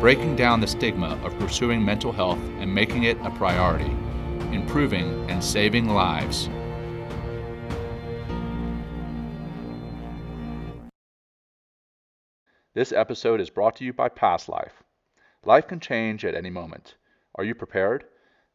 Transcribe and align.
breaking 0.00 0.36
down 0.36 0.60
the 0.60 0.66
stigma 0.66 1.18
of 1.24 1.36
pursuing 1.40 1.84
mental 1.84 2.12
health 2.12 2.38
and 2.60 2.72
making 2.72 3.02
it 3.02 3.18
a 3.22 3.30
priority, 3.30 3.90
improving 4.52 5.28
and 5.28 5.42
saving 5.42 5.88
lives. 5.88 6.48
This 12.74 12.92
episode 12.92 13.40
is 13.40 13.50
brought 13.50 13.74
to 13.76 13.84
you 13.84 13.92
by 13.92 14.08
Past 14.08 14.48
Life. 14.48 14.84
Life 15.44 15.66
can 15.66 15.80
change 15.80 16.24
at 16.24 16.36
any 16.36 16.50
moment. 16.50 16.94
Are 17.34 17.42
you 17.42 17.56
prepared? 17.56 18.04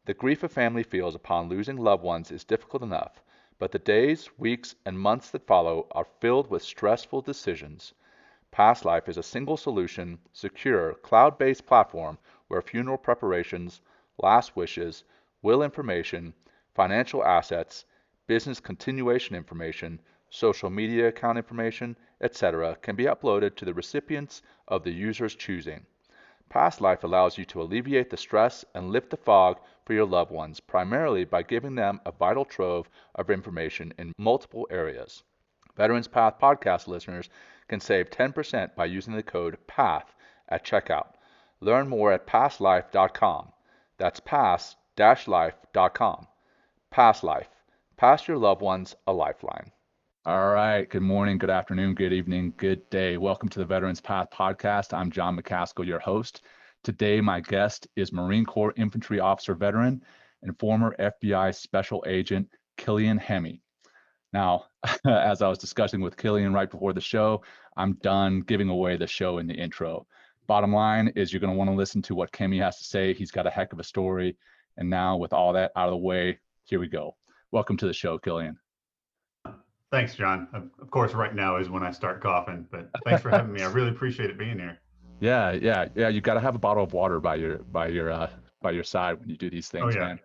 The 0.06 0.14
grief 0.14 0.42
a 0.44 0.48
family 0.48 0.82
feels 0.82 1.14
upon 1.14 1.50
losing 1.50 1.76
loved 1.76 2.02
ones 2.02 2.30
is 2.30 2.44
difficult 2.44 2.82
enough, 2.82 3.20
but 3.58 3.70
the 3.70 3.78
days, 3.78 4.30
weeks, 4.38 4.76
and 4.86 4.98
months 4.98 5.30
that 5.32 5.46
follow 5.46 5.88
are 5.90 6.06
filled 6.20 6.48
with 6.48 6.62
stressful 6.62 7.20
decisions. 7.20 7.92
Past 8.54 8.84
Life 8.84 9.08
is 9.08 9.16
a 9.16 9.22
single 9.24 9.56
solution, 9.56 10.20
secure, 10.32 10.94
cloud 11.02 11.38
based 11.38 11.66
platform 11.66 12.18
where 12.46 12.62
funeral 12.62 12.96
preparations, 12.96 13.80
last 14.22 14.54
wishes, 14.54 15.02
will 15.42 15.60
information, 15.60 16.32
financial 16.72 17.24
assets, 17.24 17.84
business 18.28 18.60
continuation 18.60 19.34
information, 19.34 20.00
social 20.30 20.70
media 20.70 21.08
account 21.08 21.36
information, 21.36 21.96
etc., 22.20 22.76
can 22.80 22.94
be 22.94 23.06
uploaded 23.06 23.56
to 23.56 23.64
the 23.64 23.74
recipients 23.74 24.40
of 24.68 24.84
the 24.84 24.92
user's 24.92 25.34
choosing. 25.34 25.84
Past 26.48 26.80
Life 26.80 27.02
allows 27.02 27.36
you 27.36 27.44
to 27.46 27.60
alleviate 27.60 28.08
the 28.08 28.16
stress 28.16 28.64
and 28.72 28.90
lift 28.90 29.10
the 29.10 29.16
fog 29.16 29.58
for 29.84 29.94
your 29.94 30.06
loved 30.06 30.30
ones, 30.30 30.60
primarily 30.60 31.24
by 31.24 31.42
giving 31.42 31.74
them 31.74 32.00
a 32.06 32.12
vital 32.12 32.44
trove 32.44 32.88
of 33.16 33.30
information 33.30 33.92
in 33.98 34.12
multiple 34.16 34.68
areas. 34.70 35.24
Veterans 35.76 36.06
Path 36.06 36.38
podcast 36.38 36.86
listeners 36.86 37.28
can 37.68 37.80
save 37.80 38.10
10% 38.10 38.74
by 38.74 38.84
using 38.84 39.14
the 39.14 39.22
code 39.22 39.56
PATH 39.66 40.14
at 40.48 40.64
checkout. 40.64 41.14
Learn 41.60 41.88
more 41.88 42.12
at 42.12 42.26
pastlife.com. 42.26 43.52
That's 43.98 44.20
pass-life.com. 44.20 46.26
Past 46.90 47.24
Life. 47.24 47.48
Pass 47.96 48.28
your 48.28 48.38
loved 48.38 48.60
ones 48.60 48.94
a 49.06 49.12
lifeline. 49.12 49.70
All 50.26 50.52
right. 50.52 50.88
Good 50.88 51.02
morning, 51.02 51.38
good 51.38 51.50
afternoon, 51.50 51.94
good 51.94 52.12
evening, 52.12 52.54
good 52.56 52.88
day. 52.90 53.16
Welcome 53.16 53.48
to 53.50 53.58
the 53.58 53.64
Veterans 53.64 54.00
Path 54.00 54.28
podcast. 54.32 54.92
I'm 54.92 55.10
John 55.10 55.36
McCaskill, 55.36 55.86
your 55.86 56.00
host. 56.00 56.42
Today, 56.82 57.20
my 57.20 57.40
guest 57.40 57.86
is 57.96 58.12
Marine 58.12 58.44
Corps 58.44 58.74
Infantry 58.76 59.20
Officer 59.20 59.54
veteran 59.54 60.02
and 60.42 60.58
former 60.58 60.94
FBI 60.98 61.54
Special 61.54 62.04
Agent 62.06 62.48
Killian 62.76 63.18
Hemme. 63.18 63.60
Now, 64.34 64.64
as 65.06 65.42
I 65.42 65.48
was 65.48 65.58
discussing 65.58 66.00
with 66.00 66.16
Killian 66.16 66.52
right 66.52 66.68
before 66.68 66.92
the 66.92 67.00
show, 67.00 67.42
I'm 67.76 67.94
done 68.02 68.40
giving 68.40 68.68
away 68.68 68.96
the 68.96 69.06
show 69.06 69.38
in 69.38 69.46
the 69.46 69.54
intro. 69.54 70.06
Bottom 70.48 70.74
line 70.74 71.12
is 71.14 71.32
you're 71.32 71.40
going 71.40 71.52
to 71.52 71.56
want 71.56 71.70
to 71.70 71.76
listen 71.76 72.02
to 72.02 72.16
what 72.16 72.32
Kimmy 72.32 72.60
has 72.60 72.76
to 72.78 72.84
say. 72.84 73.14
He's 73.14 73.30
got 73.30 73.46
a 73.46 73.50
heck 73.50 73.72
of 73.72 73.78
a 73.78 73.84
story. 73.84 74.36
And 74.76 74.90
now, 74.90 75.16
with 75.16 75.32
all 75.32 75.52
that 75.52 75.70
out 75.76 75.88
of 75.88 75.92
the 75.92 75.98
way, 75.98 76.40
here 76.64 76.80
we 76.80 76.88
go. 76.88 77.14
Welcome 77.52 77.76
to 77.76 77.86
the 77.86 77.92
show, 77.92 78.18
Killian. 78.18 78.58
Thanks, 79.92 80.16
John. 80.16 80.48
Of 80.52 80.90
course, 80.90 81.14
right 81.14 81.34
now 81.34 81.56
is 81.56 81.70
when 81.70 81.84
I 81.84 81.92
start 81.92 82.20
coughing, 82.20 82.66
but 82.72 82.90
thanks 83.04 83.22
for 83.22 83.30
having 83.30 83.52
me. 83.52 83.62
I 83.62 83.70
really 83.70 83.90
appreciate 83.90 84.30
it 84.30 84.38
being 84.38 84.58
here. 84.58 84.78
Yeah, 85.20 85.52
yeah, 85.52 85.86
yeah. 85.94 86.08
You 86.08 86.20
got 86.20 86.34
to 86.34 86.40
have 86.40 86.56
a 86.56 86.58
bottle 86.58 86.82
of 86.82 86.92
water 86.92 87.20
by 87.20 87.36
your 87.36 87.58
by 87.58 87.86
your 87.86 88.10
uh, 88.10 88.28
by 88.60 88.72
your 88.72 88.82
side 88.82 89.20
when 89.20 89.30
you 89.30 89.36
do 89.36 89.48
these 89.48 89.68
things, 89.68 89.94
oh, 89.94 89.98
yeah. 89.98 90.06
man. 90.06 90.20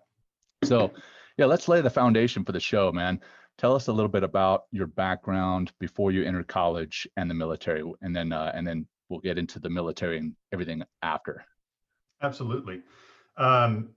So, 0.64 0.92
yeah, 1.38 1.46
let's 1.46 1.68
lay 1.68 1.80
the 1.82 1.92
foundation 1.92 2.44
for 2.44 2.54
the 2.54 2.60
show, 2.60 2.92
man. 2.92 3.22
Tell 3.60 3.76
us 3.76 3.88
a 3.88 3.92
little 3.92 4.10
bit 4.10 4.24
about 4.24 4.64
your 4.72 4.88
background 4.88 5.74
before 5.80 6.14
you 6.14 6.24
entered 6.24 6.48
college 6.48 7.06
and 7.18 7.30
the 7.30 7.34
military, 7.34 7.84
and 8.02 8.16
then 8.16 8.32
uh, 8.32 8.54
and 8.56 8.66
then 8.66 8.88
we'll 9.10 9.20
get 9.20 9.38
into 9.38 9.60
the 9.60 9.70
military 9.70 10.18
and 10.18 10.34
everything 10.54 10.82
after. 11.02 11.44
Absolutely. 12.22 12.82
Um, 13.36 13.90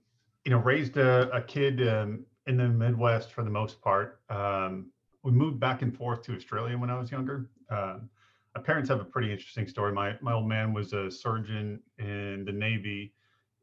you 0.43 0.51
know, 0.51 0.57
raised 0.57 0.97
a, 0.97 1.31
a 1.31 1.41
kid 1.41 1.87
um, 1.87 2.25
in 2.45 2.57
the 2.57 2.67
Midwest 2.67 3.31
for 3.31 3.45
the 3.45 3.49
most 3.49 3.81
part. 3.81 4.19
Um, 4.29 4.91
we 5.23 5.31
moved 5.31 5.61
back 5.61 5.81
and 5.81 5.95
forth 5.95 6.23
to 6.23 6.35
Australia 6.35 6.77
when 6.77 6.89
I 6.89 6.99
was 6.99 7.09
younger. 7.09 7.49
Um, 7.69 8.09
my 8.53 8.61
parents 8.61 8.89
have 8.89 8.99
a 8.99 9.05
pretty 9.05 9.31
interesting 9.31 9.69
story. 9.69 9.93
My 9.93 10.17
my 10.19 10.33
old 10.33 10.49
man 10.49 10.73
was 10.73 10.91
a 10.91 11.09
surgeon 11.09 11.79
in 11.99 12.43
the 12.45 12.51
Navy 12.51 13.13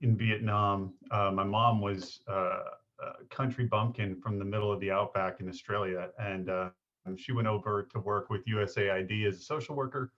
in 0.01 0.17
Vietnam. 0.17 0.95
Uh, 1.11 1.31
my 1.31 1.45
mom 1.45 1.83
was 1.83 2.21
uh, 2.27 2.61
country 3.31 3.67
bumpkin 3.67 4.21
from 4.21 4.39
the 4.39 4.45
middle 4.45 4.73
of 4.73 4.81
the 4.81 4.91
outback 4.91 5.41
in 5.41 5.49
Australia. 5.49 6.09
And 6.19 6.51
uh, 6.51 6.71
she 7.17 7.33
went 7.33 7.49
over 7.49 7.89
to 7.93 8.01
work 8.01 8.31
with 8.31 8.45
USAID 8.47 9.27
as 9.27 9.37
a 9.37 9.43
social 9.43 9.75
worker. 9.75 10.13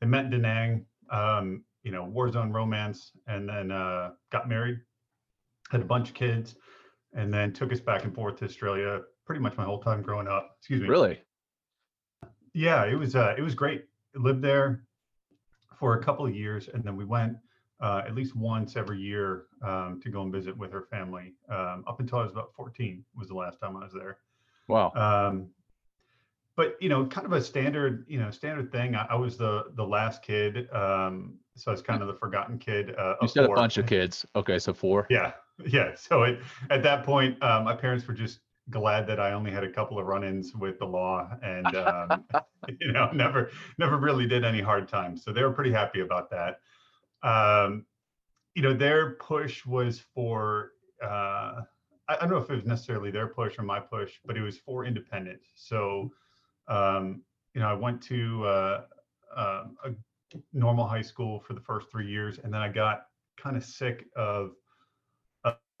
They 0.00 0.06
met 0.06 0.26
in 0.26 0.30
Da 0.30 0.38
Nang, 0.38 0.86
um, 1.10 1.64
you 1.82 1.92
know, 1.92 2.04
war 2.04 2.30
zone 2.30 2.52
romance, 2.52 3.12
and 3.26 3.48
then 3.48 3.70
uh, 3.70 4.10
got 4.30 4.48
married, 4.48 4.80
had 5.70 5.80
a 5.80 5.84
bunch 5.84 6.08
of 6.08 6.14
kids, 6.14 6.56
and 7.12 7.32
then 7.32 7.52
took 7.52 7.72
us 7.72 7.80
back 7.80 8.04
and 8.04 8.14
forth 8.14 8.36
to 8.36 8.44
Australia 8.44 9.02
pretty 9.26 9.40
much 9.40 9.56
my 9.56 9.64
whole 9.64 9.80
time 9.80 10.02
growing 10.02 10.28
up. 10.28 10.56
Excuse 10.58 10.82
me. 10.82 10.88
Really? 10.88 11.20
Yeah, 12.52 12.84
it 12.84 12.94
was 12.94 13.16
uh, 13.16 13.34
it 13.36 13.42
was 13.42 13.54
great. 13.54 13.84
lived 14.14 14.42
there 14.42 14.84
for 15.78 15.94
a 15.94 16.02
couple 16.02 16.26
of 16.26 16.34
years, 16.34 16.68
and 16.72 16.84
then 16.84 16.96
we 16.96 17.04
went 17.04 17.36
uh, 17.80 18.02
at 18.06 18.14
least 18.14 18.36
once 18.36 18.76
every 18.76 19.00
year 19.00 19.44
um, 19.62 20.00
to 20.02 20.10
go 20.10 20.22
and 20.22 20.32
visit 20.32 20.56
with 20.56 20.72
her 20.72 20.82
family. 20.90 21.34
Um, 21.48 21.84
up 21.86 22.00
until 22.00 22.18
I 22.18 22.22
was 22.22 22.32
about 22.32 22.52
14 22.56 23.04
was 23.16 23.28
the 23.28 23.34
last 23.34 23.60
time 23.60 23.76
I 23.76 23.84
was 23.84 23.92
there. 23.92 24.18
Wow. 24.68 24.92
Um, 24.94 25.50
but 26.56 26.76
you 26.80 26.88
know, 26.88 27.04
kind 27.06 27.26
of 27.26 27.32
a 27.32 27.42
standard, 27.42 28.04
you 28.08 28.18
know, 28.18 28.30
standard 28.30 28.70
thing. 28.70 28.94
I, 28.94 29.06
I 29.10 29.14
was 29.16 29.36
the 29.36 29.72
the 29.74 29.84
last 29.84 30.22
kid, 30.22 30.68
um, 30.72 31.34
so 31.56 31.70
I 31.70 31.72
was 31.72 31.82
kind 31.82 32.00
of 32.00 32.06
the 32.06 32.14
forgotten 32.14 32.58
kid. 32.58 32.94
Uh, 32.96 33.14
you 33.20 33.28
said 33.28 33.46
four. 33.46 33.56
a 33.56 33.58
bunch 33.58 33.76
of 33.76 33.86
kids. 33.86 34.24
Okay, 34.36 34.58
so 34.58 34.72
four. 34.72 35.06
Yeah, 35.10 35.32
yeah. 35.66 35.94
So 35.96 36.22
it, 36.22 36.38
at 36.70 36.82
that 36.84 37.04
point, 37.04 37.42
um, 37.42 37.64
my 37.64 37.74
parents 37.74 38.06
were 38.06 38.14
just 38.14 38.40
glad 38.70 39.06
that 39.08 39.20
I 39.20 39.32
only 39.32 39.50
had 39.50 39.64
a 39.64 39.70
couple 39.70 39.98
of 39.98 40.06
run-ins 40.06 40.54
with 40.54 40.78
the 40.78 40.86
law, 40.86 41.28
and 41.42 41.74
um, 41.74 42.24
you 42.80 42.92
know, 42.92 43.10
never 43.12 43.50
never 43.78 43.96
really 43.96 44.26
did 44.26 44.44
any 44.44 44.60
hard 44.60 44.86
times. 44.86 45.24
So 45.24 45.32
they 45.32 45.42
were 45.42 45.52
pretty 45.52 45.72
happy 45.72 46.00
about 46.00 46.30
that 46.30 46.60
um, 47.24 47.86
you 48.54 48.62
know, 48.62 48.74
their 48.74 49.14
push 49.14 49.66
was 49.66 50.00
for, 50.14 50.72
uh, 51.02 51.62
I, 52.08 52.16
don't 52.20 52.30
know 52.30 52.36
if 52.36 52.50
it 52.50 52.54
was 52.54 52.64
necessarily 52.64 53.10
their 53.10 53.28
push 53.28 53.58
or 53.58 53.62
my 53.62 53.80
push, 53.80 54.12
but 54.24 54.36
it 54.36 54.42
was 54.42 54.58
for 54.58 54.84
independence. 54.84 55.46
So, 55.56 56.12
um, 56.68 57.22
you 57.54 57.60
know, 57.60 57.68
I 57.68 57.74
went 57.74 58.00
to 58.02 58.46
uh, 58.46 58.82
uh, 59.36 59.64
a 59.84 59.90
normal 60.52 60.86
high 60.86 61.02
school 61.02 61.40
for 61.40 61.54
the 61.54 61.60
first 61.60 61.90
three 61.90 62.08
years, 62.08 62.38
and 62.38 62.52
then 62.52 62.60
I 62.60 62.68
got 62.68 63.06
kind 63.36 63.56
of 63.56 63.64
sick 63.64 64.06
of 64.16 64.52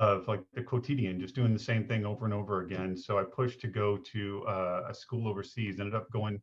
of 0.00 0.26
like 0.26 0.42
the 0.54 0.62
quotidian, 0.62 1.20
just 1.20 1.36
doing 1.36 1.52
the 1.52 1.58
same 1.58 1.86
thing 1.86 2.04
over 2.04 2.24
and 2.24 2.34
over 2.34 2.62
again. 2.62 2.96
So 2.96 3.18
I 3.18 3.22
pushed 3.22 3.60
to 3.60 3.68
go 3.68 3.96
to 3.96 4.44
uh, 4.46 4.82
a 4.88 4.94
school 4.94 5.28
overseas. 5.28 5.78
Ended 5.78 5.94
up 5.94 6.10
going 6.10 6.40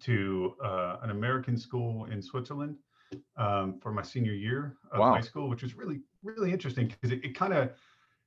to 0.00 0.54
uh, 0.64 0.96
an 1.02 1.10
American 1.10 1.58
school 1.58 2.06
in 2.06 2.22
Switzerland, 2.22 2.76
um, 3.36 3.78
for 3.80 3.92
my 3.92 4.02
senior 4.02 4.32
year 4.32 4.76
of 4.92 5.00
wow. 5.00 5.14
high 5.14 5.20
school, 5.20 5.48
which 5.48 5.62
was 5.62 5.74
really, 5.74 6.00
really 6.22 6.52
interesting 6.52 6.88
because 6.88 7.12
it, 7.12 7.24
it 7.24 7.34
kind 7.34 7.52
of, 7.52 7.70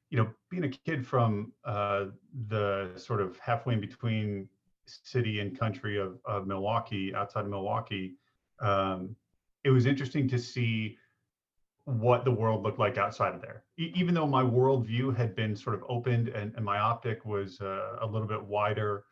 you 0.10 0.18
know, 0.18 0.28
being 0.50 0.64
a 0.64 0.70
kid 0.70 1.06
from 1.06 1.54
uh, 1.66 2.06
the 2.48 2.92
sort 2.98 3.22
of 3.22 3.38
halfway 3.40 3.74
in 3.74 3.82
between 3.82 4.48
city 4.86 5.40
and 5.40 5.58
country 5.58 5.98
of, 6.00 6.20
of 6.26 6.48
Milwaukee, 6.48 7.14
outside 7.16 7.46
of 7.46 7.50
Milwaukee, 7.50 8.16
um, 8.62 9.16
it 9.64 9.70
was 9.70 9.86
interesting 9.86 10.28
to 10.28 10.40
see 10.40 10.98
what 11.86 12.26
the 12.26 12.32
world 12.32 12.64
looked 12.64 12.80
like 12.80 12.98
outside 12.98 13.34
of 13.34 13.42
there. 13.42 13.64
E- 13.78 13.92
even 13.96 14.14
though 14.14 14.28
my 14.28 14.44
worldview 14.44 15.16
had 15.16 15.36
been 15.36 15.56
sort 15.56 15.76
of 15.76 15.84
opened 15.90 16.30
and, 16.30 16.54
and 16.56 16.66
my 16.66 16.78
optic 16.78 17.26
was 17.26 17.60
uh, 17.62 17.98
a 18.02 18.06
little 18.06 18.28
bit 18.28 18.44
wider 18.44 19.06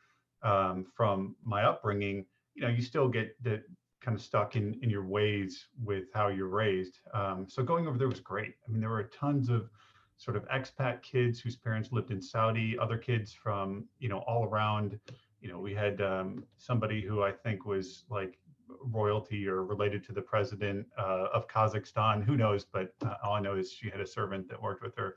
um, 0.44 0.85
from 0.95 1.35
my 1.44 1.63
upbringing, 1.63 2.25
you 2.53 2.61
know, 2.61 2.69
you 2.69 2.81
still 2.81 3.07
get 3.07 3.41
the 3.44 3.63
kind 4.01 4.15
of 4.15 4.23
stuck 4.23 4.55
in 4.55 4.79
in 4.81 4.89
your 4.89 5.05
ways 5.05 5.67
with 5.83 6.05
how 6.13 6.27
you're 6.27 6.47
raised. 6.47 6.99
Um, 7.13 7.45
so 7.49 7.63
going 7.63 7.87
over 7.87 7.97
there 7.97 8.07
was 8.07 8.19
great. 8.19 8.55
I 8.67 8.71
mean, 8.71 8.81
there 8.81 8.89
were 8.89 9.03
tons 9.03 9.49
of 9.49 9.69
sort 10.17 10.35
of 10.35 10.47
expat 10.49 11.01
kids 11.01 11.39
whose 11.39 11.55
parents 11.55 11.91
lived 11.91 12.11
in 12.11 12.21
Saudi, 12.21 12.77
other 12.79 12.97
kids 12.97 13.33
from 13.33 13.85
you 13.99 14.09
know 14.09 14.19
all 14.19 14.45
around. 14.45 14.99
You 15.41 15.49
know, 15.49 15.59
we 15.59 15.73
had 15.73 16.01
um, 16.01 16.43
somebody 16.57 17.01
who 17.01 17.23
I 17.23 17.31
think 17.31 17.65
was 17.65 18.03
like 18.09 18.37
royalty 18.83 19.47
or 19.47 19.63
related 19.63 20.03
to 20.05 20.13
the 20.13 20.21
president 20.21 20.85
uh, 20.97 21.27
of 21.33 21.47
Kazakhstan. 21.47 22.23
Who 22.23 22.37
knows? 22.37 22.65
But 22.65 22.93
uh, 23.05 23.15
all 23.23 23.33
I 23.33 23.39
know 23.39 23.55
is 23.55 23.71
she 23.71 23.89
had 23.89 24.01
a 24.01 24.07
servant 24.07 24.49
that 24.49 24.61
worked 24.61 24.83
with 24.83 24.95
her. 24.97 25.15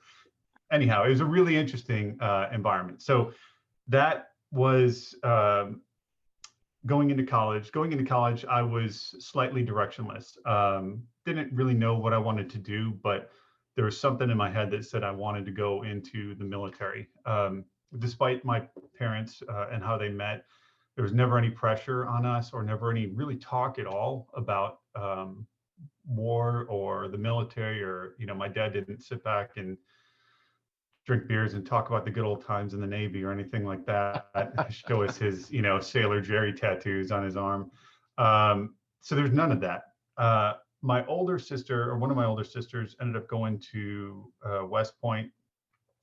Anyhow, 0.70 1.04
it 1.04 1.10
was 1.10 1.20
a 1.20 1.24
really 1.24 1.56
interesting 1.56 2.16
uh, 2.20 2.48
environment. 2.52 3.02
So 3.02 3.32
that 3.88 4.28
was 4.52 5.14
um, 5.22 5.82
going 6.86 7.10
into 7.10 7.24
college. 7.24 7.70
Going 7.72 7.92
into 7.92 8.04
college, 8.04 8.44
I 8.44 8.62
was 8.62 9.14
slightly 9.20 9.64
directionless. 9.64 10.36
Um, 10.46 11.02
didn't 11.24 11.52
really 11.52 11.74
know 11.74 11.96
what 11.96 12.12
I 12.12 12.18
wanted 12.18 12.50
to 12.50 12.58
do, 12.58 12.92
but 13.02 13.30
there 13.76 13.84
was 13.84 13.98
something 13.98 14.30
in 14.30 14.36
my 14.36 14.50
head 14.50 14.70
that 14.72 14.84
said 14.84 15.02
I 15.02 15.12
wanted 15.12 15.44
to 15.46 15.50
go 15.50 15.82
into 15.82 16.34
the 16.34 16.44
military. 16.44 17.08
Um, 17.24 17.64
despite 17.98 18.44
my 18.44 18.68
parents 18.98 19.42
uh, 19.48 19.66
and 19.72 19.82
how 19.82 19.96
they 19.96 20.08
met, 20.08 20.44
there 20.96 21.02
was 21.02 21.12
never 21.12 21.38
any 21.38 21.50
pressure 21.50 22.06
on 22.06 22.26
us 22.26 22.52
or 22.52 22.62
never 22.62 22.90
any 22.90 23.06
really 23.06 23.36
talk 23.36 23.78
at 23.78 23.86
all 23.86 24.28
about 24.34 24.80
um, 24.94 25.46
war 26.06 26.66
or 26.68 27.08
the 27.08 27.16
military 27.16 27.82
or 27.82 28.14
you 28.18 28.26
know 28.26 28.34
my 28.34 28.48
dad 28.48 28.72
didn't 28.72 29.00
sit 29.02 29.22
back 29.24 29.52
and 29.56 29.78
drink 31.04 31.26
beers 31.26 31.54
and 31.54 31.66
talk 31.66 31.88
about 31.88 32.04
the 32.04 32.10
good 32.10 32.24
old 32.24 32.44
times 32.44 32.74
in 32.74 32.80
the 32.80 32.86
navy 32.86 33.24
or 33.24 33.32
anything 33.32 33.64
like 33.64 33.84
that 33.86 34.26
show 34.70 35.02
us 35.02 35.16
his 35.16 35.50
you 35.50 35.62
know 35.62 35.80
sailor 35.80 36.20
jerry 36.20 36.52
tattoos 36.52 37.10
on 37.10 37.24
his 37.24 37.36
arm. 37.36 37.70
Um, 38.18 38.74
so 39.00 39.14
there's 39.14 39.32
none 39.32 39.50
of 39.50 39.60
that. 39.60 39.82
Uh, 40.16 40.54
my 40.82 41.06
older 41.06 41.38
sister 41.38 41.90
or 41.90 41.96
one 41.96 42.10
of 42.10 42.16
my 42.16 42.24
older 42.24 42.44
sisters 42.44 42.96
ended 43.00 43.16
up 43.16 43.28
going 43.28 43.58
to 43.72 44.32
uh, 44.44 44.64
west 44.66 45.00
point. 45.00 45.30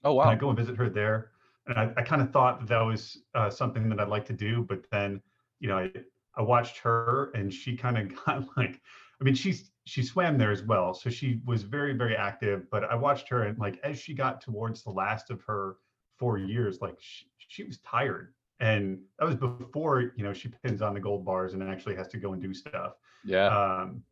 Oh 0.04 0.14
wow. 0.14 0.24
And 0.24 0.32
i 0.32 0.36
go 0.36 0.50
and 0.50 0.58
visit 0.58 0.76
her 0.78 0.90
there. 0.90 1.32
And 1.68 1.78
I, 1.78 1.92
I 1.98 2.02
kind 2.02 2.22
of 2.22 2.32
thought 2.32 2.60
that 2.60 2.70
that 2.70 2.82
was 2.82 3.20
uh, 3.36 3.50
something 3.50 3.90
that 3.90 4.00
I'd 4.00 4.08
like 4.08 4.26
to 4.28 4.34
do, 4.34 4.66
but 4.68 4.90
then, 4.92 5.22
you 5.60 5.68
know, 5.68 5.78
I, 5.78 5.92
I 6.36 6.42
watched 6.42 6.78
her 6.80 7.32
and 7.36 7.54
she 7.54 7.76
kind 7.76 7.98
of 7.98 8.14
got 8.26 8.46
like, 8.58 8.82
I 9.22 9.24
mean, 9.24 9.36
she's 9.36 9.72
she 9.86 10.04
swam 10.04 10.38
there 10.38 10.52
as 10.52 10.64
well, 10.64 10.94
so 10.94 11.10
she 11.10 11.42
was 11.46 11.64
very 11.64 11.94
very 11.94 12.16
active. 12.16 12.70
But 12.72 12.86
I 12.86 12.96
watched 12.96 13.28
her 13.30 13.44
and 13.44 13.58
like 13.58 13.80
as 13.84 14.00
she 14.00 14.14
got 14.14 14.42
towards 14.42 14.84
the 14.84 14.92
last 14.92 15.30
of 15.30 15.42
her 15.44 15.78
four 16.18 16.38
years, 16.38 16.80
like 16.82 16.96
she, 17.00 17.26
she 17.38 17.64
was 17.64 17.80
tired, 17.80 18.34
and 18.60 19.00
that 19.18 19.26
was 19.26 19.36
before 19.36 20.14
you 20.16 20.24
know 20.24 20.34
she 20.34 20.50
pins 20.64 20.82
on 20.82 20.94
the 20.94 21.00
gold 21.00 21.26
bars 21.26 21.54
and 21.54 21.64
actually 21.64 21.96
has 21.96 22.08
to 22.10 22.18
go 22.18 22.34
and 22.34 22.42
do 22.42 22.54
stuff. 22.54 22.94
Yeah. 23.26 23.48
Um, 23.48 24.04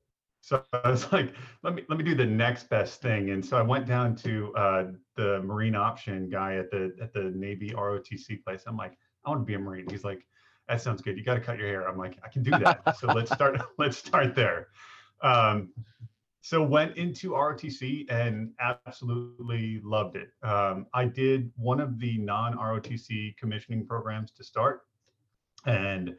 so 0.42 0.64
I 0.74 0.90
was 0.90 1.12
like, 1.12 1.34
let 1.64 1.74
me 1.74 1.84
let 1.90 1.98
me 1.98 2.04
do 2.04 2.16
the 2.16 2.26
next 2.26 2.70
best 2.70 3.02
thing. 3.02 3.32
And 3.32 3.46
so 3.46 3.58
I 3.58 3.62
went 3.62 3.86
down 3.86 4.16
to 4.18 4.54
uh, 4.56 4.86
the 5.16 5.42
marine 5.44 5.76
option 5.76 6.30
guy 6.30 6.56
at 6.56 6.72
the 6.72 6.96
at 7.02 7.14
the 7.14 7.32
Navy 7.36 7.72
ROTC 7.72 8.44
place. 8.44 8.64
I'm 8.68 8.78
like, 8.78 8.98
I 9.26 9.30
want 9.30 9.42
to 9.42 9.46
be 9.46 9.56
a 9.56 9.60
marine. 9.60 9.86
He's 9.90 10.04
like, 10.04 10.26
that 10.68 10.82
sounds 10.82 11.02
good. 11.02 11.18
You 11.18 11.24
got 11.24 11.36
to 11.36 11.42
cut 11.42 11.58
your 11.58 11.68
hair. 11.68 11.88
I'm 11.88 11.98
like, 11.98 12.18
I 12.24 12.30
can 12.30 12.44
do 12.44 12.52
that. 12.52 12.98
so 12.98 13.08
let's 13.08 13.32
start. 13.32 13.62
Let's 13.78 13.98
start 13.98 14.36
there. 14.36 14.68
Um, 15.22 15.70
so 16.42 16.64
went 16.64 16.96
into 16.96 17.32
ROTC 17.32 18.10
and 18.10 18.52
absolutely 18.60 19.82
loved 19.84 20.16
it. 20.16 20.30
Um, 20.44 20.88
I 20.94 21.06
did 21.06 21.52
one 21.58 21.82
of 21.82 22.00
the 22.00 22.18
non-ROTC 22.20 23.36
commissioning 23.38 23.86
programs 23.86 24.32
to 24.32 24.44
start, 24.44 24.84
and 25.66 26.16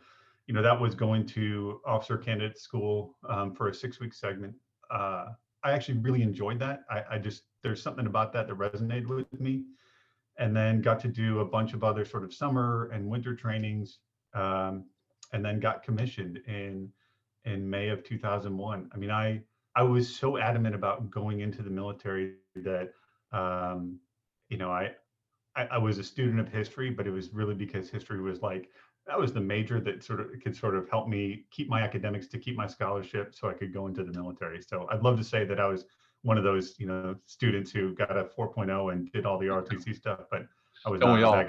you 0.46 0.54
know, 0.54 0.62
that 0.62 0.78
was 0.80 0.94
going 0.94 1.26
to 1.26 1.80
officer 1.86 2.16
candidate 2.16 2.58
school 2.58 3.16
um, 3.28 3.54
for 3.54 3.68
a 3.68 3.74
six 3.74 4.00
week 4.00 4.14
segment. 4.14 4.54
Uh, 4.90 5.26
I 5.62 5.72
actually 5.72 5.98
really 5.98 6.22
enjoyed 6.22 6.58
that. 6.60 6.84
I, 6.90 7.04
I, 7.12 7.18
just, 7.18 7.42
there's 7.62 7.82
something 7.82 8.06
about 8.06 8.32
that 8.32 8.48
that 8.48 8.56
resonated 8.56 9.08
with 9.08 9.40
me. 9.40 9.64
And 10.38 10.56
then 10.56 10.80
got 10.80 11.00
to 11.00 11.08
do 11.08 11.40
a 11.40 11.44
bunch 11.44 11.74
of 11.74 11.84
other 11.84 12.04
sort 12.04 12.24
of 12.24 12.32
summer 12.32 12.88
and 12.92 13.06
winter 13.06 13.34
trainings. 13.34 13.98
Um, 14.34 14.84
and 15.32 15.44
then 15.44 15.60
got 15.60 15.82
commissioned 15.82 16.38
in 16.46 16.90
in 17.48 17.68
May 17.68 17.88
of 17.88 18.04
2001. 18.04 18.90
I 18.92 18.96
mean, 18.96 19.10
I 19.10 19.42
I 19.74 19.82
was 19.82 20.14
so 20.14 20.38
adamant 20.38 20.74
about 20.74 21.10
going 21.10 21.40
into 21.40 21.62
the 21.62 21.70
military 21.70 22.34
that 22.56 22.92
um, 23.32 23.98
you 24.48 24.58
know 24.58 24.70
I, 24.70 24.92
I 25.56 25.66
I 25.72 25.78
was 25.78 25.98
a 25.98 26.04
student 26.04 26.40
of 26.40 26.48
history, 26.48 26.90
but 26.90 27.06
it 27.06 27.10
was 27.10 27.32
really 27.32 27.54
because 27.54 27.90
history 27.90 28.20
was 28.20 28.42
like 28.42 28.70
that 29.06 29.18
was 29.18 29.32
the 29.32 29.40
major 29.40 29.80
that 29.80 30.04
sort 30.04 30.20
of 30.20 30.26
could 30.42 30.54
sort 30.54 30.76
of 30.76 30.88
help 30.90 31.08
me 31.08 31.44
keep 31.50 31.68
my 31.68 31.80
academics 31.82 32.26
to 32.28 32.38
keep 32.38 32.56
my 32.56 32.66
scholarship 32.66 33.34
so 33.34 33.48
I 33.48 33.54
could 33.54 33.72
go 33.72 33.86
into 33.86 34.04
the 34.04 34.12
military. 34.12 34.60
So 34.62 34.86
I'd 34.90 35.02
love 35.02 35.16
to 35.18 35.24
say 35.24 35.44
that 35.46 35.58
I 35.58 35.66
was 35.66 35.86
one 36.22 36.36
of 36.36 36.44
those, 36.44 36.74
you 36.78 36.86
know, 36.86 37.16
students 37.26 37.70
who 37.70 37.94
got 37.94 38.16
a 38.16 38.24
4.0 38.24 38.92
and 38.92 39.10
did 39.12 39.24
all 39.24 39.38
the 39.38 39.46
ROTC 39.46 39.94
stuff, 39.96 40.20
but 40.30 40.46
I 40.84 40.90
was 40.90 41.00
Don't 41.00 41.20
not 41.20 41.48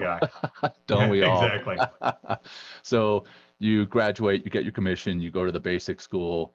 guy. 0.62 0.70
Don't 0.86 1.10
we 1.10 1.22
all? 1.24 1.44
exactly. 1.44 1.76
so 2.82 3.24
you 3.60 3.86
graduate, 3.86 4.44
you 4.44 4.50
get 4.50 4.64
your 4.64 4.72
commission, 4.72 5.20
you 5.20 5.30
go 5.30 5.44
to 5.46 5.52
the 5.52 5.60
basic 5.60 6.00
school, 6.00 6.54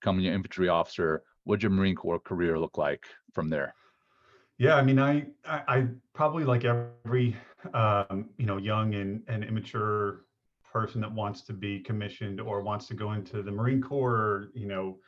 become 0.00 0.18
an 0.18 0.24
infantry 0.24 0.68
officer. 0.68 1.22
What'd 1.42 1.62
your 1.62 1.70
Marine 1.70 1.96
Corps 1.96 2.20
career 2.20 2.58
look 2.58 2.78
like 2.78 3.04
from 3.34 3.50
there? 3.50 3.74
Yeah, 4.56 4.76
I 4.76 4.82
mean, 4.82 4.98
I, 4.98 5.26
I, 5.44 5.62
I 5.66 5.86
probably 6.14 6.44
like 6.44 6.64
every, 6.64 7.36
um, 7.74 8.30
you 8.38 8.46
know, 8.46 8.56
young 8.56 8.94
and, 8.94 9.20
and 9.26 9.44
immature 9.44 10.24
person 10.72 11.00
that 11.00 11.12
wants 11.12 11.42
to 11.42 11.52
be 11.52 11.80
commissioned 11.80 12.40
or 12.40 12.62
wants 12.62 12.86
to 12.86 12.94
go 12.94 13.12
into 13.12 13.42
the 13.42 13.50
Marine 13.50 13.82
Corps, 13.82 14.50
you 14.54 14.66
know, 14.66 14.98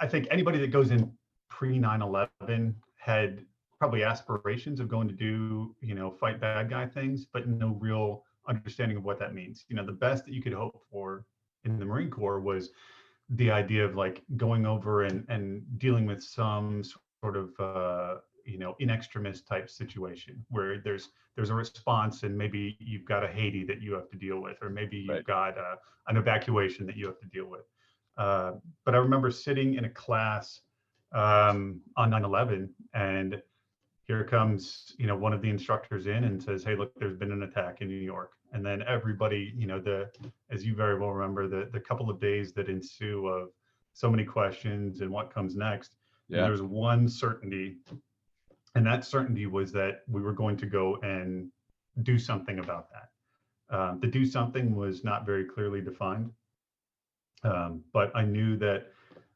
I 0.00 0.06
think 0.06 0.28
anybody 0.30 0.58
that 0.58 0.68
goes 0.68 0.92
in 0.92 1.12
pre 1.50 1.78
9/11 1.78 2.74
had 2.96 3.44
probably 3.78 4.04
aspirations 4.04 4.78
of 4.80 4.88
going 4.88 5.08
to 5.08 5.14
do, 5.14 5.74
you 5.80 5.94
know, 5.94 6.10
fight 6.10 6.40
bad 6.40 6.70
guy 6.70 6.86
things, 6.86 7.26
but 7.32 7.48
no 7.48 7.76
real 7.80 8.24
understanding 8.48 8.96
of 8.96 9.04
what 9.04 9.18
that 9.18 9.34
means. 9.34 9.64
You 9.68 9.76
know, 9.76 9.84
the 9.84 9.92
best 9.92 10.24
that 10.24 10.34
you 10.34 10.42
could 10.42 10.52
hope 10.52 10.82
for 10.90 11.24
in 11.64 11.78
the 11.78 11.84
Marine 11.84 12.10
Corps 12.10 12.40
was 12.40 12.70
the 13.30 13.50
idea 13.50 13.84
of 13.84 13.94
like 13.94 14.22
going 14.36 14.66
over 14.66 15.04
and 15.04 15.24
and 15.28 15.62
dealing 15.78 16.06
with 16.06 16.22
some 16.22 16.82
sort 17.20 17.36
of 17.36 17.50
uh, 17.60 18.16
you 18.44 18.58
know 18.58 18.74
in 18.80 18.90
extremis 18.90 19.42
type 19.42 19.68
situation 19.68 20.44
where 20.48 20.78
there's 20.78 21.10
there's 21.36 21.50
a 21.50 21.54
response 21.54 22.22
and 22.22 22.36
maybe 22.36 22.76
you've 22.80 23.04
got 23.04 23.22
a 23.22 23.28
Haiti 23.28 23.64
that 23.64 23.82
you 23.82 23.92
have 23.92 24.08
to 24.10 24.16
deal 24.16 24.40
with 24.40 24.56
or 24.62 24.70
maybe 24.70 24.96
you've 24.96 25.08
right. 25.16 25.26
got 25.26 25.58
uh, 25.58 25.76
an 26.08 26.16
evacuation 26.16 26.86
that 26.86 26.96
you 26.96 27.06
have 27.06 27.20
to 27.20 27.26
deal 27.26 27.46
with. 27.46 27.66
Uh, 28.16 28.52
but 28.84 28.94
I 28.94 28.98
remember 28.98 29.30
sitting 29.30 29.74
in 29.74 29.84
a 29.84 29.90
class 29.90 30.62
um, 31.12 31.80
on 31.96 32.10
9/11 32.10 32.68
and 32.94 33.42
here 34.08 34.24
comes 34.24 34.94
you 34.98 35.06
know 35.06 35.16
one 35.16 35.32
of 35.32 35.40
the 35.40 35.48
instructors 35.48 36.06
in 36.06 36.24
and 36.24 36.42
says 36.42 36.64
hey 36.64 36.74
look 36.74 36.92
there's 36.96 37.16
been 37.16 37.32
an 37.32 37.44
attack 37.44 37.80
in 37.80 37.88
new 37.88 37.94
york 37.94 38.32
and 38.52 38.64
then 38.64 38.82
everybody 38.88 39.52
you 39.56 39.66
know 39.66 39.78
the 39.78 40.10
as 40.50 40.66
you 40.66 40.74
very 40.74 40.98
well 40.98 41.10
remember 41.10 41.46
the 41.46 41.68
the 41.72 41.80
couple 41.80 42.10
of 42.10 42.20
days 42.20 42.52
that 42.52 42.68
ensue 42.68 43.28
of 43.28 43.50
so 43.92 44.10
many 44.10 44.24
questions 44.24 45.00
and 45.02 45.10
what 45.10 45.32
comes 45.32 45.54
next 45.54 45.96
yeah. 46.28 46.42
there's 46.42 46.62
one 46.62 47.08
certainty 47.08 47.76
and 48.74 48.86
that 48.86 49.04
certainty 49.04 49.46
was 49.46 49.72
that 49.72 50.02
we 50.08 50.20
were 50.20 50.32
going 50.32 50.56
to 50.56 50.66
go 50.66 50.96
and 51.02 51.50
do 52.02 52.18
something 52.18 52.58
about 52.58 52.88
that. 52.90 53.76
Um, 53.76 54.00
the 54.00 54.06
do 54.06 54.24
something 54.24 54.74
was 54.74 55.04
not 55.04 55.26
very 55.26 55.44
clearly 55.44 55.80
defined, 55.80 56.30
um, 57.44 57.82
but 57.92 58.14
I 58.14 58.24
knew 58.24 58.56
that 58.58 58.92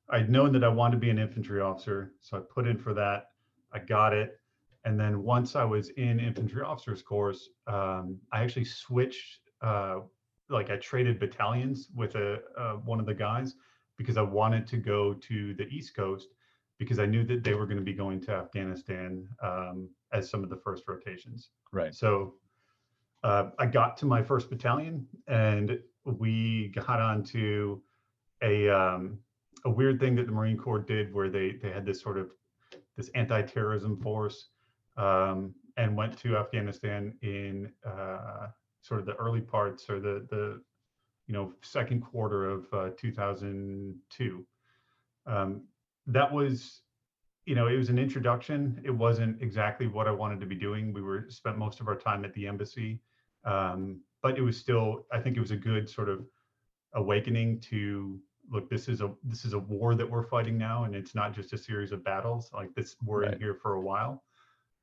I'd 0.09 0.31
known 0.31 0.53
that 0.53 0.65
I 0.65 0.69
wanted 0.69 0.93
to 0.93 1.01
be 1.01 1.11
an 1.11 1.19
infantry 1.19 1.61
officer, 1.61 2.13
so 2.21 2.39
I 2.39 2.41
put 2.41 2.67
in 2.67 2.79
for 2.79 2.95
that. 2.95 3.31
I 3.73 3.79
got 3.79 4.13
it, 4.13 4.39
and 4.85 4.99
then 4.99 5.23
once 5.23 5.55
I 5.57 5.65
was 5.65 5.91
in 5.91 6.19
infantry 6.21 6.63
officers 6.63 7.03
course, 7.03 7.49
um, 7.67 8.19
I 8.33 8.43
actually 8.43 8.65
switched. 8.65 9.41
Uh, 9.61 10.01
like 10.49 10.71
I 10.71 10.77
traded 10.77 11.19
battalions 11.19 11.89
with 11.95 12.15
a 12.15 12.41
uh, 12.59 12.73
one 12.75 13.01
of 13.01 13.07
the 13.07 13.15
guys 13.15 13.55
because 13.97 14.17
I 14.17 14.23
wanted 14.23 14.67
to 14.69 14.77
go 14.77 15.15
to 15.15 15.55
the 15.55 15.65
East 15.69 15.95
Coast 15.95 16.29
because 16.79 16.99
I 16.99 17.07
knew 17.07 17.25
that 17.25 17.45
they 17.45 17.55
were 17.55 17.67
going 17.67 17.79
to 17.79 17.85
be 17.85 17.93
going 17.93 18.21
to 18.23 18.33
Afghanistan 18.33 19.27
um, 19.43 19.89
as 20.13 20.29
some 20.29 20.43
of 20.43 20.51
the 20.51 20.57
first 20.57 20.85
rotations. 20.89 21.51
Right. 21.73 21.95
So 21.95 22.35
uh, 23.23 23.51
I 23.59 23.67
got 23.67 23.97
to 23.99 24.07
my 24.07 24.23
first 24.23 24.51
battalion 24.51 25.07
and 25.29 25.79
we 26.05 26.73
got 26.75 27.01
onto 27.01 27.81
a 28.43 28.69
um, 28.69 29.19
a 29.65 29.71
weird 29.71 30.01
thing 30.01 30.17
that 30.17 30.27
the 30.27 30.33
Marine 30.33 30.59
Corps 30.59 30.81
did 30.81 31.15
where 31.15 31.31
they 31.31 31.53
they 31.63 31.71
had 31.71 31.87
this 31.87 32.01
sort 32.01 32.19
of 32.19 32.31
this 32.97 33.09
anti-terrorism 33.15 33.97
force 34.01 34.49
um, 35.03 35.55
and 35.77 35.97
went 35.97 36.17
to 36.19 36.37
Afghanistan 36.37 37.15
in 37.23 37.73
uh, 37.85 38.49
sort 38.83 39.01
of 39.01 39.07
the 39.07 39.15
early 39.15 39.41
parts 39.41 39.89
or 39.91 39.99
the 40.01 40.27
the 40.31 40.63
you 41.27 41.35
know 41.35 41.53
second 41.63 42.01
quarter 42.03 42.49
of 42.49 42.67
uh, 42.73 42.91
2002. 42.97 44.47
Um, 45.27 45.63
that 46.07 46.33
was 46.33 46.83
you 47.47 47.55
know 47.55 47.67
it 47.67 47.77
was 47.77 47.89
an 47.89 47.99
introduction. 47.99 48.81
It 48.85 48.91
wasn't 48.91 49.43
exactly 49.43 49.87
what 49.87 50.07
i 50.07 50.13
wanted 50.13 50.41
to 50.41 50.47
be 50.47 50.55
doing. 50.55 50.93
We 50.93 51.03
were 51.03 51.27
spent 51.29 51.59
most 51.59 51.81
of 51.81 51.89
our 51.89 51.97
time 51.97 52.25
at 52.25 52.33
the 52.35 52.47
embassy. 52.47 53.01
Um, 53.45 54.01
but 54.23 54.39
it 54.39 54.43
was 54.43 54.57
still 54.57 55.05
i 55.13 55.19
think 55.19 55.37
it 55.37 55.41
was 55.41 55.51
a 55.51 55.57
good 55.57 55.91
sort 55.91 56.09
of 56.09 56.25
awakening 56.95 57.59
to 57.59 58.21
look 58.53 58.71
this 58.71 58.87
is 58.87 59.01
a 59.01 59.11
this 59.25 59.45
is 59.45 59.53
a 59.53 59.59
war 59.59 59.97
that 59.97 60.09
we're 60.09 60.23
fighting 60.23 60.57
now 60.57 60.85
and 60.85 60.95
it's 60.95 61.13
not 61.13 61.35
just 61.35 61.53
a 61.53 61.59
series 61.59 61.91
of 61.91 62.05
battles. 62.05 62.51
Like 62.55 62.73
this 62.77 62.95
we're 63.05 63.23
right. 63.23 63.33
in 63.33 63.41
here 63.41 63.55
for 63.55 63.75
a 63.75 63.81
while 63.81 64.23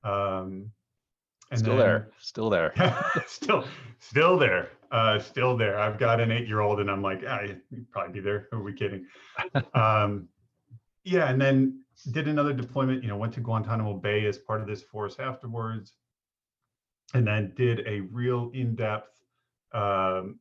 um, 0.04 0.72
And 1.52 1.60
Still 1.60 1.78
then- 1.78 1.86
there. 1.86 2.10
Still 2.20 2.50
there. 2.50 2.74
still, 3.28 3.66
still 4.00 4.38
there. 4.38 4.72
Uh, 4.92 5.20
still 5.20 5.56
there. 5.58 5.80
I've 5.80 6.00
got 6.00 6.20
an 6.20 6.32
eight-year-old, 6.32 6.80
and 6.80 6.90
I'm 6.90 7.02
like, 7.02 7.22
ah, 7.28 7.42
you'd 7.42 7.92
probably 7.92 8.14
be 8.14 8.20
there. 8.20 8.48
Who 8.52 8.58
are 8.60 8.64
we 8.64 8.74
kidding? 8.74 9.06
um, 9.74 10.28
yeah, 11.04 11.30
and 11.30 11.40
then 11.42 11.84
did 12.12 12.28
another 12.28 12.54
deployment. 12.54 13.04
You 13.04 13.10
know, 13.10 13.18
went 13.18 13.34
to 13.34 13.40
Guantanamo 13.40 13.94
Bay 13.96 14.26
as 14.26 14.38
part 14.38 14.62
of 14.62 14.68
this 14.68 14.82
force 14.84 15.18
afterwards, 15.20 15.94
and 17.14 17.26
then 17.28 17.54
did 17.56 17.86
a 17.88 18.02
real 18.12 18.52
in-depth 18.54 19.12
um, 19.74 20.40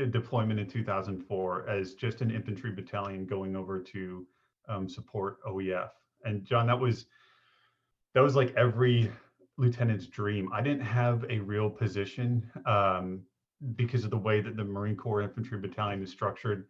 uh, 0.00 0.04
deployment 0.10 0.58
in 0.60 0.66
2004 0.68 1.68
as 1.68 1.94
just 1.94 2.20
an 2.20 2.30
infantry 2.30 2.70
battalion 2.72 3.24
going 3.26 3.54
over 3.56 3.80
to 3.80 4.26
um, 4.68 4.88
support 4.88 5.38
OEF. 5.44 5.90
And 6.24 6.44
John, 6.44 6.66
that 6.66 6.78
was 6.78 7.06
that 8.14 8.20
was 8.22 8.34
like 8.34 8.54
every 8.56 9.10
lieutenant's 9.56 10.06
dream. 10.06 10.50
I 10.52 10.62
didn't 10.62 10.84
have 10.84 11.24
a 11.28 11.40
real 11.40 11.68
position 11.68 12.50
um, 12.64 13.22
because 13.74 14.04
of 14.04 14.10
the 14.10 14.18
way 14.18 14.40
that 14.40 14.56
the 14.56 14.64
Marine 14.64 14.96
Corps 14.96 15.22
Infantry 15.22 15.58
Battalion 15.58 16.02
is 16.02 16.10
structured. 16.10 16.66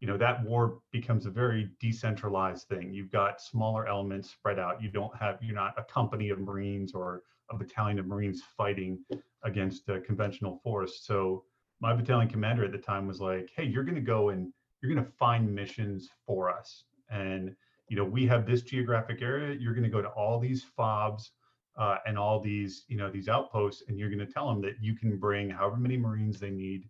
You 0.00 0.06
know, 0.06 0.16
that 0.16 0.44
war 0.44 0.78
becomes 0.92 1.26
a 1.26 1.30
very 1.30 1.70
decentralized 1.80 2.68
thing. 2.68 2.92
You've 2.92 3.10
got 3.10 3.40
smaller 3.40 3.88
elements 3.88 4.30
spread 4.30 4.58
out. 4.58 4.80
You 4.80 4.90
don't 4.90 5.14
have, 5.16 5.38
you're 5.42 5.54
not 5.54 5.74
a 5.76 5.82
company 5.82 6.30
of 6.30 6.38
Marines 6.38 6.94
or 6.94 7.22
a 7.50 7.56
battalion 7.56 7.98
of 7.98 8.06
Marines 8.06 8.42
fighting 8.56 9.00
against 9.42 9.88
a 9.88 10.00
conventional 10.00 10.60
force. 10.62 11.00
So 11.02 11.44
my 11.80 11.94
battalion 11.94 12.28
commander 12.28 12.64
at 12.64 12.72
the 12.72 12.78
time 12.78 13.08
was 13.08 13.20
like, 13.20 13.50
hey, 13.56 13.64
you're 13.64 13.84
going 13.84 13.96
to 13.96 14.00
go 14.00 14.28
and 14.28 14.52
you're 14.80 14.92
going 14.92 15.04
to 15.04 15.12
find 15.12 15.52
missions 15.52 16.08
for 16.24 16.50
us. 16.50 16.84
And, 17.10 17.56
you 17.88 17.96
know, 17.96 18.04
we 18.04 18.26
have 18.26 18.46
this 18.46 18.62
geographic 18.62 19.22
area. 19.22 19.56
You're 19.58 19.74
going 19.74 19.84
to 19.84 19.90
go 19.90 20.02
to 20.02 20.08
all 20.08 20.38
these 20.38 20.64
FOBs 20.78 21.30
uh, 21.78 21.96
and 22.06 22.18
all 22.18 22.40
these, 22.40 22.84
you 22.88 22.96
know, 22.96 23.10
these 23.10 23.28
outposts, 23.28 23.84
and 23.88 23.98
you're 23.98 24.10
going 24.10 24.26
to 24.26 24.32
tell 24.32 24.48
them 24.48 24.60
that 24.62 24.74
you 24.80 24.94
can 24.94 25.16
bring 25.16 25.48
however 25.48 25.76
many 25.76 25.96
Marines 25.96 26.38
they 26.38 26.50
need 26.50 26.88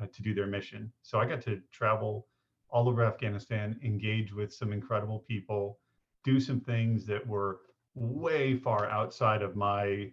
uh, 0.00 0.06
to 0.14 0.22
do 0.22 0.34
their 0.34 0.46
mission. 0.46 0.92
So 1.02 1.18
I 1.18 1.26
got 1.26 1.40
to 1.42 1.60
travel 1.72 2.26
all 2.68 2.88
over 2.88 3.04
Afghanistan, 3.04 3.78
engage 3.82 4.32
with 4.32 4.52
some 4.52 4.72
incredible 4.72 5.20
people, 5.20 5.78
do 6.24 6.38
some 6.38 6.60
things 6.60 7.06
that 7.06 7.26
were 7.26 7.60
way 7.94 8.56
far 8.56 8.90
outside 8.90 9.42
of 9.42 9.56
my 9.56 10.12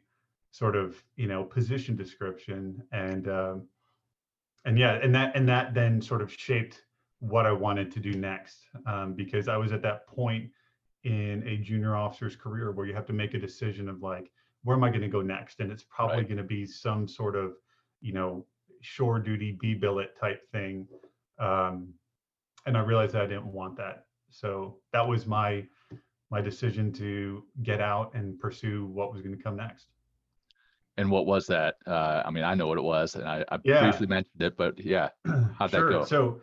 sort 0.51 0.75
of, 0.75 1.03
you 1.15 1.27
know, 1.27 1.43
position 1.43 1.95
description, 1.95 2.81
and 2.91 3.27
um, 3.27 3.67
and 4.65 4.79
yeah, 4.79 4.99
and 5.01 5.13
that 5.15 5.35
and 5.35 5.49
that 5.49 5.73
then 5.73 6.01
sort 6.01 6.21
of 6.21 6.31
shaped 6.31 6.83
what 7.24 7.46
I 7.46 7.53
wanted 7.53 7.89
to 7.94 8.00
do 8.01 8.12
next, 8.12 8.68
um, 8.86 9.13
because 9.13 9.48
I 9.48 9.56
was 9.56 9.72
at 9.72 9.82
that 9.84 10.06
point 10.08 10.51
in 11.06 11.42
a 11.48 11.56
junior 11.58 11.96
officer's 11.96 12.36
career 12.36 12.72
where 12.72 12.86
you 12.86 12.94
have 12.94 13.06
to 13.06 13.13
make 13.13 13.34
a 13.34 13.39
decision 13.39 13.88
of 13.89 14.01
like 14.01 14.32
where 14.63 14.77
am 14.77 14.84
i 14.86 14.89
going 14.89 15.01
to 15.01 15.10
go 15.10 15.22
next 15.22 15.60
and 15.60 15.70
it's 15.70 15.84
probably 15.89 16.15
Right. 16.18 16.27
going 16.27 16.38
to 16.38 16.44
be 16.46 16.65
some 16.65 17.06
sort 17.10 17.36
of 17.36 17.51
you 18.00 18.13
know 18.13 18.46
shore 18.80 19.20
duty 19.20 19.58
b 19.60 19.74
billet 19.74 20.15
type 20.18 20.50
thing 20.53 20.88
um, 21.39 21.94
and 22.65 22.77
i 22.77 22.80
realized 22.82 23.18
i 23.18 23.25
didn't 23.25 23.46
want 23.46 23.75
that 23.75 24.06
so 24.30 24.77
that 24.94 25.06
was 25.06 25.25
my 25.25 25.65
my 26.32 26.39
decision 26.39 26.94
to 26.94 27.44
get 27.63 27.82
out 27.82 28.13
and 28.13 28.39
pursue 28.39 28.86
what 28.86 29.12
was 29.12 29.22
going 29.22 29.36
to 29.36 29.44
come 29.44 29.58
next 29.58 29.88
And 30.98 31.10
what 31.12 31.25
was 31.25 31.48
that? 31.48 31.75
Uh, 31.88 32.22
I 32.25 32.30
mean, 32.32 32.44
I 32.44 32.53
know 32.53 32.68
what 32.68 32.77
it 32.77 32.84
was, 32.84 33.15
and 33.15 33.27
I, 33.27 33.44
I 33.51 33.58
Yeah. 33.63 33.82
briefly 33.82 34.08
mentioned 34.08 34.42
it, 34.42 34.56
but 34.56 34.80
yeah, 34.80 35.10
How'd 35.58 35.72
that 35.72 35.82
sure. 35.82 35.89
go? 35.89 36.06
So 36.06 36.42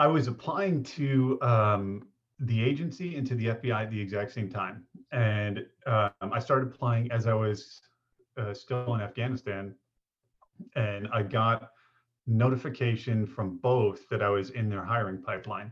I 0.00 0.06
was 0.06 0.28
applying 0.28 0.82
to 0.96 1.38
um, 1.42 2.08
the 2.38 2.64
agency 2.64 3.16
and 3.16 3.26
to 3.26 3.34
the 3.34 3.48
FBI 3.48 3.82
at 3.82 3.90
the 3.90 4.00
exact 4.00 4.32
same 4.32 4.48
time. 4.48 4.82
And 5.12 5.66
um, 5.86 6.10
I 6.32 6.38
started 6.38 6.68
applying 6.68 7.12
as 7.12 7.26
I 7.26 7.34
was 7.34 7.82
uh, 8.38 8.54
still 8.54 8.94
in 8.94 9.02
Afghanistan. 9.02 9.74
And 10.74 11.06
I 11.12 11.22
got 11.22 11.72
notification 12.26 13.26
from 13.26 13.58
both 13.58 14.08
that 14.08 14.22
I 14.22 14.30
was 14.30 14.48
in 14.50 14.70
their 14.70 14.82
hiring 14.82 15.20
pipeline. 15.20 15.70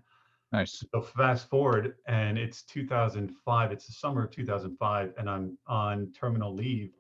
nice. 0.53 0.85
So 0.93 1.01
fast 1.01 1.49
forward, 1.49 1.95
and 2.07 2.37
it's 2.37 2.63
2005. 2.65 3.73
It's 3.73 3.87
the 3.87 3.93
summer 3.95 4.25
of 4.25 4.31
2005, 4.31 5.15
and 5.17 5.31
I'm 5.31 5.57
on 5.67 6.13
terminal 6.13 6.55
leave. 6.55 6.93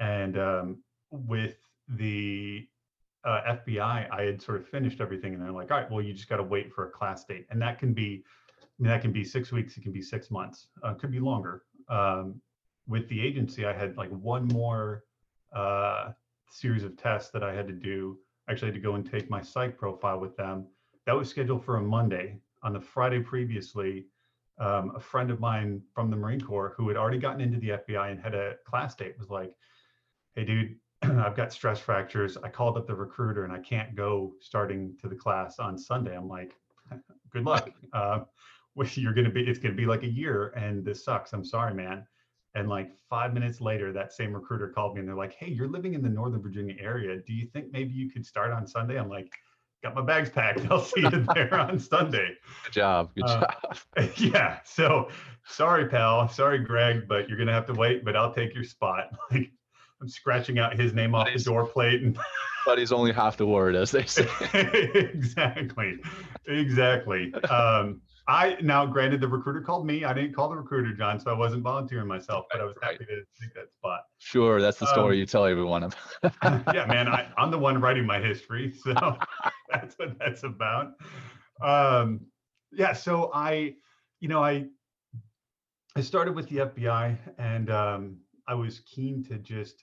And 0.00 0.36
um, 0.36 0.82
with 1.12 1.58
the 1.86 2.66
uh, 3.24 3.56
FBI, 3.66 4.08
I 4.10 4.22
had 4.22 4.42
sort 4.42 4.60
of 4.60 4.68
finished 4.68 5.00
everything, 5.00 5.34
and 5.34 5.42
they're 5.42 5.52
like, 5.52 5.70
"All 5.70 5.78
right, 5.78 5.90
well, 5.90 6.02
you 6.02 6.12
just 6.12 6.28
got 6.28 6.38
to 6.38 6.42
wait 6.42 6.72
for 6.72 6.88
a 6.88 6.90
class 6.90 7.24
date," 7.24 7.46
and 7.50 7.60
that 7.62 7.78
can 7.78 7.92
be, 7.92 8.24
I 8.60 8.64
mean, 8.78 8.90
that 8.90 9.00
can 9.02 9.12
be 9.12 9.24
six 9.24 9.52
weeks, 9.52 9.76
it 9.76 9.82
can 9.82 9.92
be 9.92 10.02
six 10.02 10.30
months, 10.30 10.68
uh, 10.82 10.94
could 10.94 11.12
be 11.12 11.20
longer. 11.20 11.62
Um, 11.88 12.40
with 12.88 13.08
the 13.08 13.20
agency, 13.20 13.64
I 13.64 13.72
had 13.72 13.96
like 13.96 14.10
one 14.10 14.46
more 14.48 15.04
uh, 15.54 16.12
series 16.50 16.82
of 16.82 16.96
tests 16.96 17.30
that 17.30 17.42
I 17.42 17.54
had 17.54 17.66
to 17.68 17.72
do. 17.72 18.18
I 18.48 18.52
actually, 18.52 18.68
had 18.68 18.74
to 18.74 18.80
go 18.80 18.94
and 18.94 19.08
take 19.08 19.30
my 19.30 19.40
psych 19.40 19.78
profile 19.78 20.18
with 20.18 20.36
them. 20.36 20.66
That 21.06 21.16
was 21.16 21.28
scheduled 21.28 21.64
for 21.64 21.76
a 21.76 21.82
Monday. 21.82 22.38
On 22.64 22.72
the 22.72 22.80
Friday 22.80 23.20
previously, 23.20 24.06
um, 24.58 24.92
a 24.94 25.00
friend 25.00 25.30
of 25.30 25.40
mine 25.40 25.82
from 25.94 26.10
the 26.10 26.16
Marine 26.16 26.40
Corps 26.40 26.74
who 26.76 26.88
had 26.88 26.96
already 26.96 27.18
gotten 27.18 27.40
into 27.40 27.58
the 27.58 27.70
FBI 27.70 28.10
and 28.10 28.20
had 28.20 28.34
a 28.34 28.54
class 28.64 28.94
date 28.94 29.18
was 29.18 29.30
like, 29.30 29.54
"Hey, 30.34 30.44
dude, 30.44 30.76
I've 31.24 31.36
got 31.36 31.52
stress 31.52 31.80
fractures. 31.80 32.36
I 32.36 32.48
called 32.48 32.76
up 32.76 32.86
the 32.86 32.94
recruiter 32.94 33.44
and 33.44 33.52
I 33.52 33.58
can't 33.58 33.94
go 33.94 34.34
starting 34.40 34.96
to 35.00 35.08
the 35.08 35.16
class 35.16 35.58
on 35.58 35.76
Sunday." 35.78 36.16
I'm 36.16 36.28
like, 36.28 36.54
"Good 37.30 37.44
luck. 37.44 37.70
Uh, 37.92 38.20
you're 38.94 39.14
gonna 39.14 39.30
be. 39.30 39.42
It's 39.42 39.58
gonna 39.58 39.74
be 39.74 39.86
like 39.86 40.02
a 40.02 40.10
year, 40.10 40.48
and 40.56 40.84
this 40.84 41.04
sucks. 41.04 41.32
I'm 41.32 41.44
sorry, 41.44 41.74
man." 41.74 42.06
And 42.54 42.68
like 42.68 42.92
five 43.08 43.32
minutes 43.32 43.60
later, 43.62 43.92
that 43.94 44.12
same 44.12 44.34
recruiter 44.34 44.68
called 44.68 44.94
me 44.94 45.00
and 45.00 45.08
they're 45.08 45.16
like, 45.16 45.32
"Hey, 45.34 45.48
you're 45.48 45.68
living 45.68 45.94
in 45.94 46.02
the 46.02 46.08
Northern 46.08 46.42
Virginia 46.42 46.76
area. 46.78 47.18
Do 47.26 47.32
you 47.32 47.46
think 47.46 47.72
maybe 47.72 47.94
you 47.94 48.10
could 48.10 48.26
start 48.26 48.52
on 48.52 48.66
Sunday?" 48.66 48.98
I'm 48.98 49.08
like, 49.08 49.32
"Got 49.82 49.94
my 49.94 50.02
bags 50.02 50.28
packed. 50.30 50.60
I'll 50.70 50.84
see 50.84 51.00
you 51.00 51.26
there 51.34 51.54
on 51.54 51.78
Sunday." 51.78 52.36
Good 52.64 52.72
job. 52.72 53.14
Good 53.14 53.24
Uh, 53.24 53.40
job. 53.40 54.10
yeah. 54.16 54.60
So 54.64 55.08
sorry, 55.46 55.88
pal. 55.88 56.28
Sorry, 56.28 56.58
Greg, 56.58 57.08
but 57.08 57.28
you're 57.28 57.38
gonna 57.38 57.54
have 57.54 57.66
to 57.66 57.74
wait. 57.74 58.04
But 58.04 58.16
I'll 58.16 58.34
take 58.34 58.54
your 58.54 58.64
spot. 58.64 59.10
Like 59.30 59.50
I'm 60.02 60.08
scratching 60.08 60.58
out 60.58 60.78
his 60.78 60.92
name 60.92 61.14
off 61.14 61.28
the 61.32 61.38
door 61.42 61.64
plate 61.66 62.02
and 62.02 62.18
But 62.66 62.78
he's 62.78 62.92
only 62.92 63.12
half 63.12 63.36
the 63.36 63.46
word, 63.46 63.74
as 63.74 63.90
they 63.90 64.04
say. 64.04 64.28
exactly, 64.52 65.98
exactly. 66.46 67.34
Um, 67.50 68.00
I 68.28 68.56
now, 68.62 68.86
granted, 68.86 69.20
the 69.20 69.26
recruiter 69.26 69.60
called 69.62 69.84
me. 69.84 70.04
I 70.04 70.12
didn't 70.12 70.32
call 70.32 70.48
the 70.48 70.54
recruiter, 70.56 70.92
John, 70.94 71.18
so 71.18 71.32
I 71.32 71.34
wasn't 71.36 71.64
volunteering 71.64 72.06
myself. 72.06 72.44
But 72.52 72.60
I 72.60 72.64
was 72.64 72.76
Right. 72.80 72.92
happy 72.92 73.04
to 73.06 73.16
take 73.40 73.54
that 73.54 73.72
spot. 73.72 74.02
Sure, 74.18 74.60
that's 74.60 74.78
the 74.78 74.86
story 74.86 75.16
Um, 75.16 75.18
you 75.20 75.26
tell 75.26 75.44
everyone. 75.44 75.90
yeah, 76.72 76.86
man, 76.86 77.08
I, 77.08 77.26
I'm 77.36 77.50
the 77.50 77.58
one 77.58 77.80
writing 77.80 78.06
my 78.06 78.20
history, 78.20 78.72
so 78.72 78.92
that's 79.72 79.98
what 79.98 80.16
that's 80.20 80.44
about. 80.44 80.92
Um, 81.60 82.20
yeah, 82.70 82.92
so 82.92 83.32
I, 83.34 83.74
you 84.20 84.28
know, 84.28 84.42
I, 84.42 84.66
I 85.96 86.00
started 86.00 86.36
with 86.36 86.48
the 86.48 86.58
FBI, 86.58 87.18
and 87.38 87.70
um, 87.70 88.18
I 88.46 88.54
was 88.54 88.80
keen 88.80 89.24
to 89.24 89.38
just. 89.38 89.82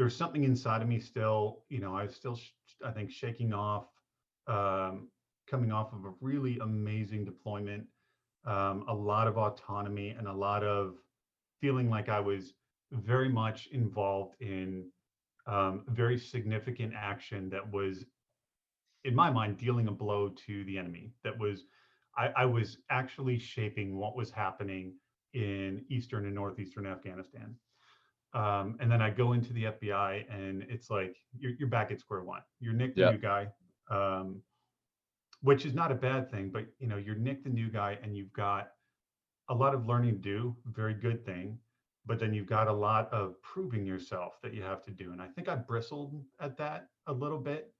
There 0.00 0.06
was 0.06 0.16
something 0.16 0.44
inside 0.44 0.80
of 0.80 0.88
me 0.88 0.98
still, 0.98 1.58
you 1.68 1.78
know, 1.78 1.94
I 1.94 2.04
was 2.04 2.14
still, 2.14 2.40
I 2.82 2.90
think, 2.90 3.10
shaking 3.10 3.52
off, 3.52 3.84
um, 4.46 5.08
coming 5.46 5.72
off 5.72 5.92
of 5.92 6.06
a 6.06 6.14
really 6.22 6.58
amazing 6.60 7.26
deployment, 7.26 7.84
um, 8.46 8.86
a 8.88 8.94
lot 8.94 9.28
of 9.28 9.36
autonomy, 9.36 10.08
and 10.08 10.26
a 10.26 10.32
lot 10.32 10.64
of 10.64 10.94
feeling 11.60 11.90
like 11.90 12.08
I 12.08 12.18
was 12.18 12.54
very 12.92 13.28
much 13.28 13.66
involved 13.72 14.40
in 14.40 14.86
um, 15.46 15.84
very 15.88 16.18
significant 16.18 16.94
action 16.96 17.50
that 17.50 17.70
was, 17.70 18.06
in 19.04 19.14
my 19.14 19.30
mind, 19.30 19.58
dealing 19.58 19.86
a 19.86 19.92
blow 19.92 20.30
to 20.46 20.64
the 20.64 20.78
enemy. 20.78 21.12
That 21.24 21.38
was, 21.38 21.64
I, 22.16 22.28
I 22.28 22.44
was 22.46 22.78
actually 22.88 23.38
shaping 23.38 23.98
what 23.98 24.16
was 24.16 24.30
happening 24.30 24.94
in 25.34 25.84
eastern 25.90 26.24
and 26.24 26.34
northeastern 26.34 26.86
Afghanistan. 26.86 27.54
Um, 28.32 28.76
and 28.80 28.90
then 28.90 29.02
I 29.02 29.10
go 29.10 29.32
into 29.32 29.52
the 29.52 29.64
FBI, 29.64 30.24
and 30.32 30.62
it's 30.68 30.88
like 30.90 31.16
you're, 31.36 31.52
you're 31.58 31.68
back 31.68 31.90
at 31.90 32.00
square 32.00 32.22
one. 32.22 32.42
You're 32.60 32.74
Nick, 32.74 32.94
the 32.94 33.00
Yeah. 33.02 33.10
new 33.10 33.18
guy, 33.18 33.48
um, 33.90 34.40
which 35.42 35.66
is 35.66 35.74
not 35.74 35.90
a 35.90 35.96
bad 35.96 36.30
thing. 36.30 36.50
But 36.50 36.66
you 36.78 36.86
know, 36.86 36.96
you're 36.96 37.16
Nick, 37.16 37.42
the 37.42 37.50
new 37.50 37.68
guy, 37.70 37.98
and 38.02 38.16
you've 38.16 38.32
got 38.32 38.72
a 39.48 39.54
lot 39.54 39.74
of 39.74 39.86
learning 39.86 40.14
to 40.16 40.20
do. 40.20 40.56
Very 40.66 40.94
good 40.94 41.24
thing 41.24 41.58
but 42.06 42.18
then 42.18 42.32
you've 42.32 42.46
got 42.46 42.66
a 42.66 42.72
lot 42.72 43.12
of 43.12 43.40
proving 43.42 43.84
yourself 43.84 44.38
that 44.42 44.54
you 44.54 44.62
have 44.62 44.82
to 44.82 44.90
do 44.90 45.12
and 45.12 45.20
i 45.20 45.26
think 45.26 45.48
i 45.48 45.54
bristled 45.54 46.24
at 46.40 46.56
that 46.56 46.88
a 47.06 47.12
little 47.12 47.38
bit 47.38 47.72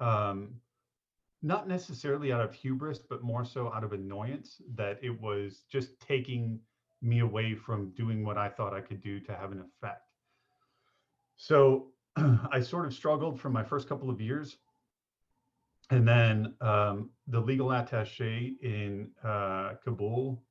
um, 0.00 0.54
not 1.42 1.68
necessarily 1.68 2.32
out 2.32 2.40
of 2.40 2.52
hubris 2.52 2.98
but 2.98 3.22
more 3.22 3.44
so 3.44 3.72
out 3.72 3.84
of 3.84 3.92
annoyance 3.92 4.60
that 4.74 4.98
it 5.02 5.20
was 5.20 5.64
just 5.70 5.98
taking 6.00 6.58
me 7.02 7.20
away 7.20 7.54
from 7.54 7.90
doing 7.90 8.24
what 8.24 8.36
i 8.36 8.48
thought 8.48 8.74
i 8.74 8.80
could 8.80 9.00
do 9.00 9.20
to 9.20 9.34
have 9.34 9.52
an 9.52 9.60
effect 9.60 10.10
so 11.36 11.88
i 12.52 12.60
sort 12.60 12.86
of 12.86 12.94
struggled 12.94 13.40
for 13.40 13.50
my 13.50 13.62
first 13.62 13.88
couple 13.88 14.10
of 14.10 14.20
years 14.20 14.58
and 15.90 16.06
then 16.06 16.54
um, 16.60 17.08
the 17.28 17.40
legal 17.40 17.72
attache 17.72 18.56
in 18.62 19.10
uh, 19.24 19.74
kabul 19.82 20.42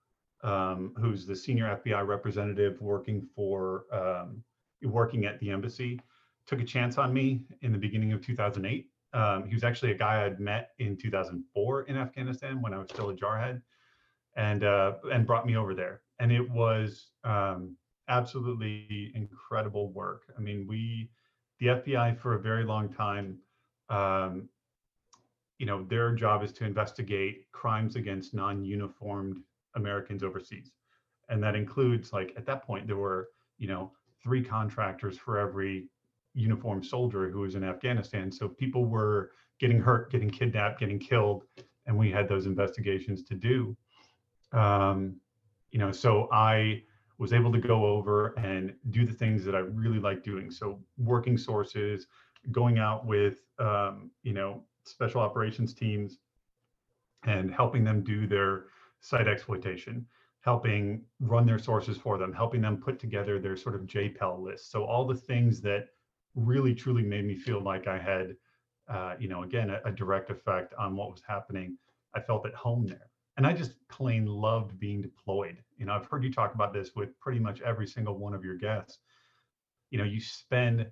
um, 0.43 0.93
who's 0.99 1.25
the 1.25 1.35
senior 1.35 1.79
FBI 1.83 2.05
representative 2.05 2.79
working 2.81 3.27
for 3.35 3.85
um, 3.91 4.43
working 4.83 5.25
at 5.25 5.39
the 5.39 5.49
embassy, 5.49 5.99
took 6.45 6.61
a 6.61 6.65
chance 6.65 6.97
on 6.97 7.13
me 7.13 7.41
in 7.61 7.71
the 7.71 7.77
beginning 7.77 8.13
of 8.13 8.21
2008. 8.21 8.89
Um, 9.13 9.47
he 9.47 9.53
was 9.53 9.63
actually 9.63 9.91
a 9.91 9.97
guy 9.97 10.25
I'd 10.25 10.39
met 10.39 10.71
in 10.79 10.97
2004 10.97 11.83
in 11.83 11.97
Afghanistan 11.97 12.61
when 12.61 12.73
I 12.73 12.77
was 12.77 12.89
still 12.89 13.09
a 13.09 13.15
jarhead, 13.15 13.61
and 14.35 14.63
uh, 14.63 14.93
and 15.11 15.25
brought 15.25 15.45
me 15.45 15.55
over 15.55 15.73
there. 15.73 16.01
And 16.19 16.31
it 16.31 16.49
was 16.49 17.11
um, 17.23 17.75
absolutely 18.09 19.11
incredible 19.13 19.91
work. 19.91 20.23
I 20.37 20.41
mean, 20.41 20.65
we, 20.67 21.09
the 21.59 21.67
FBI, 21.67 22.17
for 22.19 22.33
a 22.33 22.39
very 22.39 22.63
long 22.63 22.89
time, 22.93 23.37
um, 23.89 24.49
you 25.57 25.65
know, 25.65 25.83
their 25.83 26.13
job 26.13 26.43
is 26.43 26.51
to 26.53 26.65
investigate 26.65 27.51
crimes 27.51 27.95
against 27.95 28.33
non-uniformed 28.33 29.39
Americans 29.75 30.23
overseas, 30.23 30.71
and 31.29 31.41
that 31.43 31.55
includes 31.55 32.13
like 32.13 32.33
at 32.37 32.45
that 32.45 32.63
point 32.63 32.87
there 32.87 32.97
were 32.97 33.29
you 33.57 33.67
know 33.67 33.91
three 34.23 34.43
contractors 34.43 35.17
for 35.17 35.39
every 35.39 35.87
uniformed 36.33 36.85
soldier 36.85 37.29
who 37.29 37.39
was 37.39 37.55
in 37.55 37.63
Afghanistan. 37.63 38.31
So 38.31 38.47
people 38.47 38.85
were 38.85 39.31
getting 39.59 39.79
hurt, 39.79 40.11
getting 40.11 40.29
kidnapped, 40.29 40.79
getting 40.79 40.99
killed, 40.99 41.43
and 41.87 41.97
we 41.97 42.11
had 42.11 42.27
those 42.27 42.45
investigations 42.45 43.23
to 43.23 43.35
do. 43.35 43.75
Um, 44.53 45.15
you 45.77 45.83
know, 45.83 45.91
so 45.91 46.27
I 46.31 46.81
was 47.19 47.33
able 47.33 47.51
to 47.51 47.59
go 47.59 47.85
over 47.85 48.29
and 48.29 48.73
do 48.89 49.05
the 49.05 49.13
things 49.13 49.45
that 49.45 49.53
I 49.53 49.59
really 49.59 49.99
like 49.99 50.23
doing. 50.23 50.49
So 50.49 50.79
working 50.97 51.37
sources, 51.37 52.07
going 52.51 52.79
out 52.79 53.05
with 53.05 53.41
um, 53.59 54.09
you 54.23 54.33
know 54.33 54.63
special 54.85 55.21
operations 55.21 55.75
teams, 55.75 56.17
and 57.27 57.53
helping 57.53 57.83
them 57.83 58.03
do 58.03 58.25
their 58.25 58.63
site 59.01 59.27
exploitation, 59.27 60.03
helping 60.41 61.03
run 61.19 61.45
their 61.45 61.59
sources 61.59 61.95
for 61.95 62.17
them, 62.17 62.33
helping 62.33 62.61
them 62.61 62.77
put 62.77 62.97
together 62.97 63.37
their 63.37 63.55
sort 63.55 63.75
of 63.75 63.81
JPEL 63.81 64.41
list. 64.41 64.71
So 64.71 64.83
all 64.83 65.05
the 65.05 65.13
things 65.13 65.61
that 65.61 65.89
really 66.33 66.73
truly 66.73 67.03
made 67.03 67.25
me 67.25 67.35
feel 67.35 67.61
like 67.61 67.85
I 67.85 67.99
had, 67.99 68.35
uh, 68.89 69.13
you 69.19 69.27
know, 69.27 69.43
again, 69.43 69.69
a, 69.69 69.79
a, 69.85 69.91
direct 69.91 70.31
effect 70.31 70.73
on 70.73 70.95
what 70.95 71.11
was 71.11 71.21
happening. 71.27 71.77
I 72.15 72.19
felt 72.19 72.47
at 72.47 72.55
home 72.55 72.87
there. 72.87 73.11
And 73.37 73.45
I 73.45 73.53
just 73.53 73.75
plain 73.87 74.25
loved 74.25 74.79
being 74.79 75.01
deployed. 75.01 75.57
You 75.77 75.85
know, 75.85 75.93
I've 75.93 76.07
heard 76.07 76.23
you 76.23 76.33
talk 76.33 76.55
about 76.55 76.73
this 76.73 76.95
with 76.95 77.17
pretty 77.19 77.39
much 77.39 77.61
every 77.61 77.87
single 77.87 78.17
one 78.17 78.33
of 78.33 78.43
your 78.43 78.55
guests. 78.55 78.97
You 79.91 79.99
know, 79.99 80.03
you 80.03 80.19
spend 80.19 80.87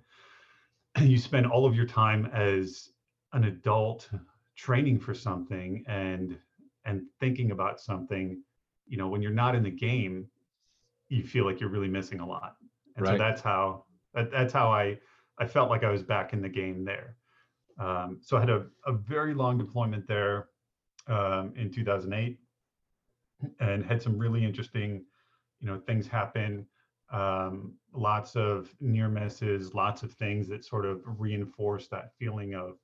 you 1.00 1.18
spend 1.18 1.46
all 1.46 1.66
of 1.66 1.74
your 1.74 1.86
time 1.86 2.26
as 2.32 2.90
an 3.32 3.44
adult 3.44 4.08
training 4.56 5.00
for 5.00 5.12
something 5.12 5.84
and 5.88 6.38
and 6.84 7.02
thinking 7.18 7.50
about 7.50 7.80
something, 7.80 8.40
you 8.86 8.96
know, 8.96 9.08
when 9.08 9.20
you're 9.20 9.32
not 9.32 9.56
in 9.56 9.64
the 9.64 9.70
game, 9.70 10.28
you 11.08 11.24
feel 11.24 11.44
like 11.44 11.60
you're 11.60 11.68
really 11.68 11.88
missing 11.88 12.20
a 12.20 12.26
lot. 12.26 12.54
And 12.96 13.04
right. 13.04 13.14
so 13.14 13.18
that's 13.18 13.40
how 13.40 13.84
that, 14.14 14.30
that's 14.30 14.52
how 14.52 14.70
I 14.70 14.98
I 15.38 15.46
felt 15.46 15.68
like 15.68 15.82
I 15.82 15.90
was 15.90 16.04
back 16.04 16.32
in 16.32 16.40
the 16.40 16.48
game 16.48 16.84
there. 16.84 17.16
Um, 17.78 18.20
so 18.22 18.36
I 18.36 18.40
had 18.40 18.50
a, 18.50 18.66
a 18.86 18.92
very 18.92 19.34
long 19.34 19.58
deployment 19.58 20.06
there 20.06 20.48
um, 21.06 21.52
in 21.56 21.70
2008 21.70 22.38
and 23.60 23.84
had 23.84 24.02
some 24.02 24.18
really 24.18 24.44
interesting, 24.44 25.04
you 25.60 25.66
know, 25.66 25.78
things 25.78 26.06
happen. 26.06 26.66
Um, 27.12 27.74
lots 27.92 28.34
of 28.34 28.74
near 28.80 29.08
misses, 29.08 29.74
lots 29.74 30.02
of 30.02 30.12
things 30.12 30.48
that 30.48 30.64
sort 30.64 30.84
of 30.84 31.02
reinforce 31.04 31.88
that 31.88 32.12
feeling 32.18 32.54
of 32.54 32.78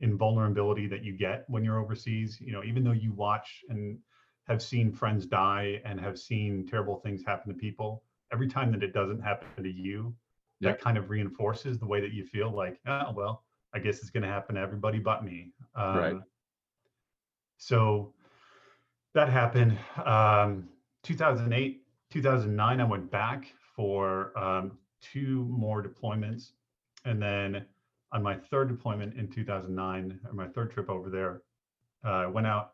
invulnerability 0.00 0.86
that 0.86 1.02
you 1.02 1.16
get 1.16 1.44
when 1.48 1.64
you're 1.64 1.80
overseas. 1.80 2.38
You 2.40 2.52
know, 2.52 2.62
even 2.62 2.84
though 2.84 2.92
you 2.92 3.12
watch 3.12 3.64
and 3.68 3.98
have 4.46 4.62
seen 4.62 4.92
friends 4.92 5.26
die 5.26 5.80
and 5.84 5.98
have 6.00 6.18
seen 6.18 6.66
terrible 6.66 6.96
things 6.96 7.24
happen 7.24 7.52
to 7.52 7.58
people, 7.58 8.04
every 8.32 8.48
time 8.48 8.70
that 8.72 8.82
it 8.82 8.92
doesn't 8.92 9.20
happen 9.20 9.48
to 9.62 9.70
you, 9.70 10.14
that 10.60 10.80
kind 10.80 10.96
of 10.96 11.10
reinforces 11.10 11.78
the 11.78 11.86
way 11.86 12.00
that 12.00 12.12
you 12.12 12.24
feel 12.24 12.50
like, 12.50 12.80
oh, 12.86 13.12
well, 13.14 13.44
I 13.74 13.78
guess 13.78 13.98
it's 13.98 14.10
going 14.10 14.22
to 14.22 14.28
happen 14.28 14.54
to 14.54 14.60
everybody 14.60 14.98
but 14.98 15.24
me. 15.24 15.52
Um, 15.74 15.96
right. 15.96 16.16
So 17.58 18.12
that 19.14 19.28
happened. 19.28 19.78
Um, 20.04 20.68
2008, 21.02 21.82
2009, 22.10 22.80
I 22.80 22.84
went 22.84 23.10
back 23.10 23.52
for 23.74 24.36
um, 24.38 24.78
two 25.00 25.44
more 25.50 25.82
deployments. 25.82 26.50
And 27.04 27.22
then 27.22 27.64
on 28.12 28.22
my 28.22 28.34
third 28.36 28.68
deployment 28.68 29.16
in 29.16 29.28
2009, 29.28 30.20
or 30.26 30.32
my 30.32 30.48
third 30.48 30.70
trip 30.72 30.90
over 30.90 31.10
there, 31.10 31.42
uh, 32.04 32.24
I 32.24 32.26
went 32.26 32.46
out 32.46 32.72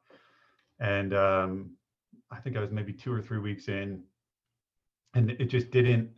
and 0.83 1.15
um, 1.15 1.71
I 2.31 2.39
think 2.41 2.57
I 2.57 2.61
was 2.61 2.71
maybe 2.71 2.93
two 2.93 3.13
or 3.13 3.23
three 3.23 3.39
weeks 3.39 3.69
in, 3.69 4.03
and 5.15 5.31
it 5.31 5.47
just 5.47 5.71
didn't 5.71 6.11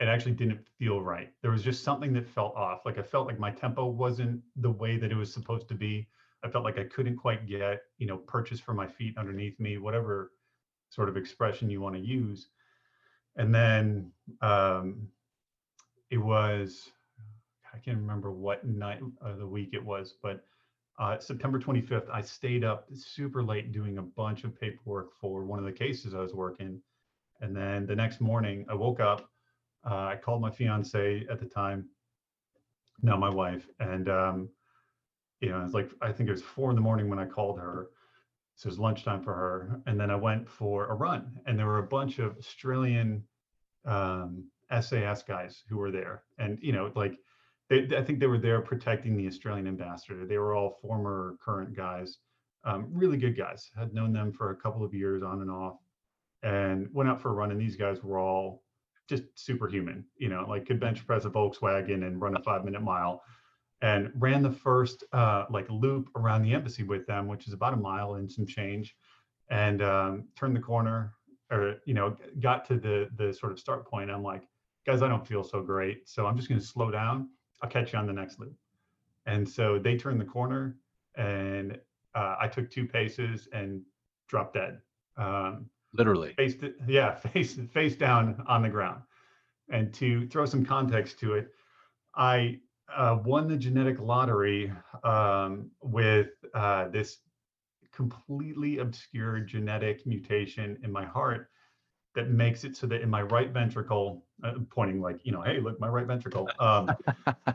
it 0.00 0.08
actually 0.08 0.32
didn't 0.32 0.66
feel 0.78 1.02
right. 1.02 1.30
There 1.42 1.50
was 1.50 1.62
just 1.62 1.84
something 1.84 2.14
that 2.14 2.26
felt 2.26 2.56
off. 2.56 2.86
Like 2.86 2.96
I 2.96 3.02
felt 3.02 3.26
like 3.26 3.38
my 3.38 3.50
tempo 3.50 3.84
wasn't 3.84 4.40
the 4.56 4.70
way 4.70 4.96
that 4.96 5.12
it 5.12 5.14
was 5.14 5.32
supposed 5.32 5.68
to 5.68 5.74
be. 5.74 6.08
I 6.44 6.48
felt 6.48 6.64
like 6.64 6.78
I 6.78 6.84
couldn't 6.84 7.16
quite 7.16 7.46
get, 7.46 7.82
you 7.98 8.06
know, 8.06 8.16
purchase 8.16 8.60
for 8.60 8.74
my 8.74 8.86
feet 8.86 9.16
underneath 9.18 9.58
me, 9.60 9.78
whatever 9.78 10.32
sort 10.88 11.08
of 11.08 11.16
expression 11.16 11.70
you 11.70 11.80
want 11.80 11.94
to 11.94 12.00
use. 12.00 12.48
And 13.36 13.54
then 13.54 14.10
um, 14.40 15.08
it 16.10 16.18
was, 16.18 16.90
I 17.72 17.78
can't 17.78 17.98
remember 17.98 18.32
what 18.32 18.66
night 18.66 19.00
of 19.20 19.38
the 19.38 19.46
week 19.46 19.70
it 19.72 19.84
was, 19.84 20.14
but 20.22 20.44
uh, 20.98 21.18
September 21.18 21.58
25th, 21.58 22.10
I 22.12 22.20
stayed 22.20 22.64
up 22.64 22.86
super 22.92 23.42
late 23.42 23.72
doing 23.72 23.98
a 23.98 24.02
bunch 24.02 24.44
of 24.44 24.58
paperwork 24.58 25.12
for 25.18 25.44
one 25.44 25.58
of 25.58 25.64
the 25.64 25.72
cases 25.72 26.14
I 26.14 26.18
was 26.18 26.34
working. 26.34 26.80
And 27.40 27.56
then 27.56 27.86
the 27.86 27.96
next 27.96 28.20
morning, 28.20 28.66
I 28.68 28.74
woke 28.74 29.00
up 29.00 29.30
uh, 29.84 29.94
I 29.94 30.16
called 30.16 30.42
my 30.42 30.50
fiance 30.50 31.26
at 31.30 31.40
the 31.40 31.46
time, 31.46 31.88
now 33.02 33.16
my 33.16 33.30
wife, 33.30 33.66
and 33.78 34.08
um, 34.08 34.48
you 35.40 35.48
know, 35.48 35.62
it's 35.64 35.74
like 35.74 35.90
I 36.00 36.12
think 36.12 36.28
it 36.28 36.32
was 36.32 36.42
four 36.42 36.70
in 36.70 36.76
the 36.76 36.82
morning 36.82 37.08
when 37.08 37.18
I 37.18 37.26
called 37.26 37.58
her. 37.58 37.88
So 38.56 38.66
it 38.66 38.72
was 38.72 38.78
lunchtime 38.78 39.22
for 39.22 39.32
her, 39.32 39.80
and 39.86 39.98
then 39.98 40.10
I 40.10 40.16
went 40.16 40.46
for 40.46 40.86
a 40.88 40.94
run, 40.94 41.40
and 41.46 41.58
there 41.58 41.66
were 41.66 41.78
a 41.78 41.86
bunch 41.86 42.18
of 42.18 42.36
Australian 42.36 43.24
um, 43.86 44.44
SAS 44.80 45.22
guys 45.22 45.62
who 45.68 45.78
were 45.78 45.90
there, 45.90 46.24
and 46.38 46.58
you 46.60 46.72
know, 46.72 46.92
like 46.94 47.18
they, 47.70 47.88
I 47.96 48.02
think 48.02 48.20
they 48.20 48.26
were 48.26 48.38
there 48.38 48.60
protecting 48.60 49.16
the 49.16 49.26
Australian 49.28 49.66
ambassador. 49.66 50.26
They 50.26 50.36
were 50.36 50.54
all 50.54 50.76
former, 50.82 51.36
current 51.42 51.74
guys, 51.74 52.18
um, 52.64 52.88
really 52.92 53.16
good 53.16 53.34
guys. 53.34 53.70
Had 53.78 53.94
known 53.94 54.12
them 54.12 54.30
for 54.30 54.50
a 54.50 54.56
couple 54.56 54.84
of 54.84 54.92
years 54.92 55.22
on 55.22 55.40
and 55.40 55.50
off, 55.50 55.78
and 56.42 56.86
went 56.92 57.08
out 57.08 57.22
for 57.22 57.30
a 57.30 57.32
run. 57.32 57.52
And 57.52 57.60
these 57.60 57.76
guys 57.76 58.02
were 58.02 58.18
all 58.18 58.62
just 59.08 59.22
superhuman, 59.36 60.04
you 60.18 60.28
know, 60.28 60.44
like 60.46 60.66
could 60.66 60.78
bench 60.80 61.06
press 61.06 61.24
a 61.24 61.30
Volkswagen 61.30 62.06
and 62.06 62.20
run 62.20 62.36
a 62.36 62.42
five 62.42 62.62
minute 62.64 62.82
mile 62.82 63.22
and 63.82 64.10
ran 64.14 64.42
the 64.42 64.50
first 64.50 65.04
uh, 65.12 65.46
like 65.50 65.66
loop 65.70 66.10
around 66.16 66.42
the 66.42 66.52
embassy 66.52 66.82
with 66.82 67.06
them, 67.06 67.26
which 67.26 67.46
is 67.46 67.52
about 67.52 67.72
a 67.72 67.76
mile 67.76 68.14
and 68.14 68.30
some 68.30 68.46
change 68.46 68.96
and 69.48 69.82
um, 69.82 70.24
turned 70.36 70.54
the 70.54 70.60
corner 70.60 71.14
or, 71.50 71.76
you 71.86 71.94
know, 71.94 72.16
got 72.40 72.64
to 72.66 72.76
the, 72.76 73.08
the 73.16 73.32
sort 73.32 73.52
of 73.52 73.58
start 73.58 73.86
point. 73.86 74.10
I'm 74.10 74.22
like, 74.22 74.42
guys, 74.86 75.02
I 75.02 75.08
don't 75.08 75.26
feel 75.26 75.42
so 75.42 75.62
great. 75.62 76.08
So 76.08 76.26
I'm 76.26 76.36
just 76.36 76.48
going 76.48 76.60
to 76.60 76.66
slow 76.66 76.90
down. 76.90 77.30
I'll 77.62 77.70
catch 77.70 77.92
you 77.92 77.98
on 77.98 78.06
the 78.06 78.12
next 78.12 78.38
loop. 78.38 78.54
And 79.26 79.48
so 79.48 79.78
they 79.78 79.96
turned 79.96 80.20
the 80.20 80.24
corner 80.24 80.76
and 81.16 81.78
uh, 82.14 82.36
I 82.40 82.48
took 82.48 82.70
two 82.70 82.86
paces 82.86 83.48
and 83.52 83.82
dropped 84.28 84.54
dead. 84.54 84.78
Um, 85.16 85.66
Literally. 85.92 86.34
Face, 86.34 86.54
yeah, 86.86 87.14
face 87.32 87.58
face 87.72 87.96
down 87.96 88.42
on 88.46 88.62
the 88.62 88.68
ground. 88.68 89.02
And 89.68 89.92
to 89.94 90.26
throw 90.28 90.46
some 90.46 90.64
context 90.64 91.18
to 91.20 91.34
it, 91.34 91.48
I 92.14 92.58
uh, 92.96 93.18
won 93.24 93.48
the 93.48 93.56
genetic 93.56 94.00
lottery 94.00 94.72
um, 95.04 95.70
with 95.82 96.30
uh, 96.54 96.88
this 96.88 97.18
completely 97.92 98.78
obscure 98.78 99.40
genetic 99.40 100.06
mutation 100.06 100.78
in 100.82 100.92
my 100.92 101.04
heart 101.04 101.48
that 102.14 102.30
makes 102.30 102.64
it 102.64 102.76
so 102.76 102.86
that 102.86 103.02
in 103.02 103.10
my 103.10 103.22
right 103.22 103.50
ventricle, 103.50 104.24
uh, 104.42 104.54
pointing 104.70 105.00
like, 105.00 105.20
you 105.22 105.32
know, 105.32 105.42
hey, 105.42 105.60
look, 105.60 105.78
my 105.80 105.88
right 105.88 106.06
ventricle, 106.06 106.50
um, 106.58 106.90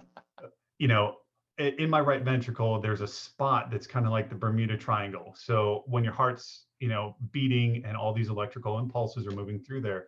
you 0.80 0.88
know, 0.88 1.16
in 1.58 1.90
my 1.90 2.02
right 2.02 2.22
ventricle, 2.22 2.82
there's 2.82 3.02
a 3.02 3.08
spot 3.08 3.72
that's 3.72 3.88
kind 3.88 4.06
of 4.06 4.12
like 4.12 4.30
the 4.30 4.36
Bermuda 4.36 4.78
Triangle. 4.78 5.34
So 5.38 5.84
when 5.88 6.04
your 6.04 6.14
heart's, 6.14 6.66
you 6.80 6.90
know, 6.90 7.16
beating 7.32 7.84
and 7.86 7.96
all 7.96 8.14
these 8.14 8.30
electrical 8.30 8.80
impulses 8.80 9.26
are 9.26 9.32
moving 9.32 9.60
through 9.60 9.82
there, 9.82 10.08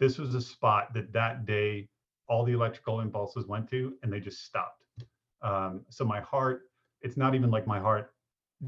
this 0.00 0.18
was 0.18 0.34
a 0.34 0.40
spot 0.40 0.94
that 0.94 1.12
that 1.12 1.44
day 1.44 1.88
all 2.28 2.44
the 2.44 2.52
electrical 2.52 3.00
impulses 3.00 3.46
went 3.46 3.68
to, 3.70 3.94
and 4.02 4.12
they 4.12 4.20
just 4.20 4.44
stopped. 4.44 4.84
Um, 5.42 5.84
so 5.90 6.04
my 6.04 6.20
heart, 6.20 6.62
it's 7.02 7.16
not 7.16 7.34
even 7.34 7.50
like 7.50 7.66
my 7.66 7.78
heart 7.78 8.12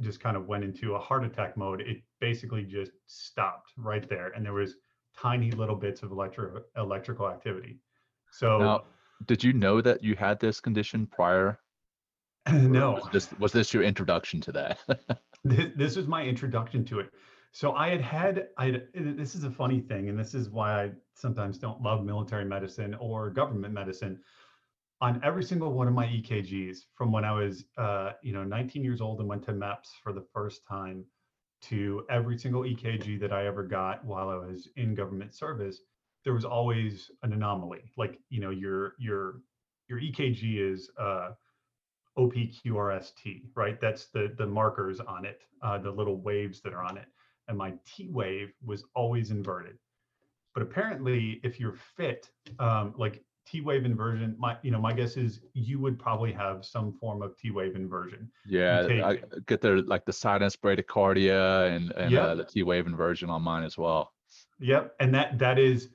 just 0.00 0.20
kind 0.20 0.36
of 0.36 0.46
went 0.46 0.64
into 0.64 0.94
a 0.94 0.98
heart 0.98 1.24
attack 1.24 1.56
mode. 1.56 1.80
It 1.80 2.02
basically 2.20 2.64
just 2.64 2.92
stopped 3.06 3.72
right 3.76 4.08
there, 4.08 4.28
and 4.34 4.44
there 4.44 4.52
was 4.52 4.76
tiny 5.16 5.50
little 5.50 5.76
bits 5.76 6.02
of 6.02 6.12
electro 6.12 6.62
electrical 6.76 7.28
activity. 7.28 7.80
So. 8.30 8.58
Now, 8.58 8.84
did 9.26 9.42
you 9.42 9.52
know 9.52 9.80
that 9.80 10.04
you 10.04 10.14
had 10.14 10.38
this 10.38 10.60
condition 10.60 11.06
prior 11.06 11.58
no. 12.52 12.92
Was 12.92 13.08
this, 13.12 13.28
was 13.38 13.52
this 13.52 13.74
your 13.74 13.82
introduction 13.82 14.40
to 14.42 14.52
that? 14.52 14.78
this, 15.44 15.72
this 15.76 15.96
was 15.96 16.06
my 16.06 16.22
introduction 16.24 16.84
to 16.86 17.00
it. 17.00 17.10
So 17.52 17.72
I 17.72 17.88
had 17.88 18.00
had 18.00 18.48
I 18.58 18.82
this 18.94 19.34
is 19.34 19.44
a 19.44 19.50
funny 19.50 19.80
thing, 19.80 20.08
and 20.08 20.18
this 20.18 20.34
is 20.34 20.50
why 20.50 20.84
I 20.84 20.90
sometimes 21.14 21.58
don't 21.58 21.80
love 21.82 22.04
military 22.04 22.44
medicine 22.44 22.94
or 22.94 23.30
government 23.30 23.74
medicine. 23.74 24.20
On 25.00 25.20
every 25.22 25.44
single 25.44 25.72
one 25.72 25.86
of 25.86 25.94
my 25.94 26.06
EKGs, 26.06 26.78
from 26.94 27.12
when 27.12 27.24
I 27.24 27.32
was 27.32 27.64
uh, 27.76 28.12
you 28.22 28.32
know 28.32 28.44
19 28.44 28.84
years 28.84 29.00
old 29.00 29.20
and 29.20 29.28
went 29.28 29.44
to 29.44 29.52
MEPS 29.52 29.88
for 30.02 30.12
the 30.12 30.26
first 30.32 30.66
time, 30.68 31.04
to 31.62 32.04
every 32.10 32.38
single 32.38 32.62
EKG 32.62 33.18
that 33.20 33.32
I 33.32 33.46
ever 33.46 33.62
got 33.62 34.04
while 34.04 34.28
I 34.28 34.36
was 34.36 34.68
in 34.76 34.94
government 34.94 35.34
service, 35.34 35.80
there 36.24 36.34
was 36.34 36.44
always 36.44 37.10
an 37.22 37.32
anomaly. 37.32 37.90
Like 37.96 38.20
you 38.28 38.40
know 38.40 38.50
your 38.50 38.94
your 38.98 39.40
your 39.88 40.00
EKG 40.00 40.72
is 40.72 40.90
uh, 40.98 41.30
OPQRST, 42.18 43.42
right? 43.54 43.80
That's 43.80 44.06
the 44.06 44.34
the 44.36 44.46
markers 44.46 45.00
on 45.00 45.24
it, 45.24 45.40
uh, 45.62 45.78
the 45.78 45.90
little 45.90 46.20
waves 46.20 46.60
that 46.60 46.74
are 46.74 46.84
on 46.84 46.98
it 46.98 47.06
and 47.48 47.56
my 47.56 47.72
T 47.84 48.08
wave 48.10 48.52
was 48.64 48.84
always 48.94 49.30
inverted. 49.30 49.78
But 50.54 50.62
apparently, 50.62 51.40
if 51.42 51.58
you're 51.58 51.76
fit, 51.96 52.30
um, 52.58 52.94
like 52.96 53.22
T 53.46 53.60
wave 53.60 53.84
inversion, 53.84 54.36
my 54.38 54.56
you 54.62 54.70
know 54.70 54.80
my 54.80 54.92
guess 54.92 55.16
is 55.16 55.40
you 55.54 55.78
would 55.78 55.98
probably 55.98 56.32
have 56.32 56.64
some 56.64 56.92
form 56.92 57.22
of 57.22 57.36
T 57.36 57.50
wave 57.50 57.76
inversion. 57.76 58.30
Yeah, 58.46 58.86
take, 58.86 59.02
I 59.02 59.18
get 59.46 59.60
the 59.60 59.82
like 59.86 60.04
the 60.04 60.12
sinus 60.12 60.56
bradycardia 60.56 61.74
and 61.74 61.92
and 61.92 62.10
yep. 62.10 62.22
uh, 62.22 62.34
the 62.34 62.44
T 62.44 62.62
wave 62.62 62.86
inversion 62.86 63.30
on 63.30 63.42
mine 63.42 63.64
as 63.64 63.78
well. 63.78 64.12
Yep, 64.60 64.94
and 65.00 65.14
that 65.14 65.38
that 65.38 65.58
is 65.58 65.88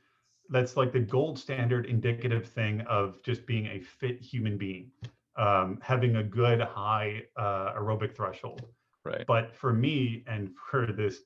that's 0.50 0.76
like 0.78 0.92
the 0.92 1.00
gold 1.00 1.38
standard 1.38 1.86
indicative 1.86 2.48
thing 2.48 2.82
of 2.82 3.22
just 3.24 3.46
being 3.46 3.68
a 3.68 3.80
fit 3.80 4.22
human 4.22 4.58
being, 4.58 4.92
um, 5.36 5.80
having 5.82 6.18
a 6.18 6.24
good 6.24 6.62
high 6.62 7.24
uh, 7.38 7.74
aerobic 7.74 8.16
threshold. 8.16 8.66
Right. 9.06 9.26
But 9.28 9.56
for 9.56 9.74
me 9.74 10.24
and 10.28 10.52
for 10.72 10.92
this 10.92 11.22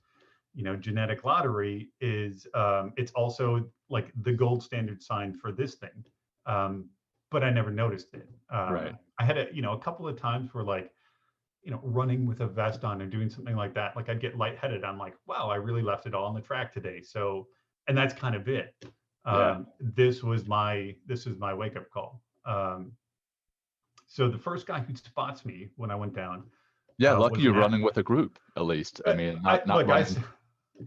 you 0.57 0.63
know 0.63 0.75
genetic 0.75 1.23
lottery 1.23 1.89
is 2.01 2.47
um, 2.55 2.91
it's 2.97 3.11
also 3.11 3.63
like 3.89 4.11
the 4.23 4.33
gold 4.33 4.63
standard 4.63 5.03
sign 5.03 5.31
for 5.31 5.51
this 5.51 5.75
thing. 5.75 6.03
Um, 6.47 6.89
but 7.29 7.43
i 7.43 7.49
never 7.51 7.69
noticed 7.69 8.13
it. 8.15 8.27
Uh, 8.51 8.69
right. 8.71 8.95
I 9.19 9.23
had 9.23 9.37
a 9.37 9.47
you 9.53 9.61
know 9.61 9.73
a 9.73 9.79
couple 9.79 10.07
of 10.07 10.19
times 10.19 10.55
where 10.55 10.63
like 10.63 10.91
you 11.61 11.69
know 11.69 11.79
running 11.83 12.25
with 12.25 12.39
a 12.41 12.47
vest 12.47 12.83
on 12.83 13.03
or 13.03 13.05
doing 13.05 13.29
something 13.29 13.55
like 13.55 13.73
that 13.75 13.95
like 13.95 14.09
i'd 14.09 14.19
get 14.19 14.35
lightheaded. 14.37 14.83
I'm 14.83 14.97
like 14.97 15.13
wow 15.27 15.49
i 15.49 15.55
really 15.55 15.83
left 15.83 16.07
it 16.07 16.15
all 16.15 16.25
on 16.25 16.33
the 16.33 16.41
track 16.41 16.73
today. 16.73 17.01
So 17.03 17.47
and 17.87 17.95
that's 17.95 18.15
kind 18.15 18.35
of 18.35 18.49
it. 18.49 18.73
Yeah. 19.27 19.51
um, 19.51 19.67
this 19.79 20.23
was 20.23 20.47
my 20.47 20.95
this 21.05 21.27
is 21.27 21.37
my 21.37 21.53
wake 21.53 21.75
up 21.75 21.87
call. 21.91 22.23
Um, 22.45 22.93
so 24.07 24.27
the 24.27 24.39
first 24.39 24.65
guy 24.65 24.79
who 24.79 24.95
spots 24.95 25.45
me 25.45 25.69
when 25.75 25.91
i 25.91 25.95
went 25.95 26.15
down 26.15 26.45
yeah, 26.97 27.13
uh, 27.13 27.19
lucky 27.19 27.41
you're 27.41 27.53
running 27.53 27.81
with 27.83 27.97
a 27.97 28.03
group 28.03 28.39
at 28.55 28.65
least. 28.65 29.01
I 29.05 29.13
mean, 29.13 29.41
not, 29.43 29.61
I, 29.61 29.65
not 29.65 29.77
look, 29.77 29.87
running. 29.87 30.23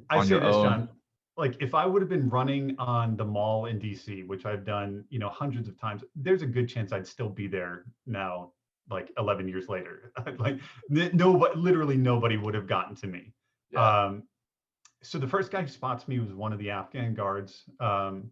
I 0.09 0.24
say 0.24 0.38
this, 0.38 0.55
own. 0.55 0.64
John. 0.64 0.88
Like 1.37 1.57
if 1.61 1.74
I 1.74 1.87
would 1.87 2.03
have 2.03 2.09
been 2.09 2.29
running 2.29 2.76
on 2.79 3.16
the 3.16 3.24
mall 3.24 3.66
in 3.66 3.79
DC, 3.79 4.26
which 4.26 4.44
I've 4.44 4.64
done, 4.64 5.05
you 5.09 5.18
know, 5.18 5.29
hundreds 5.29 5.68
of 5.68 5.81
times, 5.81 6.03
there's 6.14 6.42
a 6.42 6.46
good 6.46 6.68
chance 6.68 6.92
I'd 6.92 7.07
still 7.07 7.29
be 7.29 7.46
there 7.46 7.85
now, 8.07 8.53
like 8.90 9.11
11 9.16 9.48
years 9.48 9.68
later. 9.68 10.12
like 10.38 10.59
no, 10.88 11.33
literally 11.55 11.96
nobody 11.96 12.37
would 12.37 12.55
have 12.55 12.66
gotten 12.66 12.94
to 12.96 13.07
me. 13.07 13.33
Yeah. 13.70 14.05
Um, 14.05 14.24
so 15.03 15.18
the 15.18 15.26
first 15.26 15.50
guy 15.50 15.62
who 15.62 15.68
spots 15.68 16.09
me 16.09 16.18
was 16.18 16.33
one 16.33 16.53
of 16.53 16.59
the 16.59 16.70
Afghan 16.70 17.14
guards. 17.14 17.64
Um, 17.79 18.31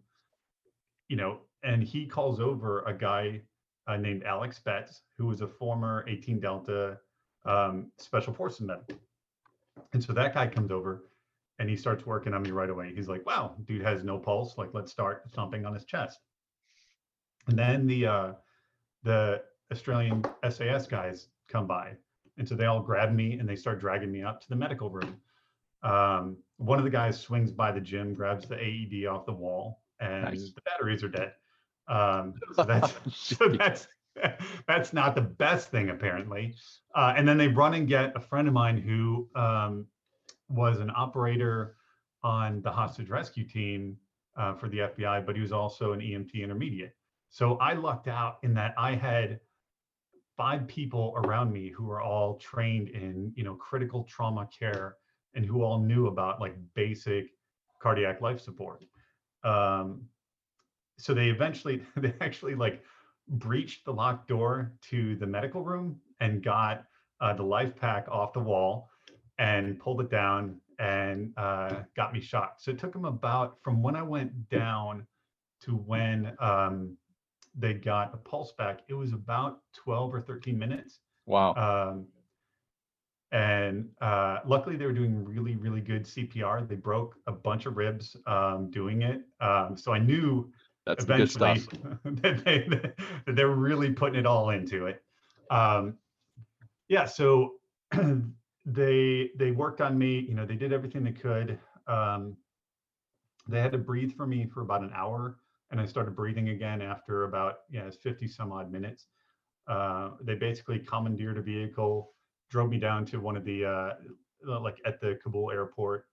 you 1.07 1.15
know, 1.15 1.39
and 1.63 1.83
he 1.83 2.05
calls 2.05 2.39
over 2.39 2.83
a 2.83 2.93
guy 2.93 3.41
uh, 3.87 3.97
named 3.97 4.23
Alex 4.23 4.59
Betts, 4.59 5.01
who 5.17 5.25
was 5.25 5.41
a 5.41 5.47
former 5.47 6.05
18 6.07 6.39
Delta 6.39 6.99
um, 7.45 7.91
Special 7.97 8.33
Forces 8.33 8.61
medic. 8.61 8.95
And 9.93 10.03
so 10.03 10.13
that 10.13 10.33
guy 10.33 10.47
comes 10.47 10.71
over 10.71 11.05
and 11.59 11.69
he 11.69 11.75
starts 11.75 12.05
working 12.05 12.33
on 12.33 12.41
me 12.41 12.51
right 12.51 12.69
away. 12.69 12.93
He's 12.95 13.07
like, 13.07 13.25
"Wow, 13.25 13.55
dude 13.65 13.81
has 13.81 14.03
no 14.03 14.17
pulse. 14.17 14.57
Like, 14.57 14.73
let's 14.73 14.91
start 14.91 15.29
stomping 15.29 15.65
on 15.65 15.73
his 15.73 15.85
chest." 15.85 16.19
And 17.47 17.57
then 17.57 17.85
the 17.85 18.07
uh, 18.07 18.31
the 19.03 19.43
Australian 19.71 20.23
SAS 20.49 20.87
guys 20.87 21.27
come 21.47 21.67
by, 21.67 21.93
and 22.37 22.47
so 22.47 22.55
they 22.55 22.65
all 22.65 22.81
grab 22.81 23.13
me 23.13 23.33
and 23.33 23.47
they 23.47 23.55
start 23.55 23.79
dragging 23.79 24.11
me 24.11 24.23
up 24.23 24.41
to 24.41 24.49
the 24.49 24.55
medical 24.55 24.89
room. 24.89 25.17
Um, 25.83 26.37
one 26.57 26.77
of 26.77 26.83
the 26.83 26.91
guys 26.91 27.19
swings 27.19 27.51
by 27.51 27.71
the 27.71 27.79
gym, 27.79 28.13
grabs 28.13 28.47
the 28.47 28.55
AED 28.55 29.05
off 29.07 29.25
the 29.25 29.33
wall, 29.33 29.81
and 29.99 30.25
nice. 30.25 30.51
the 30.51 30.61
batteries 30.61 31.03
are 31.03 31.09
dead. 31.09 31.33
Um, 31.87 32.33
so 32.55 32.63
that's 32.63 32.93
so 33.13 33.49
that's 33.49 33.87
that's 34.67 34.93
not 34.93 35.15
the 35.15 35.21
best 35.21 35.69
thing 35.69 35.89
apparently. 35.89 36.55
Uh, 36.95 37.13
and 37.15 37.27
then 37.27 37.37
they 37.37 37.47
run 37.47 37.73
and 37.73 37.87
get 37.87 38.15
a 38.15 38.19
friend 38.19 38.47
of 38.47 38.53
mine 38.53 38.77
who 38.77 39.27
um, 39.35 39.85
was 40.49 40.79
an 40.79 40.91
operator 40.95 41.75
on 42.23 42.61
the 42.61 42.71
hostage 42.71 43.09
rescue 43.09 43.45
team 43.45 43.97
uh, 44.37 44.53
for 44.53 44.67
the 44.69 44.79
FBI, 44.79 45.25
but 45.25 45.35
he 45.35 45.41
was 45.41 45.51
also 45.51 45.93
an 45.93 45.99
EMT 45.99 46.33
intermediate. 46.33 46.95
So 47.29 47.57
I 47.57 47.73
lucked 47.73 48.07
out 48.07 48.37
in 48.43 48.53
that 48.55 48.73
I 48.77 48.95
had 48.95 49.39
five 50.35 50.67
people 50.67 51.13
around 51.17 51.51
me 51.51 51.69
who 51.69 51.85
were 51.85 52.01
all 52.01 52.35
trained 52.37 52.89
in, 52.89 53.31
you 53.35 53.43
know, 53.43 53.55
critical 53.55 54.03
trauma 54.03 54.47
care 54.57 54.95
and 55.35 55.45
who 55.45 55.63
all 55.63 55.79
knew 55.79 56.07
about 56.07 56.39
like 56.39 56.55
basic 56.75 57.27
cardiac 57.81 58.21
life 58.21 58.39
support. 58.39 58.83
Um, 59.43 60.01
so 60.97 61.13
they 61.13 61.27
eventually, 61.27 61.83
they 61.97 62.13
actually 62.21 62.55
like 62.55 62.83
breached 63.27 63.85
the 63.85 63.93
locked 63.93 64.27
door 64.27 64.73
to 64.89 65.15
the 65.17 65.27
medical 65.27 65.61
room 65.61 65.99
and 66.19 66.43
got 66.43 66.85
uh, 67.21 67.33
the 67.33 67.43
LIFEPAK 67.43 68.07
off 68.09 68.33
the 68.33 68.39
wall 68.39 68.89
and 69.39 69.79
pulled 69.79 70.01
it 70.01 70.11
down 70.11 70.59
and 70.77 71.33
uh, 71.37 71.81
got 71.95 72.13
me 72.13 72.21
shocked. 72.21 72.61
So 72.61 72.71
it 72.71 72.77
took 72.77 72.93
them 72.93 73.05
about 73.05 73.57
from 73.63 73.81
when 73.81 73.95
I 73.95 74.03
went 74.03 74.49
down 74.49 75.07
to 75.61 75.71
when 75.71 76.33
um, 76.39 76.95
they 77.57 77.73
got 77.73 78.13
a 78.13 78.17
pulse 78.17 78.51
back. 78.51 78.81
It 78.87 78.93
was 78.93 79.13
about 79.13 79.61
12 79.75 80.13
or 80.13 80.21
13 80.21 80.57
minutes. 80.57 80.99
Wow. 81.25 81.53
Um, 81.55 82.05
and 83.31 83.89
uh, 84.01 84.39
luckily, 84.45 84.75
they 84.75 84.85
were 84.85 84.93
doing 84.93 85.23
really, 85.23 85.55
really 85.55 85.81
good 85.81 86.03
CPR. 86.03 86.67
They 86.67 86.75
broke 86.75 87.15
a 87.27 87.31
bunch 87.31 87.65
of 87.65 87.77
ribs 87.77 88.15
um, 88.25 88.71
doing 88.71 89.03
it. 89.03 89.21
Um, 89.39 89.75
so 89.77 89.93
I 89.93 89.99
knew 89.99 90.51
That's 90.85 91.03
eventually 91.03 91.59
that, 92.05 92.43
they, 92.43 92.67
that 92.67 93.35
they 93.35 93.45
were 93.45 93.55
really 93.55 93.91
putting 93.91 94.19
it 94.19 94.25
all 94.25 94.49
into 94.49 94.87
it. 94.87 95.03
Um, 95.51 95.95
yeah. 96.87 97.05
So 97.05 97.55
they 98.73 99.31
they 99.37 99.51
worked 99.51 99.81
on 99.81 99.97
me 99.97 100.19
you 100.19 100.35
know 100.35 100.45
they 100.45 100.55
did 100.55 100.71
everything 100.73 101.03
they 101.03 101.11
could 101.11 101.59
um, 101.87 102.37
they 103.47 103.59
had 103.59 103.71
to 103.71 103.77
breathe 103.77 104.13
for 104.15 104.27
me 104.27 104.45
for 104.45 104.61
about 104.61 104.81
an 104.81 104.91
hour 104.93 105.37
and 105.71 105.79
i 105.79 105.85
started 105.85 106.15
breathing 106.15 106.49
again 106.49 106.81
after 106.81 107.23
about 107.23 107.55
yeah 107.69 107.89
50 107.89 108.27
some 108.27 108.51
odd 108.51 108.71
minutes. 108.71 109.07
Uh, 109.67 110.11
they 110.23 110.33
basically 110.33 110.79
commandeered 110.79 111.37
a 111.37 111.41
vehicle 111.41 112.11
drove 112.49 112.69
me 112.69 112.79
down 112.79 113.05
to 113.05 113.19
one 113.19 113.37
of 113.37 113.45
the 113.45 113.63
uh, 113.65 113.93
like 114.61 114.81
at 114.85 114.99
the 114.99 115.19
kabul 115.23 115.51
airport 115.51 116.05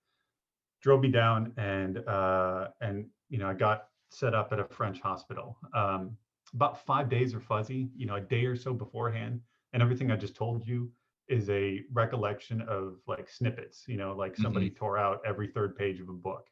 drove 0.82 1.00
me 1.00 1.08
down 1.10 1.52
and 1.56 1.98
uh, 2.06 2.68
and 2.80 3.06
you 3.28 3.38
know 3.38 3.48
i 3.48 3.54
got 3.54 3.88
set 4.10 4.34
up 4.34 4.52
at 4.52 4.60
a 4.60 4.64
french 4.64 5.00
hospital. 5.00 5.58
Um, 5.74 6.16
about 6.54 6.84
five 6.86 7.08
days 7.08 7.34
are 7.34 7.40
fuzzy 7.40 7.90
you 7.96 8.06
know 8.06 8.16
a 8.16 8.20
day 8.20 8.44
or 8.44 8.56
so 8.56 8.72
beforehand 8.72 9.40
and 9.72 9.82
everything 9.82 10.10
i 10.12 10.16
just 10.16 10.36
told 10.36 10.66
you 10.66 10.90
is 11.28 11.50
a 11.50 11.82
recollection 11.92 12.62
of 12.62 12.98
like 13.06 13.28
snippets, 13.28 13.84
you 13.86 13.96
know, 13.96 14.14
like 14.14 14.36
somebody 14.36 14.66
mm-hmm. 14.68 14.78
tore 14.78 14.98
out 14.98 15.20
every 15.26 15.48
third 15.48 15.76
page 15.76 16.00
of 16.00 16.08
a 16.08 16.12
book. 16.12 16.46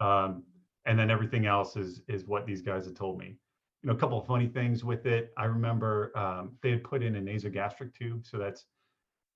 Um, 0.00 0.44
and 0.86 0.98
then 0.98 1.10
everything 1.10 1.46
else 1.46 1.76
is 1.76 2.00
is 2.08 2.26
what 2.26 2.46
these 2.46 2.62
guys 2.62 2.86
had 2.86 2.96
told 2.96 3.18
me. 3.18 3.36
You 3.82 3.88
know, 3.88 3.92
a 3.92 3.98
couple 3.98 4.18
of 4.18 4.26
funny 4.26 4.48
things 4.48 4.84
with 4.84 5.06
it. 5.06 5.32
I 5.36 5.44
remember 5.44 6.16
um, 6.16 6.56
they 6.62 6.70
had 6.70 6.82
put 6.82 7.02
in 7.02 7.16
a 7.16 7.20
nasogastric 7.20 7.94
tube, 7.94 8.24
so 8.26 8.38
that's 8.38 8.64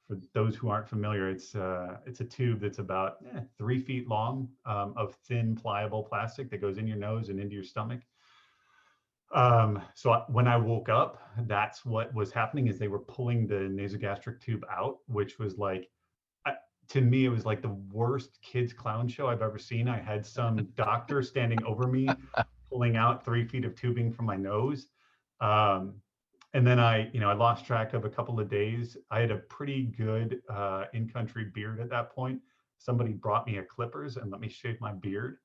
for 0.08 0.16
those 0.34 0.56
who 0.56 0.68
aren't 0.68 0.88
familiar. 0.88 1.28
It's 1.28 1.54
uh, 1.54 1.98
it's 2.06 2.20
a 2.20 2.24
tube 2.24 2.60
that's 2.60 2.78
about 2.78 3.18
eh, 3.34 3.40
three 3.58 3.78
feet 3.78 4.08
long 4.08 4.48
um, 4.66 4.94
of 4.96 5.14
thin, 5.26 5.54
pliable 5.54 6.02
plastic 6.02 6.50
that 6.50 6.60
goes 6.60 6.78
in 6.78 6.86
your 6.86 6.96
nose 6.96 7.28
and 7.28 7.38
into 7.38 7.54
your 7.54 7.64
stomach. 7.64 8.00
Um, 9.32 9.82
so 9.94 10.24
when 10.28 10.46
I 10.46 10.56
woke 10.56 10.88
up, 10.88 11.30
that's 11.46 11.84
what 11.84 12.12
was 12.14 12.32
happening 12.32 12.66
is 12.66 12.78
they 12.78 12.88
were 12.88 12.98
pulling 12.98 13.46
the 13.46 13.54
nasogastric 13.54 14.40
tube 14.40 14.64
out, 14.70 14.98
which 15.06 15.38
was 15.38 15.56
like, 15.56 15.88
to 16.88 17.00
me, 17.00 17.24
it 17.24 17.30
was 17.30 17.46
like 17.46 17.62
the 17.62 17.76
worst 17.90 18.38
kids 18.42 18.74
clown 18.74 19.08
show 19.08 19.26
I've 19.28 19.40
ever 19.40 19.58
seen. 19.58 19.88
I 19.88 19.98
had 19.98 20.26
some 20.26 20.56
doctor 20.74 21.22
standing 21.22 21.62
over 21.64 21.86
me, 21.86 22.06
pulling 22.70 22.96
out 22.96 23.24
three 23.24 23.46
feet 23.46 23.64
of 23.64 23.74
tubing 23.74 24.12
from 24.12 24.26
my 24.26 24.36
nose. 24.36 24.88
Um, 25.40 25.94
and 26.52 26.66
then 26.66 26.78
I, 26.78 27.10
you 27.12 27.20
know, 27.20 27.30
I 27.30 27.32
lost 27.32 27.64
track 27.64 27.94
of 27.94 28.04
a 28.04 28.10
couple 28.10 28.38
of 28.38 28.50
days. 28.50 28.98
I 29.10 29.20
had 29.20 29.30
a 29.30 29.38
pretty 29.38 29.84
good 29.84 30.42
uh, 30.50 30.84
in-country 30.92 31.46
beard 31.54 31.80
at 31.80 31.88
that 31.88 32.14
point. 32.14 32.40
Somebody 32.76 33.12
brought 33.12 33.46
me 33.46 33.56
a 33.56 33.62
clippers 33.62 34.18
and 34.18 34.30
let 34.30 34.40
me 34.40 34.48
shave 34.48 34.78
my 34.80 34.92
beard, 34.92 35.38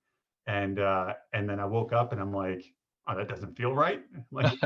and 0.48 0.80
uh, 0.80 1.14
and 1.34 1.48
then 1.48 1.60
I 1.60 1.66
woke 1.66 1.94
up 1.94 2.12
and 2.12 2.20
I'm 2.20 2.34
like, 2.34 2.66
oh, 3.08 3.16
that 3.16 3.28
doesn't 3.28 3.56
feel 3.56 3.74
right. 3.74 4.04
Like, 4.32 4.60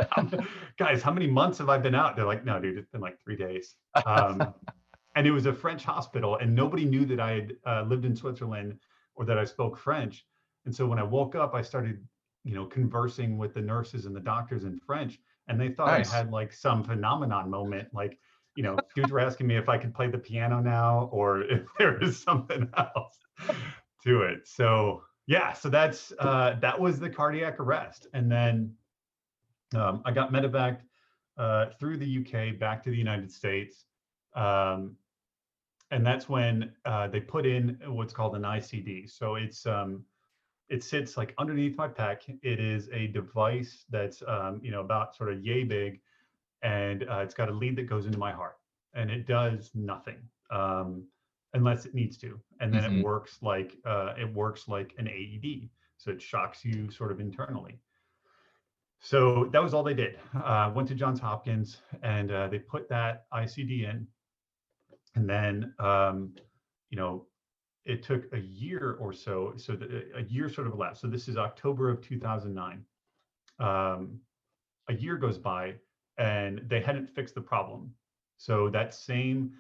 guys, 0.78 1.02
how 1.04 1.12
many 1.12 1.28
months 1.28 1.58
have 1.60 1.70
I 1.70 1.78
been 1.78 1.96
out? 1.96 2.16
They're 2.16 2.26
like, 2.26 2.44
no, 2.44 2.60
dude, 2.60 2.78
it's 2.78 2.90
been 2.90 3.02
like 3.02 3.20
three 3.22 3.36
days. 3.36 3.76
Um, 4.06 4.54
and 5.16 5.28
it 5.28 5.32
was 5.32 5.46
a 5.46 5.54
French 5.54 5.84
hospital, 5.84 6.38
and 6.38 6.56
nobody 6.56 6.86
knew 6.86 7.06
that 7.06 7.20
I 7.20 7.32
had 7.32 7.54
uh, 7.66 7.84
lived 7.84 8.06
in 8.06 8.16
Switzerland 8.16 8.80
or 9.16 9.26
that 9.26 9.38
I 9.38 9.46
spoke 9.46 9.78
French. 9.78 10.26
And 10.66 10.76
so 10.76 10.88
when 10.88 11.00
I 11.00 11.04
woke 11.04 11.36
up, 11.36 11.54
I 11.54 11.62
started, 11.62 12.04
you 12.44 12.56
know, 12.56 12.66
conversing 12.66 13.38
with 13.38 13.54
the 13.54 13.62
nurses 13.62 14.06
and 14.06 14.16
the 14.16 14.22
doctors 14.22 14.64
in 14.64 14.80
French, 14.80 15.20
and 15.48 15.60
they 15.60 15.70
thought 15.70 15.88
Nice. 15.88 16.12
I 16.12 16.18
had 16.18 16.32
like 16.32 16.54
some 16.54 16.84
phenomenon 16.84 17.50
moment, 17.50 17.90
like, 17.94 18.18
you 18.56 18.64
know, 18.64 18.78
dudes 18.96 19.12
were 19.12 19.20
asking 19.20 19.48
me 19.48 19.58
if 19.58 19.70
I 19.70 19.78
could 19.78 19.94
play 19.94 20.08
the 20.08 20.18
piano 20.18 20.62
now 20.62 21.10
or 21.12 21.42
if 21.52 21.64
there 21.78 21.98
was 22.00 22.22
something 22.22 22.70
else 22.78 23.18
to 24.04 24.22
it. 24.24 24.48
So 24.48 25.04
yeah, 25.32 25.54
so 25.54 25.70
that's 25.70 26.12
uh, 26.20 26.58
that 26.60 26.78
was 26.78 27.00
the 27.00 27.10
cardiac 27.10 27.62
arrest, 27.62 28.06
and 28.14 28.30
then 28.30 28.74
um, 29.74 30.02
I 30.04 30.12
got 30.12 30.34
medevaced 30.34 30.82
uh, 31.38 31.68
through 31.80 32.00
the 32.00 32.18
UK 32.20 32.60
back 32.60 32.84
to 32.84 32.90
the 32.90 32.98
United 32.98 33.32
States. 33.32 33.86
Um, 34.36 34.98
and 35.90 36.06
that's 36.06 36.28
when 36.28 36.74
uh, 36.84 37.08
they 37.08 37.22
put 37.22 37.46
in 37.46 37.80
what's 37.86 38.12
called 38.12 38.36
an 38.36 38.42
ICD. 38.42 39.10
So 39.10 39.36
it's 39.36 39.66
um, 39.66 40.04
it 40.68 40.84
sits 40.84 41.16
like 41.16 41.34
underneath 41.38 41.78
my 41.78 41.88
pec. 41.88 42.38
It 42.44 42.60
is 42.60 42.90
a 42.92 43.08
device 43.08 43.86
that's 43.90 44.22
um, 44.28 44.60
you 44.62 44.72
know 44.72 44.82
about 44.82 45.16
sort 45.16 45.32
of 45.32 45.46
yay 45.46 45.64
big, 45.64 46.02
and 46.62 47.10
uh, 47.10 47.20
it's 47.20 47.34
got 47.34 47.48
a 47.48 47.54
lead 47.54 47.78
that 47.78 47.88
goes 47.88 48.06
into 48.06 48.18
my 48.18 48.34
heart, 48.34 48.58
and 48.96 49.10
it 49.10 49.28
does 49.28 49.72
nothing 49.74 50.18
um, 50.52 51.06
unless 51.54 51.86
it 51.86 51.94
needs 51.94 52.18
to, 52.18 52.40
and 52.60 52.74
then 52.74 52.84
Mhm. 52.84 53.00
it 53.00 53.04
works 53.04 53.42
like 53.42 53.78
uh, 53.86 54.14
it 54.18 54.32
works 54.34 54.68
like 54.68 54.94
an 54.98 55.08
AED. 55.08 55.70
So 55.98 56.12
it 56.12 56.22
shocks 56.22 56.66
you 56.66 56.90
sort 56.90 57.12
of 57.12 57.20
internally. 57.20 57.80
So 59.00 59.46
that 59.46 59.62
was 59.62 59.74
all 59.74 59.84
they 59.84 59.94
did. 59.94 60.20
Uh, 60.34 60.72
went 60.74 60.88
to 60.90 60.96
Johns 60.96 61.20
Hopkins 61.20 61.82
and 62.04 62.32
uh, 62.32 62.48
they 62.48 62.60
put 62.60 62.88
that 62.90 63.26
ICD 63.34 63.84
in. 63.90 64.08
And 65.16 65.28
then, 65.30 65.74
um, 65.80 66.36
you 66.90 66.98
know, 66.98 67.28
it 67.86 68.04
took 68.04 68.32
a 68.34 68.40
year 68.40 68.98
or 69.00 69.12
so. 69.12 69.54
So 69.58 69.76
the, 69.76 70.06
a 70.16 70.22
year 70.24 70.50
sort 70.50 70.68
of 70.68 70.74
elapsed. 70.74 71.02
So 71.02 71.08
this 71.08 71.28
is 71.28 71.36
October 71.38 71.90
of 71.90 72.02
2009. 72.02 72.86
Um, 73.60 74.20
a 74.88 74.94
year 74.94 75.18
goes 75.18 75.38
by 75.38 75.76
and 76.18 76.62
they 76.68 76.80
hadn't 76.80 77.10
fixed 77.10 77.34
the 77.36 77.42
problem. 77.42 77.94
So 78.38 78.70
that 78.70 78.94
same 78.94 79.54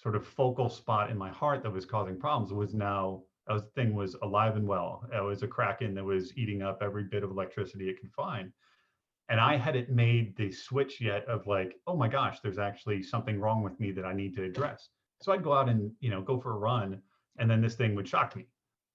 sort 0.00 0.16
of 0.16 0.26
focal 0.26 0.68
spot 0.68 1.10
in 1.10 1.18
my 1.18 1.30
heart 1.30 1.62
that 1.62 1.72
was 1.72 1.84
causing 1.84 2.18
problems 2.18 2.52
was 2.52 2.74
now 2.74 3.22
a 3.48 3.60
thing 3.60 3.94
was 3.94 4.16
alive 4.22 4.56
and 4.56 4.66
well. 4.66 5.04
It 5.12 5.22
was 5.22 5.42
a 5.42 5.48
kraken 5.48 5.94
that 5.94 6.04
was 6.04 6.36
eating 6.36 6.62
up 6.62 6.82
every 6.82 7.04
bit 7.04 7.24
of 7.24 7.30
electricity 7.30 7.88
it 7.88 8.00
could 8.00 8.12
find 8.12 8.52
and 9.30 9.38
I 9.40 9.56
hadn't 9.56 9.88
made 9.88 10.36
the 10.36 10.50
switch 10.50 11.00
yet 11.00 11.24
of 11.26 11.46
like, 11.46 11.76
oh 11.86 11.96
my 11.96 12.08
gosh, 12.08 12.40
there's 12.40 12.58
actually 12.58 13.02
something 13.02 13.40
wrong 13.40 13.62
with 13.62 13.78
me 13.78 13.92
that 13.92 14.04
I 14.04 14.12
need 14.12 14.34
to 14.34 14.42
address. 14.42 14.88
So 15.22 15.32
I'd 15.32 15.44
go 15.44 15.52
out 15.52 15.68
and 15.68 15.92
you 16.00 16.10
know 16.10 16.20
go 16.20 16.38
for 16.38 16.52
a 16.52 16.58
run, 16.58 17.00
and 17.38 17.48
then 17.48 17.62
this 17.62 17.76
thing 17.76 17.94
would 17.94 18.08
shock 18.08 18.34
me. 18.34 18.46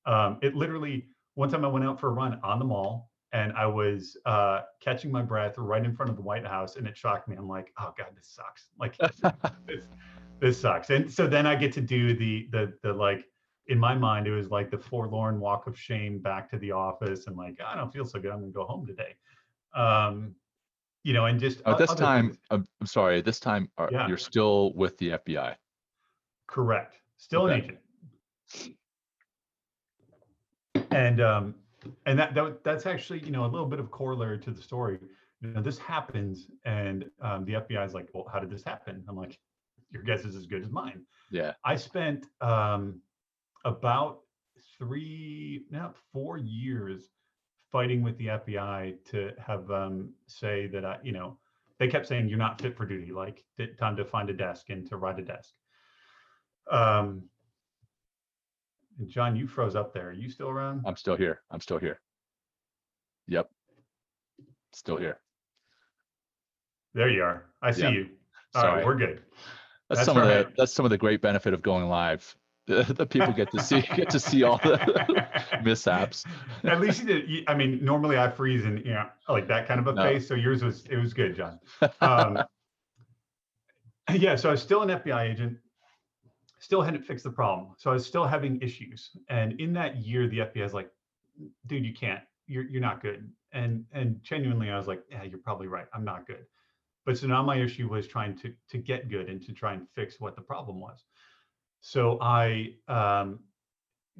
Um, 0.05 0.37
it 0.41 0.53
literally 0.53 1.07
one 1.35 1.49
time 1.49 1.63
I 1.63 1.69
went 1.69 1.85
out 1.85 1.99
for 1.99 2.09
a 2.09 2.13
run 2.13 2.39
on 2.43 2.59
the 2.59 2.65
mall, 2.65 3.11
and 3.31 3.53
I 3.53 3.65
was 3.65 4.17
uh, 4.25 4.61
catching 4.81 5.09
my 5.09 5.21
breath 5.21 5.57
right 5.57 5.83
in 5.83 5.95
front 5.95 6.09
of 6.09 6.17
the 6.17 6.21
White 6.21 6.45
House, 6.45 6.75
and 6.75 6.85
it 6.85 6.97
shocked 6.97 7.29
me. 7.29 7.37
I'm 7.37 7.47
like, 7.47 7.71
oh 7.79 7.93
god, 7.97 8.07
this 8.15 8.27
sucks. 8.27 8.67
Like 8.77 8.97
this, 9.65 9.87
this 10.45 10.61
sucks. 10.61 10.89
And 10.89 11.11
so 11.11 11.27
then 11.27 11.45
I 11.45 11.55
get 11.55 11.73
to 11.73 11.81
do 11.81 12.15
the 12.15 12.47
the 12.51 12.73
the 12.83 12.93
like 12.93 13.25
in 13.67 13.79
my 13.79 13.95
mind 13.95 14.27
it 14.27 14.31
was 14.31 14.51
like 14.51 14.69
the 14.69 14.77
forlorn 14.77 15.39
walk 15.39 15.65
of 15.65 15.77
shame 15.77 16.19
back 16.19 16.49
to 16.51 16.57
the 16.59 16.71
office 16.71 17.25
and 17.27 17.35
like 17.35 17.59
I 17.65 17.75
don't 17.75 17.91
feel 17.91 18.05
so 18.05 18.19
good. 18.19 18.31
I'm 18.31 18.41
gonna 18.41 18.51
go 18.51 18.65
home 18.65 18.85
today 18.85 19.15
um, 19.75 20.33
you 21.03 21.13
know, 21.13 21.25
and 21.25 21.39
just 21.39 21.61
At 21.65 21.77
this 21.77 21.93
time, 21.93 22.29
things. 22.29 22.39
I'm, 22.49 22.65
I'm 22.81 22.87
sorry. 22.87 23.19
At 23.19 23.25
this 23.25 23.39
time, 23.39 23.69
are, 23.77 23.89
Yeah. 23.91 24.07
you're 24.07 24.17
still 24.17 24.73
with 24.73 24.97
the 24.97 25.09
FBI. 25.11 25.55
correct, 26.47 26.97
still 27.17 27.47
an 27.47 27.61
agent, 27.61 28.69
and 30.91 31.21
um, 31.21 31.55
and 32.05 32.17
that, 32.17 32.33
that 32.35 32.63
that's 32.63 32.85
actually 32.85 33.19
you 33.19 33.31
know 33.31 33.45
a 33.45 33.47
little 33.47 33.67
bit 33.67 33.79
of 33.79 33.91
corollary 33.91 34.39
to 34.39 34.51
the 34.51 34.61
story. 34.61 34.99
You 35.41 35.49
know, 35.49 35.61
this 35.61 35.77
happens, 35.77 36.47
and 36.63 37.05
um, 37.21 37.45
the 37.45 37.53
FBI 37.53 37.85
is 37.85 37.93
like, 37.93 38.07
well, 38.13 38.27
how 38.31 38.39
did 38.39 38.49
this 38.49 38.63
happen? 38.63 39.03
I'm 39.07 39.15
like, 39.15 39.37
your 39.95 40.03
guess 40.03 40.25
is 40.25 40.35
as 40.35 40.45
good 40.45 40.61
as 40.61 40.69
mine. 40.69 41.01
Yeah. 41.31 41.53
I 41.63 41.77
spent 41.77 42.25
um, 42.41 42.99
about 43.63 44.19
three, 44.77 45.65
now 45.71 45.93
four 46.11 46.37
years 46.37 47.09
fighting 47.71 48.03
with 48.03 48.17
the 48.17 48.27
FBI 48.27 48.95
to 49.11 49.31
have 49.39 49.67
them 49.67 50.13
say 50.27 50.67
that 50.67 50.83
I, 50.85 50.97
you 51.01 51.13
know, 51.13 51.37
they 51.79 51.87
kept 51.87 52.07
saying 52.07 52.27
you're 52.29 52.37
not 52.37 52.61
fit 52.61 52.75
for 52.75 52.85
duty, 52.85 53.11
like 53.11 53.43
time 53.79 53.95
to 53.95 54.05
find 54.05 54.29
a 54.29 54.33
desk 54.33 54.69
and 54.69 54.87
to 54.89 54.97
ride 54.97 55.17
a 55.17 55.21
desk. 55.23 55.53
Um, 56.69 57.23
and 58.99 59.09
John, 59.09 59.35
you 59.35 59.47
froze 59.47 59.75
up 59.75 59.93
there. 59.93 60.09
Are 60.09 60.13
you 60.13 60.29
still 60.29 60.49
around? 60.49 60.83
I'm 60.85 60.95
still 60.97 61.15
here. 61.15 61.41
I'm 61.51 61.59
still 61.61 61.77
here. 61.79 61.99
Yep. 63.27 63.49
Still 64.73 64.97
here. 64.97 65.19
There 66.93 67.09
you 67.09 67.23
are. 67.23 67.45
I 67.61 67.71
see 67.71 67.81
Yeah. 67.83 67.89
you. 67.89 68.09
All 68.55 68.63
right, 68.63 68.69
Sorry. 68.69 68.85
we're 68.85 68.95
good. 68.97 69.21
That's, 69.89 69.99
That's 69.99 70.05
some 70.05 70.17
of 70.17 70.27
the 70.27 70.51
that's 70.57 70.73
some 70.73 70.85
of 70.85 70.89
the 70.89 70.97
great 70.97 71.21
benefit 71.21 71.53
of 71.53 71.61
going 71.61 71.87
live. 71.87 72.35
The, 72.67 72.83
the 72.97 73.05
people 73.05 73.33
get 73.33 73.51
to 73.51 73.59
see 73.59 73.81
get 73.95 74.09
to 74.09 74.19
see 74.19 74.43
all 74.43 74.57
the 74.57 75.27
mishaps. 75.63 76.25
At 76.63 76.79
least 76.81 77.01
you 77.01 77.05
did. 77.05 77.43
I 77.47 77.53
mean, 77.53 77.83
normally 77.83 78.17
I 78.17 78.29
freeze 78.29 78.65
and 78.65 78.79
you 78.79 78.93
know, 78.93 79.07
like 79.29 79.47
that 79.47 79.67
kind 79.67 79.79
of 79.79 79.87
a 79.87 79.93
No. 79.93 80.01
face. 80.03 80.27
So 80.27 80.33
yours 80.33 80.63
was 80.63 80.85
it 80.87 80.97
was 80.97 81.13
good, 81.13 81.35
John. 81.35 81.59
Um, 82.01 82.39
yeah, 84.13 84.35
so 84.35 84.49
I 84.49 84.53
was 84.53 84.61
still 84.61 84.81
an 84.81 84.89
FBI 84.89 85.29
agent. 85.29 85.57
Still 86.59 86.81
hadn't 86.81 87.03
fixed 87.03 87.23
the 87.23 87.31
problem. 87.31 87.75
So 87.77 87.91
I 87.91 87.93
was 87.93 88.05
still 88.07 88.25
having 88.25 88.59
issues. 88.61 89.11
And 89.29 89.59
in 89.59 89.71
that 89.73 89.97
year, 89.97 90.27
the 90.27 90.39
FBI 90.39 90.65
is 90.65 90.73
like, 90.73 90.89
dude, 91.67 91.85
you 91.85 91.93
can't. 91.93 92.21
You're 92.47 92.63
you're 92.63 92.81
not 92.81 93.03
good. 93.03 93.31
And 93.51 93.85
and 93.91 94.19
genuinely, 94.23 94.71
I 94.71 94.77
was 94.77 94.87
like, 94.87 95.03
yeah, 95.11 95.23
you're 95.23 95.37
probably 95.37 95.67
right. 95.67 95.85
I'm 95.93 96.03
not 96.03 96.25
good. 96.25 96.45
But 97.05 97.17
so 97.17 97.27
now 97.27 97.43
my 97.43 97.57
issue 97.57 97.87
was 97.87 98.07
trying 98.07 98.35
to 98.39 98.53
to 98.69 98.77
get 98.77 99.09
good 99.09 99.29
and 99.29 99.41
to 99.45 99.53
try 99.53 99.73
and 99.73 99.87
fix 99.95 100.19
what 100.19 100.35
the 100.35 100.41
problem 100.41 100.79
was. 100.79 101.05
So 101.81 102.17
I 102.19 102.73
um, 102.87 103.39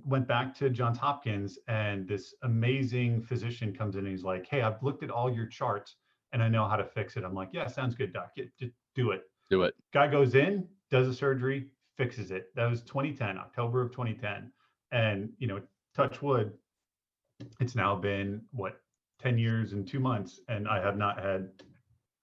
went 0.04 0.28
back 0.28 0.56
to 0.58 0.70
Johns 0.70 0.98
Hopkins, 0.98 1.58
and 1.68 2.08
this 2.08 2.36
amazing 2.44 3.24
physician 3.24 3.76
comes 3.76 3.96
in 3.96 4.02
and 4.02 4.10
he's 4.10 4.24
like, 4.24 4.46
"Hey, 4.48 4.62
I've 4.62 4.82
looked 4.84 5.04
at 5.04 5.10
all 5.10 5.34
your 5.34 5.48
charts, 5.48 5.96
and 6.32 6.44
I 6.44 6.48
know 6.48 6.68
how 6.68 6.76
to 6.76 6.86
fix 6.86 7.18
it." 7.18 7.24
I'm 7.24 7.34
like, 7.34 7.50
"Yeah, 7.52 7.68
sounds 7.68 7.96
good, 7.96 8.14
doc. 8.14 8.36
Get, 8.36 8.56
just 8.58 8.74
do 8.94 9.12
it." 9.12 9.24
Do 9.50 9.64
it. 9.64 9.76
Guy 9.94 10.08
goes 10.08 10.34
in, 10.34 10.68
does 10.90 11.08
a 11.08 11.14
surgery, 11.14 11.68
fixes 11.98 12.32
it. 12.32 12.48
That 12.56 12.70
was 12.70 12.82
2010, 12.82 13.38
October 13.38 13.82
of 13.82 13.92
2010, 13.92 14.52
and 14.92 15.30
you 15.38 15.48
know, 15.48 15.62
touch 15.96 16.22
wood, 16.22 16.54
it's 17.60 17.76
now 17.76 17.96
been 17.96 18.42
what 18.52 18.82
10 19.22 19.38
years 19.38 19.74
and 19.74 19.88
two 19.88 20.00
months, 20.00 20.40
and 20.48 20.68
I 20.68 20.82
have 20.82 20.98
not 20.98 21.22
had 21.22 21.50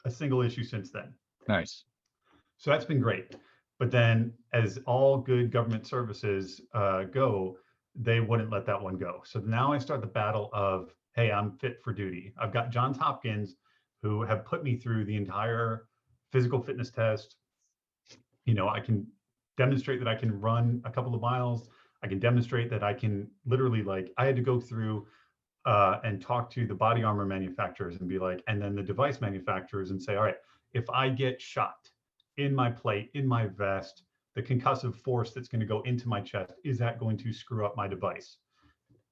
a 0.05 0.11
single 0.11 0.43
issue 0.43 0.65
since 0.65 0.91
then. 0.91 1.13
Nice. 1.49 1.85
So 2.59 2.71
that's 2.71 2.85
been 2.85 3.01
great. 3.01 3.37
But 3.79 3.91
then, 3.91 4.33
as 4.53 4.79
all 4.87 5.19
good 5.19 5.51
government 5.51 5.87
services 5.87 6.61
uh, 6.75 7.05
go, 7.05 7.57
they 7.95 8.21
wouldn't 8.21 8.51
let 8.51 8.65
that 8.67 8.81
one 8.81 8.97
go. 8.97 9.23
So 9.25 9.41
now 9.41 9.73
I 9.73 9.79
start 9.79 10.01
the 10.01 10.07
battle 10.07 10.51
of, 10.53 10.95
hey, 11.15 11.33
I'm 11.33 11.59
fit 11.59 11.79
for 11.83 11.93
duty. 11.93 12.33
I've 12.41 12.53
got 12.53 12.71
Johns 12.71 12.97
Hopkins 12.97 13.57
who 14.03 14.23
have 14.23 14.45
put 14.45 14.63
me 14.63 14.77
through 14.77 15.05
the 15.05 15.17
entire 15.17 15.89
physical 16.31 16.61
fitness 16.61 16.91
test. 16.91 17.37
You 18.45 18.55
know, 18.55 18.69
I 18.69 18.81
can 18.81 19.07
demonstrate 19.57 19.99
that 19.99 20.09
I 20.09 20.15
can 20.15 20.41
run 20.41 20.81
a 20.85 20.91
couple 20.91 21.15
of 21.15 21.21
miles. 21.21 21.69
I 22.03 22.09
can 22.09 22.19
demonstrate 22.19 22.71
that 22.71 22.83
I 22.83 22.95
can 22.95 23.29
literally, 23.47 23.83
like, 23.83 24.13
I 24.17 24.27
had 24.27 24.37
to 24.37 24.43
go 24.43 24.59
through 24.59 25.07
uh, 25.65 26.01
and 26.05 26.21
talk 26.21 26.51
to 26.51 26.67
the 26.67 26.75
body 26.75 27.03
armor 27.03 27.25
manufacturers 27.25 27.97
and 28.01 28.09
be 28.09 28.19
like, 28.19 28.43
and 28.49 28.61
then 28.61 28.75
the 28.75 28.83
device 28.83 29.21
manufacturers 29.21 29.91
and 29.91 30.03
say, 30.03 30.17
all 30.17 30.25
right, 30.25 30.37
if 30.73 30.89
I 30.91 31.09
get 31.09 31.41
shot 31.41 31.89
in 32.37 32.55
my 32.55 32.71
plate, 32.71 33.11
in 33.15 33.27
my 33.27 33.47
vest, 33.47 34.03
the 34.35 34.43
concussive 34.43 34.95
force 34.97 35.33
that's 35.33 35.49
going 35.49 35.61
to 35.61 35.67
go 35.67 35.83
into 35.83 36.09
my 36.09 36.21
chest, 36.21 36.55
is 36.65 36.79
that 36.79 36.99
going 36.99 37.17
to 37.19 37.33
screw 37.33 37.65
up 37.67 37.77
my 37.77 37.87
device? 37.87 38.39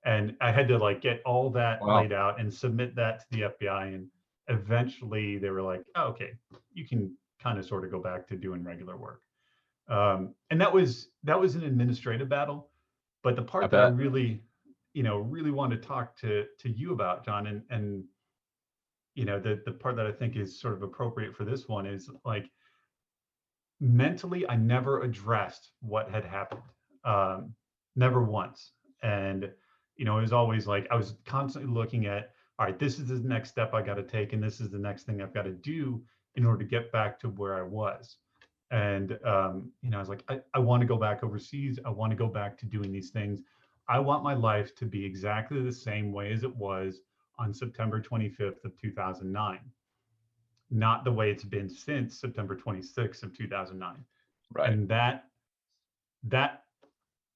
And 0.05 0.35
I 0.41 0.51
had 0.51 0.67
to 0.69 0.79
like 0.79 1.03
get 1.03 1.23
all 1.27 1.51
that 1.51 1.83
Wow. 1.83 2.01
laid 2.01 2.13
out 2.13 2.41
and 2.41 2.53
submit 2.53 2.97
that 2.97 3.21
to 3.21 3.27
the 3.31 3.43
FBI. 3.43 3.95
And 3.95 4.09
eventually 4.49 5.39
they 5.39 5.51
were 5.51 5.63
like, 5.63 5.85
oh, 5.95 6.05
okay, 6.09 6.33
you 6.73 6.87
can 6.87 7.15
kind 7.43 7.59
of 7.59 7.67
sort 7.67 7.85
of 7.85 7.91
go 7.91 8.01
back 8.01 8.27
to 8.29 8.37
doing 8.37 8.65
regular 8.65 8.97
work. 8.97 9.23
Um, 9.89 10.35
and 10.51 10.61
that 10.61 10.73
was 10.73 11.09
that 11.25 11.39
was 11.39 11.55
an 11.55 11.65
administrative 11.65 12.29
battle. 12.29 12.71
But 13.23 13.37
the 13.37 13.43
part 13.43 13.65
I 13.65 13.67
that 13.69 13.85
I 13.85 13.89
really, 13.89 14.43
you 14.93 15.03
know, 15.03 15.19
really 15.19 15.51
want 15.51 15.73
to 15.73 15.79
talk 15.79 16.17
to 16.19 16.47
to 16.59 16.71
you 16.71 16.93
about, 16.93 17.25
John, 17.25 17.47
and 17.47 17.63
and 17.71 18.05
you 19.15 19.25
know, 19.25 19.39
the 19.39 19.61
the 19.65 19.73
part 19.73 19.97
that 19.97 20.07
I 20.07 20.13
think 20.13 20.37
is 20.37 20.61
sort 20.61 20.75
of 20.75 20.83
appropriate 20.83 21.35
for 21.37 21.45
this 21.45 21.69
one 21.69 21.87
is 21.87 22.11
like 22.25 22.51
mentally 23.81 24.47
i 24.49 24.57
never 24.57 25.03
addressed 25.03 25.71
what 25.81 26.11
had 26.11 26.25
happened 26.25 26.61
um, 27.05 27.55
never 27.97 28.23
once 28.23 28.73
and 29.03 29.51
you 29.97 30.05
know 30.05 30.19
it 30.19 30.21
was 30.21 30.33
always 30.33 30.67
like 30.67 30.87
i 30.91 30.95
was 30.95 31.15
constantly 31.25 31.73
looking 31.73 32.07
at 32.07 32.33
all 32.59 32.67
right 32.67 32.79
this 32.79 32.99
is 32.99 33.09
the 33.09 33.19
next 33.27 33.49
step 33.49 33.73
i 33.73 33.81
got 33.81 33.95
to 33.95 34.03
take 34.03 34.35
and 34.35 34.43
this 34.43 34.61
is 34.61 34.71
the 34.71 34.79
next 34.79 35.05
thing 35.05 35.23
i've 35.23 35.33
got 35.33 35.45
to 35.45 35.53
do 35.53 36.03
in 36.35 36.45
order 36.45 36.59
to 36.63 36.69
get 36.69 36.93
back 36.93 37.19
to 37.19 37.29
where 37.31 37.57
i 37.57 37.63
was 37.63 38.19
And 38.71 39.19
um, 39.25 39.73
you 39.83 39.91
know, 39.91 39.97
I 39.97 40.01
was 40.01 40.09
like, 40.09 40.23
I, 40.29 40.41
I 40.55 40.59
want 40.61 40.81
to 40.81 40.87
go 40.87 40.97
back 40.97 41.25
overseas. 41.25 41.79
I 41.85 41.91
want 41.91 42.11
to 42.13 42.17
go 42.17 42.29
back 42.29 42.57
to 42.59 42.67
doing 42.67 42.93
these 42.93 43.11
things. 43.11 43.41
I 43.91 43.99
want 43.99 44.23
my 44.23 44.35
life 44.35 44.75
to 44.77 44.87
be 44.87 45.05
exactly 45.05 45.61
the 45.61 45.73
same 45.73 46.13
way 46.13 46.33
as 46.33 46.45
it 46.45 46.55
was 46.55 47.01
on 47.41 47.53
September 47.53 48.01
25th 48.01 48.65
of 48.65 48.79
2009, 48.81 49.59
not 50.71 51.03
the 51.03 51.11
way 51.11 51.29
it's 51.33 51.43
been 51.43 51.69
since 51.69 52.21
September 52.21 52.55
26th 52.55 53.25
of 53.25 53.37
2009. 53.37 53.97
Right. 54.55 54.71
And 54.71 54.89
that 54.89 55.25
that 56.23 56.63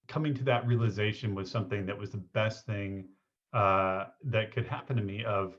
coming 0.07 0.33
to 0.35 0.45
that 0.45 0.65
realization 0.65 1.35
was 1.35 1.51
something 1.51 1.87
that 1.87 1.99
was 1.99 2.11
the 2.11 2.19
best 2.19 2.67
thing 2.67 3.09
uh, 3.53 4.07
that 4.23 4.53
could 4.53 4.67
happen 4.67 4.97
to 4.97 5.03
me. 5.03 5.25
Of 5.25 5.57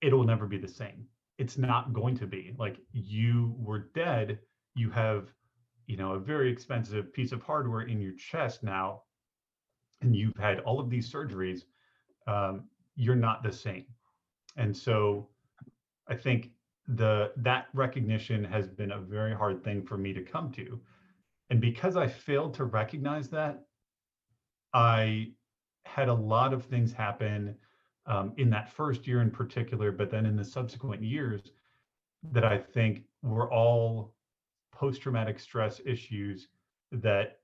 it'll 0.00 0.24
never 0.24 0.46
be 0.46 0.58
the 0.58 0.68
same. 0.68 1.06
It's 1.36 1.58
not 1.58 1.92
going 1.92 2.16
to 2.16 2.26
be 2.26 2.54
like 2.58 2.78
you 2.92 3.54
were 3.58 3.90
dead. 3.94 4.38
You 4.74 4.88
have, 4.90 5.28
you 5.86 5.98
know, 5.98 6.12
a 6.12 6.18
very 6.18 6.50
expensive 6.50 7.12
piece 7.12 7.32
of 7.32 7.42
hardware 7.42 7.82
in 7.82 8.00
your 8.00 8.14
chest 8.14 8.62
now, 8.62 9.02
and 10.00 10.14
you've 10.14 10.36
had 10.36 10.60
all 10.60 10.80
of 10.80 10.90
these 10.90 11.12
surgeries. 11.12 11.62
Um, 12.26 12.64
you're 12.96 13.16
not 13.16 13.42
the 13.42 13.52
same, 13.52 13.86
and 14.56 14.76
so 14.76 15.28
I 16.08 16.14
think 16.14 16.50
the 16.86 17.32
that 17.36 17.66
recognition 17.74 18.44
has 18.44 18.68
been 18.68 18.92
a 18.92 18.98
very 18.98 19.34
hard 19.34 19.62
thing 19.62 19.82
for 19.82 19.96
me 19.96 20.12
to 20.12 20.22
come 20.22 20.50
to 20.52 20.80
and 21.50 21.60
because 21.60 21.96
I 21.96 22.06
failed 22.06 22.54
to 22.54 22.64
recognize 22.64 23.28
that, 23.30 23.64
I 24.74 25.32
had 25.84 26.08
a 26.08 26.14
lot 26.14 26.52
of 26.52 26.64
things 26.64 26.92
happen 26.92 27.56
um, 28.06 28.32
in 28.36 28.50
that 28.50 28.70
first 28.70 29.06
year 29.06 29.22
in 29.22 29.30
particular, 29.30 29.90
but 29.90 30.10
then 30.10 30.26
in 30.26 30.36
the 30.36 30.44
subsequent 30.44 31.02
years 31.02 31.40
that 32.32 32.44
I 32.44 32.58
think 32.58 33.04
were 33.22 33.50
all 33.50 34.14
post 34.72 35.02
traumatic 35.02 35.40
stress 35.40 35.80
issues 35.84 36.48
that, 36.92 37.38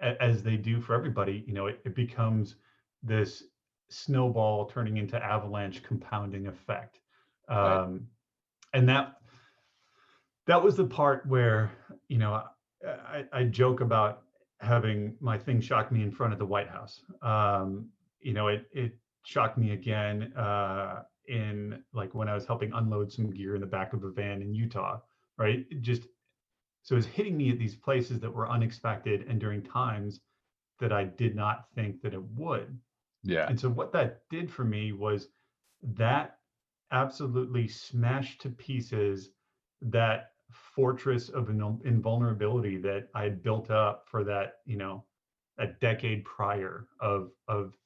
as 0.00 0.42
they 0.42 0.56
do 0.56 0.80
for 0.80 0.94
everybody, 0.94 1.44
you 1.46 1.54
know, 1.54 1.66
it, 1.66 1.80
it 1.84 1.94
becomes 1.94 2.56
this 3.02 3.44
snowball 3.88 4.66
turning 4.66 4.96
into 4.96 5.22
avalanche 5.22 5.82
compounding 5.82 6.46
effect. 6.46 7.00
Um, 7.48 7.58
right. 7.58 8.00
And 8.74 8.88
that 8.88 9.16
that 10.46 10.62
was 10.62 10.76
the 10.76 10.84
part 10.84 11.26
where 11.26 11.70
you 12.08 12.18
know 12.18 12.42
I, 12.84 13.24
I 13.32 13.44
joke 13.44 13.80
about 13.80 14.22
having 14.60 15.16
my 15.20 15.38
thing 15.38 15.60
shock 15.60 15.92
me 15.92 16.02
in 16.02 16.10
front 16.10 16.32
of 16.32 16.38
the 16.38 16.46
White 16.46 16.68
House. 16.68 17.02
Um, 17.22 17.88
you 18.20 18.32
know, 18.32 18.48
it 18.48 18.66
it 18.72 18.92
shocked 19.24 19.58
me 19.58 19.72
again 19.72 20.32
uh, 20.36 21.02
in 21.28 21.82
like 21.92 22.14
when 22.14 22.28
I 22.28 22.34
was 22.34 22.46
helping 22.46 22.72
unload 22.72 23.12
some 23.12 23.30
gear 23.30 23.54
in 23.54 23.60
the 23.60 23.66
back 23.66 23.92
of 23.92 24.04
a 24.04 24.10
van 24.10 24.42
in 24.42 24.54
Utah. 24.54 25.00
Right, 25.36 25.66
just 25.80 26.02
so 26.84 26.94
it 26.94 26.96
was 26.96 27.06
hitting 27.06 27.36
me 27.36 27.50
at 27.50 27.58
these 27.58 27.74
places 27.74 28.20
that 28.20 28.32
were 28.32 28.48
unexpected 28.48 29.26
and 29.26 29.40
during 29.40 29.62
times 29.62 30.20
that 30.78 30.92
I 30.92 31.04
did 31.04 31.34
not 31.34 31.66
think 31.74 32.02
that 32.02 32.12
it 32.12 32.22
would. 32.36 32.78
Yeah. 33.22 33.46
And 33.48 33.58
so 33.58 33.70
what 33.70 33.92
that 33.92 34.20
did 34.28 34.50
for 34.50 34.64
me 34.64 34.92
was 34.92 35.28
that 35.82 36.38
absolutely 36.92 37.66
smashed 37.68 38.42
to 38.42 38.50
pieces 38.50 39.30
that 39.80 40.32
fortress 40.50 41.30
of 41.30 41.48
invulnerability 41.48 42.76
that 42.78 43.08
I 43.14 43.24
had 43.24 43.42
built 43.42 43.70
up 43.70 44.04
for 44.06 44.22
that, 44.24 44.58
you 44.66 44.76
know, 44.76 45.04
a 45.58 45.66
decade 45.66 46.24
prior 46.24 46.86
of 47.00 47.30
of 47.48 47.78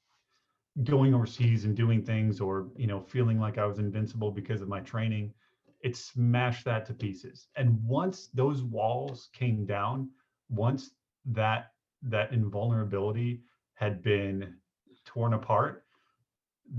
going 0.83 1.13
overseas 1.13 1.65
and 1.65 1.75
doing 1.75 2.03
things 2.03 2.41
or 2.41 2.67
you 2.75 2.87
know 2.87 2.99
feeling 2.99 3.39
like 3.39 3.57
I 3.57 3.65
was 3.65 3.79
invincible 3.79 4.31
because 4.31 4.61
of 4.61 4.67
my 4.67 4.79
training 4.79 5.33
it 5.81 5.95
smashed 5.95 6.65
that 6.65 6.85
to 6.85 6.93
pieces 6.93 7.47
and 7.55 7.81
once 7.83 8.29
those 8.33 8.63
walls 8.63 9.29
came 9.33 9.65
down 9.65 10.09
once 10.49 10.91
that 11.25 11.71
that 12.01 12.31
invulnerability 12.31 13.41
had 13.75 14.01
been 14.01 14.55
torn 15.05 15.33
apart 15.33 15.85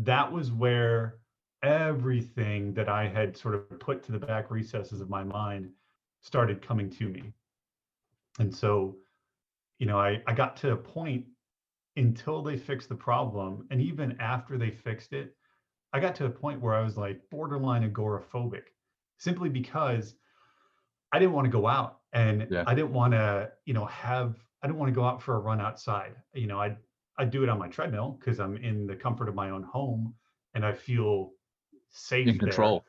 that 0.03 0.31
was 0.31 0.53
where 0.53 1.21
everything 1.63 2.73
that 2.75 2.89
I 2.89 3.09
had 3.09 3.37
sort 3.37 3.55
of 3.55 3.79
put 3.81 4.03
to 4.05 4.13
the 4.13 4.19
back 4.19 4.51
recesses 4.51 5.01
of 5.01 5.11
my 5.11 5.23
mind 5.23 5.71
started 6.21 6.63
coming 6.63 6.91
to 6.91 7.09
me. 7.09 7.33
And 8.39 8.55
so, 8.55 8.97
you 9.79 9.87
know, 9.87 9.99
I, 9.99 10.23
I 10.27 10.33
got 10.33 10.57
to 10.59 10.73
a 10.73 10.77
point 10.77 11.27
until 11.97 12.43
they 12.43 12.57
fixed 12.57 12.89
the 12.89 12.95
problem. 12.95 13.67
And 13.71 13.81
even 13.81 14.17
after 14.21 14.57
they 14.57 14.71
fixed 14.71 15.13
it, 15.13 15.35
I 15.93 16.01
got 16.01 16.15
to 16.17 16.27
a 16.27 16.31
point 16.31 16.61
where 16.61 16.75
I 16.75 16.83
was 16.83 16.97
like 16.97 17.21
borderline 17.31 17.91
agoraphobic 17.91 18.69
simply 19.21 19.49
because 19.49 20.17
I 21.13 21.21
didn't 21.21 21.33
want 21.33 21.45
to 21.45 21.51
go 21.51 21.69
out 21.69 22.01
and 22.13 22.49
yeah. 22.51 22.65
I 22.67 22.75
didn't 22.75 22.93
want 22.93 23.13
to, 23.13 23.53
you 23.65 23.75
know, 23.75 23.85
have, 23.87 24.35
I 24.63 24.67
didn't 24.67 24.79
want 24.79 24.91
to 24.91 24.95
go 24.95 25.05
out 25.05 25.23
for 25.23 25.37
a 25.37 25.39
run 25.39 25.61
outside. 25.61 26.15
You 26.35 26.49
know, 26.49 26.61
I 26.61 26.77
I 27.17 27.25
do 27.27 27.43
it 27.45 27.49
on 27.49 27.59
my 27.59 27.69
treadmill 27.69 28.19
because 28.19 28.41
I'm 28.41 28.57
in 28.57 28.87
the 28.87 28.97
comfort 28.97 29.29
of 29.29 29.35
my 29.35 29.51
own 29.51 29.63
home 29.63 30.15
and 30.55 30.65
I 30.65 30.73
feel 30.73 31.33
safe 31.91 32.27
in 32.27 32.39
control 32.39 32.85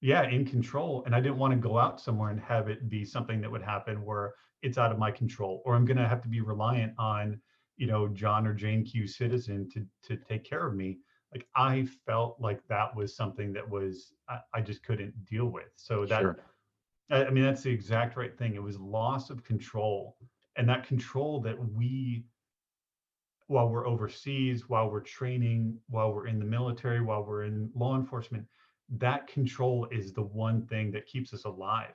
yeah 0.00 0.28
in 0.28 0.44
control 0.44 1.02
and 1.06 1.14
i 1.14 1.20
didn't 1.20 1.38
want 1.38 1.52
to 1.52 1.58
go 1.58 1.78
out 1.78 2.00
somewhere 2.00 2.30
and 2.30 2.40
have 2.40 2.68
it 2.68 2.88
be 2.88 3.04
something 3.04 3.40
that 3.40 3.50
would 3.50 3.62
happen 3.62 4.04
where 4.04 4.34
it's 4.62 4.78
out 4.78 4.92
of 4.92 4.98
my 4.98 5.10
control 5.10 5.62
or 5.64 5.74
i'm 5.74 5.84
going 5.84 5.96
to 5.96 6.08
have 6.08 6.22
to 6.22 6.28
be 6.28 6.40
reliant 6.40 6.92
on 6.98 7.40
you 7.76 7.86
know 7.86 8.08
john 8.08 8.46
or 8.46 8.54
jane 8.54 8.84
q 8.84 9.06
citizen 9.06 9.68
to 9.70 9.84
to 10.02 10.16
take 10.28 10.44
care 10.44 10.66
of 10.66 10.74
me 10.74 10.98
like 11.36 11.46
i 11.54 11.86
felt 12.06 12.40
like 12.40 12.66
that 12.68 12.94
was 12.96 13.14
something 13.14 13.52
that 13.52 13.68
was 13.68 14.12
i, 14.28 14.38
I 14.54 14.60
just 14.60 14.82
couldn't 14.82 15.12
deal 15.24 15.46
with. 15.46 15.70
So 15.76 16.06
that 16.06 16.20
sure. 16.20 16.38
I, 17.10 17.26
I 17.26 17.30
mean 17.30 17.44
that's 17.44 17.62
the 17.62 17.70
exact 17.70 18.16
right 18.16 18.36
thing. 18.36 18.54
It 18.54 18.62
was 18.62 18.78
loss 18.78 19.30
of 19.30 19.44
control. 19.44 20.16
And 20.56 20.68
that 20.68 20.86
control 20.86 21.40
that 21.42 21.56
we 21.74 22.24
while 23.48 23.68
we're 23.68 23.86
overseas 23.86 24.68
while 24.68 24.90
we're 24.90 25.00
training 25.00 25.78
while 25.88 26.12
we're 26.12 26.26
in 26.26 26.38
the 26.38 26.44
military 26.44 27.00
while 27.00 27.22
we're 27.22 27.44
in 27.44 27.70
law 27.76 27.94
enforcement 27.94 28.44
that 28.98 29.26
control 29.28 29.86
is 29.92 30.12
the 30.12 30.22
one 30.22 30.66
thing 30.66 30.90
that 30.92 31.06
keeps 31.06 31.32
us 31.34 31.44
alive. 31.44 31.94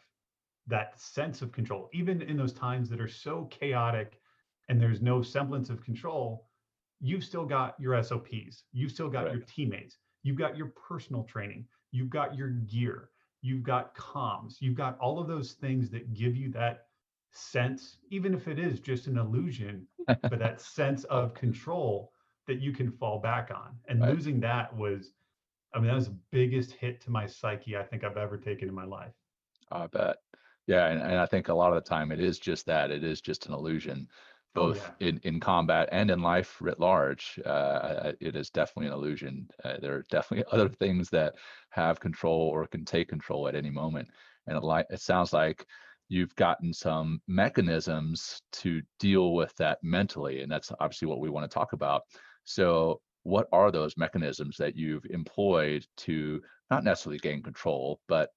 That 0.67 0.99
sense 0.99 1.41
of 1.41 1.51
control 1.51 1.89
even 1.93 2.21
in 2.21 2.37
those 2.37 2.53
times 2.53 2.89
that 2.89 3.01
are 3.01 3.07
so 3.07 3.45
chaotic 3.45 4.21
and 4.69 4.79
there's 4.79 5.01
no 5.01 5.21
semblance 5.21 5.69
of 5.69 5.83
control 5.83 6.47
you've 7.01 7.23
still 7.23 7.45
got 7.45 7.75
your 7.79 8.01
sops 8.01 8.63
you've 8.71 8.91
still 8.91 9.09
got 9.09 9.25
right. 9.25 9.33
your 9.33 9.41
teammates 9.41 9.97
you've 10.23 10.37
got 10.37 10.55
your 10.55 10.67
personal 10.67 11.23
training 11.23 11.65
you've 11.91 12.09
got 12.09 12.35
your 12.35 12.49
gear 12.49 13.09
you've 13.41 13.63
got 13.63 13.95
comms 13.95 14.55
you've 14.59 14.75
got 14.75 14.97
all 14.99 15.19
of 15.19 15.27
those 15.27 15.53
things 15.53 15.89
that 15.89 16.13
give 16.13 16.35
you 16.35 16.49
that 16.51 16.85
sense 17.31 17.97
even 18.09 18.33
if 18.33 18.47
it 18.47 18.59
is 18.59 18.79
just 18.79 19.07
an 19.07 19.17
illusion 19.17 19.87
but 20.07 20.39
that 20.39 20.61
sense 20.61 21.03
of 21.05 21.33
control 21.33 22.11
that 22.47 22.59
you 22.59 22.71
can 22.71 22.91
fall 22.91 23.19
back 23.19 23.51
on 23.53 23.75
and 23.87 24.01
right. 24.01 24.13
losing 24.13 24.39
that 24.39 24.75
was 24.75 25.13
I 25.73 25.79
mean, 25.79 25.87
that 25.87 25.95
was 25.95 26.07
the 26.07 26.17
biggest 26.31 26.73
hit 26.73 27.01
to 27.01 27.11
my 27.11 27.25
psyche 27.25 27.77
I 27.77 27.83
think 27.83 28.03
I've 28.03 28.17
ever 28.17 28.37
taken 28.37 28.67
in 28.67 28.75
my 28.75 28.85
life. 28.85 29.13
I 29.71 29.87
bet. 29.87 30.17
Yeah, 30.67 30.87
and, 30.87 31.01
and 31.01 31.15
I 31.15 31.25
think 31.25 31.47
a 31.47 31.53
lot 31.53 31.73
of 31.73 31.83
the 31.83 31.89
time 31.89 32.11
it 32.11 32.19
is 32.19 32.39
just 32.39 32.65
that. 32.65 32.91
It 32.91 33.03
is 33.03 33.21
just 33.21 33.45
an 33.45 33.53
illusion, 33.53 34.07
both 34.53 34.85
oh, 34.85 34.93
yeah. 34.99 35.07
in, 35.09 35.19
in 35.23 35.39
combat 35.39 35.89
and 35.91 36.11
in 36.11 36.21
life 36.21 36.57
writ 36.59 36.79
large. 36.79 37.39
Uh, 37.45 38.11
it 38.19 38.35
is 38.35 38.49
definitely 38.49 38.87
an 38.87 38.93
illusion. 38.93 39.47
Uh, 39.63 39.77
there 39.81 39.95
are 39.95 40.05
definitely 40.09 40.45
other 40.51 40.69
things 40.69 41.09
that 41.09 41.35
have 41.69 41.99
control 41.99 42.49
or 42.49 42.67
can 42.67 42.83
take 42.83 43.07
control 43.07 43.47
at 43.47 43.55
any 43.55 43.69
moment. 43.69 44.09
And 44.47 44.57
it, 44.57 44.63
li- 44.63 44.83
it 44.89 45.01
sounds 45.01 45.31
like 45.33 45.65
you've 46.09 46.35
gotten 46.35 46.73
some 46.73 47.21
mechanisms 47.27 48.41
to 48.51 48.81
deal 48.99 49.33
with 49.33 49.55
that 49.55 49.77
mentally. 49.81 50.41
And 50.41 50.51
that's 50.51 50.71
obviously 50.79 51.07
what 51.07 51.21
we 51.21 51.29
want 51.29 51.49
to 51.49 51.53
talk 51.53 51.71
about. 51.73 52.01
So 52.43 52.99
what 53.23 53.47
are 53.53 53.71
those 53.71 53.95
mechanisms 53.97 54.57
that 54.57 54.75
you've 54.75 55.05
employed 55.09 55.85
to 55.97 56.41
not 56.69 56.83
necessarily 56.83 57.19
gain 57.19 57.41
control, 57.41 58.01
but 58.09 58.29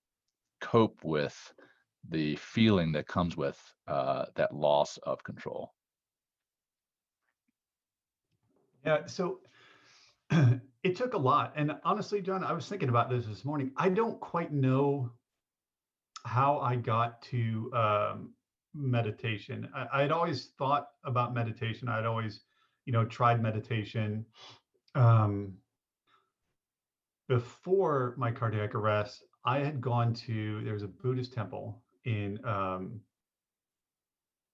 cope 0.61 1.03
with 1.03 1.37
the 2.09 2.37
feeling 2.37 2.93
that 2.93 3.09
comes 3.09 3.37
with 3.37 3.59
uh, 3.89 4.27
that 4.37 4.55
loss 4.55 4.99
of 4.99 5.25
control? 5.25 5.74
Yeah, 8.85 9.07
so 9.07 9.41
it 10.83 10.97
took 10.97 11.15
a 11.15 11.19
lot. 11.19 11.53
And 11.57 11.77
honestly, 11.85 12.21
John, 12.21 12.45
I 12.45 12.53
was 12.53 12.69
thinking 12.69 12.89
about 12.89 13.11
this 13.11 13.27
this 13.27 13.45
morning. 13.45 13.73
I 13.77 13.89
don't 13.89 14.21
quite 14.21 14.53
know 14.53 15.11
how 16.27 16.59
I 16.59 16.77
got 16.77 17.23
to 17.23 17.71
um, 17.75 18.35
meditation. 18.75 19.69
I, 19.75 20.03
I'd 20.03 20.13
always 20.13 20.51
thought 20.59 20.89
about 21.05 21.35
meditation. 21.35 21.89
I'd 21.89 22.07
always, 22.07 22.41
you 22.87 22.93
know, 22.93 23.05
tried 23.05 23.43
meditation 23.43 24.25
um, 24.95 25.55
before 27.29 28.15
my 28.17 28.31
cardiac 28.31 28.75
arrest, 28.75 29.25
I 29.45 29.59
had 29.59 29.81
gone 29.81 30.15
to 30.15 30.63
there 30.65 30.75
was 30.75 30.83
a 30.83 30.89
Buddhist 30.89 31.33
temple 31.33 31.83
in 32.05 32.39
um, 32.45 33.01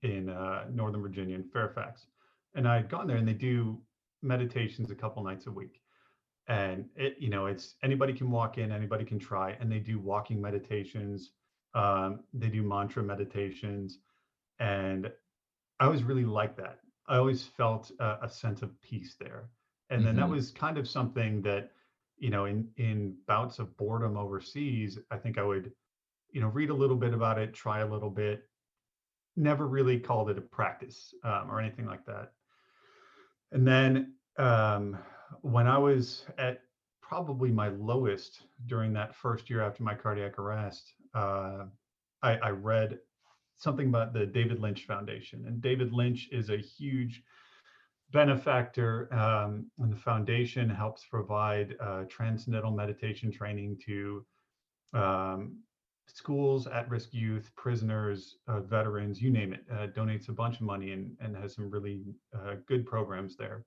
in 0.03 0.31
uh, 0.31 0.65
Northern 0.73 1.03
Virginia 1.03 1.35
in 1.35 1.45
Fairfax, 1.45 2.07
and 2.55 2.67
I 2.67 2.77
had 2.77 2.89
gone 2.89 3.07
there, 3.07 3.17
and 3.17 3.29
they 3.29 3.35
do 3.35 3.81
meditations 4.23 4.91
a 4.91 4.95
couple 4.97 5.23
nights 5.25 5.47
a 5.47 5.53
week, 5.53 5.83
and 6.49 6.91
it 6.97 7.17
you 7.21 7.31
know 7.31 7.47
it's 7.47 7.77
anybody 7.83 8.15
can 8.15 8.31
walk 8.31 8.59
in, 8.59 8.73
anybody 8.73 9.05
can 9.05 9.19
try, 9.19 9.53
and 9.53 9.71
they 9.73 9.81
do 9.81 9.99
walking 10.01 10.41
meditations, 10.41 11.33
Um, 11.75 12.25
they 12.33 12.51
do 12.51 12.63
mantra 12.63 13.03
meditations, 13.03 14.01
and 14.59 15.13
I 15.81 15.85
always 15.87 16.05
really 16.05 16.25
liked 16.25 16.57
that. 16.59 16.81
I 17.07 17.17
always 17.17 17.47
felt 17.47 17.91
a, 17.99 18.25
a 18.25 18.29
sense 18.29 18.63
of 18.63 18.81
peace 18.81 19.17
there. 19.17 19.51
And 19.91 20.07
then 20.07 20.17
that 20.17 20.29
hmm 20.29 20.31
was 20.31 20.51
kind 20.53 20.79
of 20.79 20.89
something 20.89 21.43
that, 21.43 21.73
you 22.17 22.31
know, 22.31 22.45
in 22.47 22.73
in 22.77 23.17
bouts 23.27 23.59
of 23.59 23.77
boredom 23.77 24.17
overseas, 24.17 24.99
I 25.11 25.17
think 25.19 25.39
I 25.39 25.43
would, 25.43 25.73
you 26.31 26.41
know, 26.41 26.49
read 26.49 26.71
a 26.71 26.75
little 26.75 26.97
bit 26.97 27.15
about 27.15 27.39
it, 27.39 27.55
try 27.55 27.81
a 27.81 27.87
little 27.87 28.11
bit, 28.11 28.49
never 29.37 29.67
really 29.67 30.01
called 30.01 30.31
it 30.31 30.39
a 30.39 30.43
practice 30.43 31.15
um, 31.25 31.51
or 31.51 31.61
anything 31.61 31.87
like 31.87 32.07
that. 32.07 32.35
And 33.53 33.67
then 33.67 34.15
um, 34.39 34.99
when 35.43 35.67
I 35.67 35.79
was 35.79 36.25
at 36.39 36.63
probably 37.03 37.51
my 37.51 37.69
lowest 37.69 38.43
during 38.67 38.93
that 38.93 39.15
first 39.15 39.51
year 39.51 39.63
after 39.63 39.83
my 39.83 39.95
cardiac 39.95 40.39
arrest, 40.39 40.93
uh, 41.15 41.65
I, 42.23 42.37
I 42.37 42.51
read 42.51 42.99
something 43.57 43.89
about 43.89 44.13
the 44.13 44.27
David 44.27 44.61
Lynch 44.61 44.87
Foundation. 44.87 45.45
And 45.47 45.61
David 45.61 45.93
Lynch 45.93 46.29
is 46.31 46.51
a 46.51 46.57
huge 46.57 47.23
benefactor, 48.13 49.13
um, 49.15 49.71
and 49.79 49.93
the 49.93 49.97
foundation 49.97 50.69
helps 50.69 51.05
provide 51.05 51.77
uh, 51.81 52.05
transcendental 52.09 52.71
meditation 52.71 53.31
training 53.31 53.79
to 53.87 54.25
um, 54.95 55.59
schools, 56.17 56.67
at-risk 56.67 57.13
youth, 57.13 57.51
prisoners, 57.57 58.37
uh, 58.49 58.61
veterans, 58.61 59.21
you 59.21 59.31
name 59.31 59.53
it. 59.53 59.65
Uh, 59.71 59.87
donates 59.89 60.29
a 60.29 60.33
bunch 60.33 60.57
of 60.57 60.63
money 60.63 60.93
and, 60.93 61.17
and 61.21 61.37
has 61.37 61.55
some 61.55 61.71
really 61.71 62.03
uh, 62.35 62.55
good 62.67 62.87
programs 62.87 63.37
there. 63.37 63.65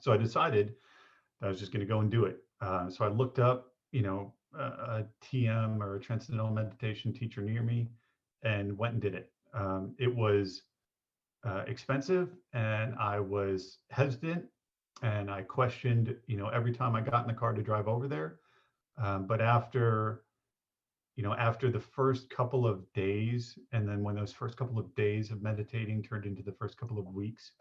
So 0.00 0.12
I 0.12 0.16
decided 0.16 0.74
I 1.42 1.48
was 1.48 1.58
just 1.58 1.72
going 1.72 1.80
to 1.80 1.86
go 1.86 2.00
and 2.00 2.10
do 2.10 2.24
it. 2.24 2.38
Uh, 2.60 2.90
so 2.90 3.04
I 3.04 3.08
looked 3.08 3.38
up, 3.38 3.72
you 3.92 4.02
know, 4.02 4.32
a, 4.58 5.04
TM 5.22 5.80
or 5.80 5.96
a 5.96 6.00
transcendental 6.00 6.52
meditation 6.52 7.12
teacher 7.12 7.42
near 7.42 7.62
me, 7.62 7.88
and 8.42 8.76
went 8.76 8.94
and 8.94 9.02
did 9.02 9.14
it. 9.14 9.30
Um, 9.54 9.94
it 9.98 10.14
was 10.14 10.62
uh, 11.44 11.64
expensive, 11.66 12.30
and 12.52 12.94
I 12.98 13.20
was 13.20 13.78
hesitant, 13.90 14.44
and 15.02 15.30
I 15.30 15.42
questioned, 15.42 16.14
you 16.26 16.36
know, 16.36 16.48
every 16.48 16.72
time 16.72 16.96
I 16.96 17.00
got 17.00 17.22
in 17.22 17.28
the 17.28 17.38
car 17.38 17.52
to 17.52 17.62
drive 17.62 17.88
over 17.88 18.08
there. 18.08 18.36
Um, 19.00 19.26
but 19.26 19.40
after, 19.40 20.22
you 21.18 21.24
know, 21.24 21.34
after 21.34 21.70
the 21.70 21.80
first 21.80 22.30
couple 22.30 22.66
of 22.66 22.90
days, 22.94 23.58
and 23.72 23.88
then 23.88 24.04
when 24.04 24.14
those 24.14 24.32
first 24.32 24.56
couple 24.56 24.78
of 24.78 24.94
days 24.94 25.32
of 25.32 25.42
meditating 25.42 26.04
turned 26.04 26.26
into 26.26 26.44
the 26.44 26.52
first 26.52 26.78
couple 26.78 26.98
of 26.98 27.06
weeks, 27.06 27.52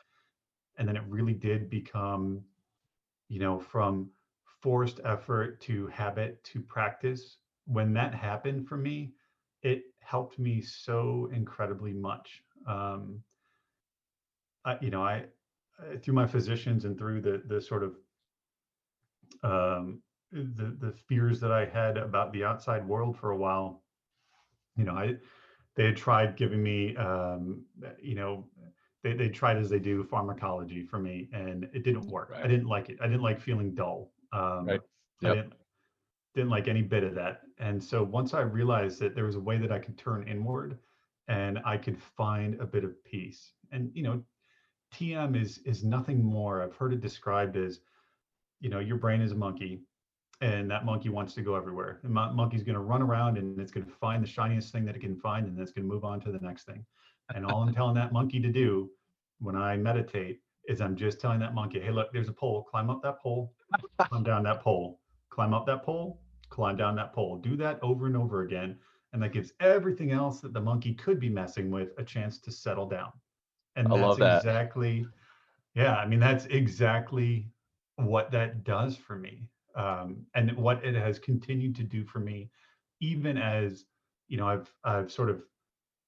and 0.77 0.87
then 0.87 0.95
it 0.95 1.03
really 1.09 1.33
did 1.33 1.69
become 1.69 2.43
you 3.29 3.39
know, 3.39 3.59
from 3.59 4.09
forced 4.61 4.99
effort 5.03 5.59
to 5.61 5.87
habit 5.87 6.43
to 6.45 6.61
practice, 6.61 7.37
when 7.65 7.93
that 7.93 8.13
happened 8.13 8.67
for 8.67 8.77
me, 8.77 9.13
it 9.63 9.83
helped 9.99 10.39
me 10.39 10.61
so 10.61 11.29
incredibly 11.33 11.93
much. 11.93 12.43
Um, 12.67 13.23
I, 14.65 14.77
you 14.81 14.89
know, 14.89 15.03
I 15.03 15.25
through 16.01 16.13
my 16.13 16.27
physicians 16.27 16.85
and 16.85 16.97
through 16.97 17.21
the 17.21 17.41
the 17.47 17.61
sort 17.61 17.83
of 17.83 17.95
um, 19.43 20.01
the 20.31 20.75
the 20.79 20.91
fears 20.91 21.39
that 21.39 21.51
I 21.51 21.65
had 21.65 21.97
about 21.97 22.31
the 22.33 22.43
outside 22.43 22.87
world 22.87 23.17
for 23.17 23.31
a 23.31 23.37
while, 23.37 23.83
you 24.75 24.83
know, 24.83 24.93
I 24.93 25.17
they 25.75 25.85
had 25.85 25.95
tried 25.95 26.35
giving 26.35 26.61
me, 26.63 26.95
um, 26.97 27.65
you 28.01 28.15
know, 28.15 28.45
they, 29.03 29.13
they 29.13 29.29
tried 29.29 29.57
as 29.57 29.69
they 29.69 29.79
do 29.79 30.03
pharmacology 30.03 30.83
for 30.83 30.99
me 30.99 31.29
and 31.31 31.69
it 31.73 31.83
didn't 31.83 32.07
work. 32.07 32.33
I 32.35 32.47
didn't 32.47 32.67
like 32.67 32.89
it. 32.89 32.97
I 33.01 33.07
didn't 33.07 33.21
like 33.21 33.39
feeling 33.39 33.75
dull. 33.75 34.11
Um, 34.33 34.65
Right. 34.65 34.81
I 35.23 35.35
didn't 35.35 35.53
didn't 36.35 36.49
like 36.49 36.67
any 36.67 36.81
bit 36.81 37.03
of 37.03 37.15
that. 37.15 37.41
And 37.57 37.83
so 37.83 38.03
once 38.03 38.33
I 38.33 38.41
realized 38.41 38.99
that 38.99 39.15
there 39.15 39.25
was 39.25 39.35
a 39.35 39.39
way 39.39 39.57
that 39.57 39.71
I 39.71 39.79
could 39.79 39.97
turn 39.97 40.27
inward 40.27 40.77
and 41.27 41.59
I 41.65 41.77
could 41.77 41.97
find 41.97 42.59
a 42.59 42.65
bit 42.65 42.83
of 42.83 43.03
peace. 43.03 43.53
And 43.71 43.91
you 43.93 44.03
know, 44.03 44.23
TM 44.93 45.39
is 45.39 45.59
is 45.59 45.83
nothing 45.83 46.23
more. 46.23 46.61
I've 46.61 46.75
heard 46.75 46.93
it 46.93 47.01
described 47.01 47.55
as, 47.57 47.79
you 48.59 48.69
know, 48.69 48.79
your 48.79 48.97
brain 48.97 49.21
is 49.21 49.31
a 49.31 49.35
monkey 49.35 49.81
and 50.41 50.69
that 50.69 50.85
monkey 50.85 51.09
wants 51.09 51.33
to 51.33 51.41
go 51.41 51.55
everywhere. 51.55 51.99
The 52.03 52.09
mon- 52.09 52.35
monkey's 52.35 52.63
going 52.63 52.75
to 52.75 52.81
run 52.81 53.01
around 53.01 53.37
and 53.37 53.59
it's 53.59 53.71
going 53.71 53.85
to 53.85 53.91
find 53.91 54.21
the 54.21 54.27
shiniest 54.27 54.71
thing 54.71 54.85
that 54.85 54.95
it 54.95 54.99
can 54.99 55.15
find 55.15 55.47
and 55.47 55.55
then 55.55 55.63
it's 55.63 55.71
going 55.71 55.87
to 55.87 55.93
move 55.93 56.05
on 56.05 56.19
to 56.21 56.31
the 56.31 56.39
next 56.39 56.65
thing. 56.65 56.85
And 57.33 57.45
all 57.45 57.61
I'm 57.63 57.73
telling 57.73 57.95
that 57.95 58.13
monkey 58.13 58.39
to 58.41 58.49
do 58.51 58.89
when 59.39 59.55
I 59.55 59.77
meditate 59.77 60.41
is 60.67 60.81
I'm 60.81 60.95
just 60.95 61.19
telling 61.19 61.39
that 61.39 61.53
monkey, 61.53 61.79
hey, 61.79 61.91
look, 61.91 62.11
there's 62.13 62.29
a 62.29 62.33
pole. 62.33 62.63
Climb 62.63 62.89
up 62.89 63.01
that 63.03 63.19
pole, 63.19 63.53
climb 63.99 64.23
down 64.23 64.43
that 64.43 64.61
pole, 64.61 64.99
climb 65.29 65.53
up 65.53 65.65
that 65.65 65.83
pole, 65.83 66.21
climb 66.49 66.75
down 66.75 66.95
that 66.97 67.13
pole. 67.13 67.37
Do 67.37 67.55
that 67.57 67.79
over 67.81 68.05
and 68.05 68.15
over 68.17 68.43
again. 68.43 68.77
And 69.13 69.23
that 69.23 69.33
gives 69.33 69.53
everything 69.59 70.11
else 70.11 70.41
that 70.41 70.53
the 70.53 70.61
monkey 70.61 70.93
could 70.93 71.19
be 71.19 71.29
messing 71.29 71.71
with 71.71 71.89
a 71.97 72.03
chance 72.03 72.39
to 72.39 72.51
settle 72.51 72.87
down. 72.87 73.11
And 73.75 73.87
I 73.87 73.93
that's 73.93 74.01
love 74.07 74.19
that. 74.19 74.43
exactly, 74.43 75.07
yeah, 75.73 75.95
I 75.95 76.05
mean, 76.07 76.19
that's 76.19 76.45
exactly 76.45 77.49
what 77.95 78.31
that 78.31 78.63
does 78.63 78.97
for 78.97 79.15
me. 79.17 79.47
Um, 79.77 80.25
and 80.33 80.57
what 80.57 80.83
it 80.83 80.95
has 80.95 81.19
continued 81.19 81.75
to 81.75 81.83
do 81.83 82.03
for 82.03 82.19
me, 82.19 82.49
even 82.99 83.37
as, 83.37 83.85
you 84.27 84.37
know, 84.37 84.47
I've 84.47 84.73
I've 84.83 85.11
sort 85.11 85.29
of 85.29 85.43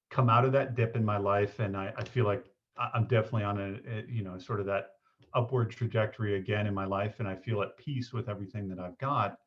come 0.10 0.30
out 0.30 0.44
of 0.44 0.52
that 0.54 0.76
dip 0.76 0.96
in 0.96 1.06
my 1.06 1.18
life 1.18 1.60
and 1.60 1.78
I, 1.78 1.94
I 1.96 2.04
feel 2.04 2.26
like 2.26 2.46
I'm 2.94 3.06
definitely 3.06 3.44
on 3.44 3.60
a, 3.60 3.98
a, 3.98 4.06
you 4.08 4.24
know, 4.24 4.38
sort 4.40 4.60
of 4.60 4.66
that 4.66 4.94
upward 5.36 5.70
trajectory 5.70 6.38
again 6.38 6.66
in 6.66 6.74
my 6.74 6.86
life. 6.86 7.20
And 7.20 7.28
I 7.28 7.36
feel 7.36 7.62
at 7.62 7.78
peace 7.78 8.12
with 8.12 8.28
everything 8.28 8.68
that 8.70 8.80
I've 8.80 8.98
got 8.98 9.38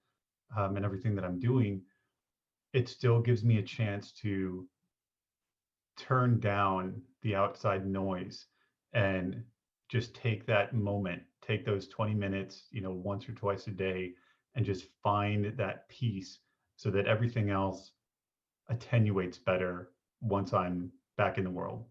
um, 0.57 0.77
and 0.77 0.85
everything 0.85 1.15
that 1.17 1.25
I'm 1.25 1.41
doing. 1.41 1.83
It 2.73 2.89
still 2.89 3.21
gives 3.21 3.43
me 3.43 3.59
a 3.59 3.63
chance 3.63 4.13
to 4.23 4.69
turn 5.97 6.41
down 6.41 7.03
the 7.23 7.35
outside 7.35 7.87
noise 7.87 8.47
and 8.93 9.43
just 9.93 10.15
take 10.17 10.47
that 10.47 10.75
moment, 10.75 11.23
take 11.43 11.67
those 11.67 11.89
20 11.89 12.15
minutes, 12.15 12.69
you 12.73 12.83
know, 12.83 12.93
once 12.93 13.29
or 13.29 13.35
twice 13.35 13.69
a 13.69 13.73
day 13.73 14.15
and 14.57 14.67
just 14.67 14.87
find 15.05 15.57
that 15.59 15.89
peace 15.91 16.41
so 16.77 16.91
that 16.91 17.07
everything 17.07 17.51
else 17.51 17.93
attenuates 18.71 19.39
better 19.39 19.93
once 20.23 20.55
I'm 20.55 20.93
back 21.19 21.39
in 21.39 21.45
the 21.45 21.51
world. 21.51 21.87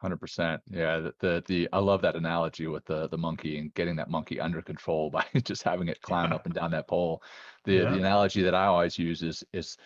Hundred 0.00 0.18
percent. 0.18 0.62
Yeah. 0.68 0.98
The, 0.98 1.14
the 1.20 1.44
the 1.46 1.68
I 1.72 1.78
love 1.78 2.02
that 2.02 2.16
analogy 2.16 2.66
with 2.66 2.84
the 2.86 3.08
the 3.08 3.18
monkey 3.18 3.58
and 3.58 3.72
getting 3.74 3.96
that 3.96 4.10
monkey 4.10 4.40
under 4.40 4.60
control 4.60 5.10
by 5.16 5.24
just 5.44 5.62
having 5.62 5.88
it 5.88 6.02
climb 6.02 6.32
Yeah. 6.32 6.36
up 6.36 6.46
and 6.46 6.54
down 6.54 6.72
that 6.72 6.88
pole. 6.88 7.22
The 7.64 7.86
the 7.86 7.98
analogy 7.98 8.42
that 8.42 8.54
I 8.54 8.66
always 8.66 8.98
use 8.98 9.22
is 9.22 9.44
is 9.52 9.76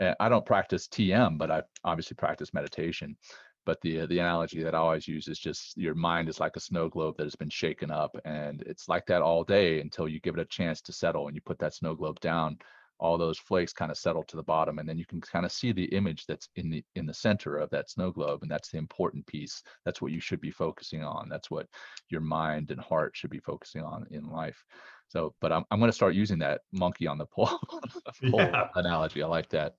uh, 0.00 0.14
I 0.20 0.28
don't 0.28 0.46
practice 0.46 0.88
TM, 0.88 1.38
but 1.38 1.50
I 1.50 1.62
obviously 1.84 2.16
practice 2.16 2.54
meditation. 2.54 3.16
But 3.64 3.80
the 3.82 4.00
uh, 4.00 4.06
the 4.06 4.18
analogy 4.18 4.62
that 4.62 4.74
I 4.74 4.78
always 4.78 5.06
use 5.06 5.28
is 5.28 5.38
just 5.38 5.76
your 5.76 5.94
mind 5.94 6.28
is 6.28 6.40
like 6.40 6.56
a 6.56 6.60
snow 6.60 6.88
globe 6.88 7.16
that 7.18 7.24
has 7.24 7.36
been 7.36 7.50
shaken 7.50 7.90
up, 7.90 8.16
and 8.24 8.62
it's 8.62 8.88
like 8.88 9.06
that 9.06 9.22
all 9.22 9.44
day 9.44 9.80
until 9.80 10.08
you 10.08 10.20
give 10.20 10.34
it 10.34 10.40
a 10.40 10.44
chance 10.44 10.80
to 10.82 10.92
settle, 10.92 11.26
and 11.28 11.36
you 11.36 11.42
put 11.42 11.58
that 11.60 11.74
snow 11.74 11.94
globe 11.94 12.20
down. 12.20 12.58
All 12.98 13.18
those 13.18 13.38
flakes 13.38 13.72
kind 13.72 13.90
of 13.90 13.98
settle 13.98 14.22
to 14.24 14.36
the 14.36 14.42
bottom, 14.44 14.78
and 14.78 14.88
then 14.88 14.96
you 14.98 15.04
can 15.06 15.20
kind 15.20 15.44
of 15.44 15.50
see 15.52 15.72
the 15.72 15.86
image 15.86 16.24
that's 16.26 16.48
in 16.56 16.70
the 16.70 16.84
in 16.94 17.06
the 17.06 17.14
center 17.14 17.56
of 17.56 17.70
that 17.70 17.90
snow 17.90 18.10
globe, 18.12 18.42
and 18.42 18.50
that's 18.50 18.70
the 18.70 18.78
important 18.78 19.26
piece. 19.26 19.62
That's 19.84 20.00
what 20.00 20.12
you 20.12 20.20
should 20.20 20.40
be 20.40 20.50
focusing 20.52 21.02
on. 21.04 21.28
That's 21.28 21.50
what 21.50 21.66
your 22.08 22.20
mind 22.20 22.70
and 22.70 22.80
heart 22.80 23.16
should 23.16 23.30
be 23.30 23.40
focusing 23.40 23.82
on 23.82 24.06
in 24.10 24.24
life. 24.28 24.64
So, 25.08 25.34
but 25.40 25.52
I'm 25.52 25.64
I'm 25.70 25.78
going 25.78 25.88
to 25.90 25.94
start 25.96 26.14
using 26.14 26.38
that 26.40 26.62
monkey 26.72 27.06
on 27.06 27.18
the 27.18 27.26
pole, 27.34 27.58
pole 28.30 28.40
Yeah. 28.52 28.68
analogy. 28.74 29.22
I 29.22 29.26
like 29.26 29.48
that. 29.50 29.74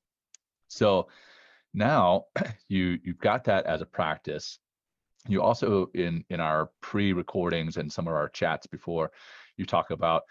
So 0.68 1.08
now 1.74 2.26
you 2.70 3.00
you've 3.04 3.20
got 3.20 3.44
that 3.46 3.66
as 3.66 3.82
a 3.82 3.86
practice. 3.86 4.60
You 5.28 5.42
also 5.42 5.90
in 5.94 6.24
in 6.30 6.40
our 6.40 6.70
pre-recordings 6.82 7.78
and 7.78 7.92
some 7.92 8.08
of 8.08 8.14
our 8.14 8.30
chats 8.30 8.68
before 8.68 9.12
you 9.58 9.66
talk 9.66 9.92
about 9.92 10.24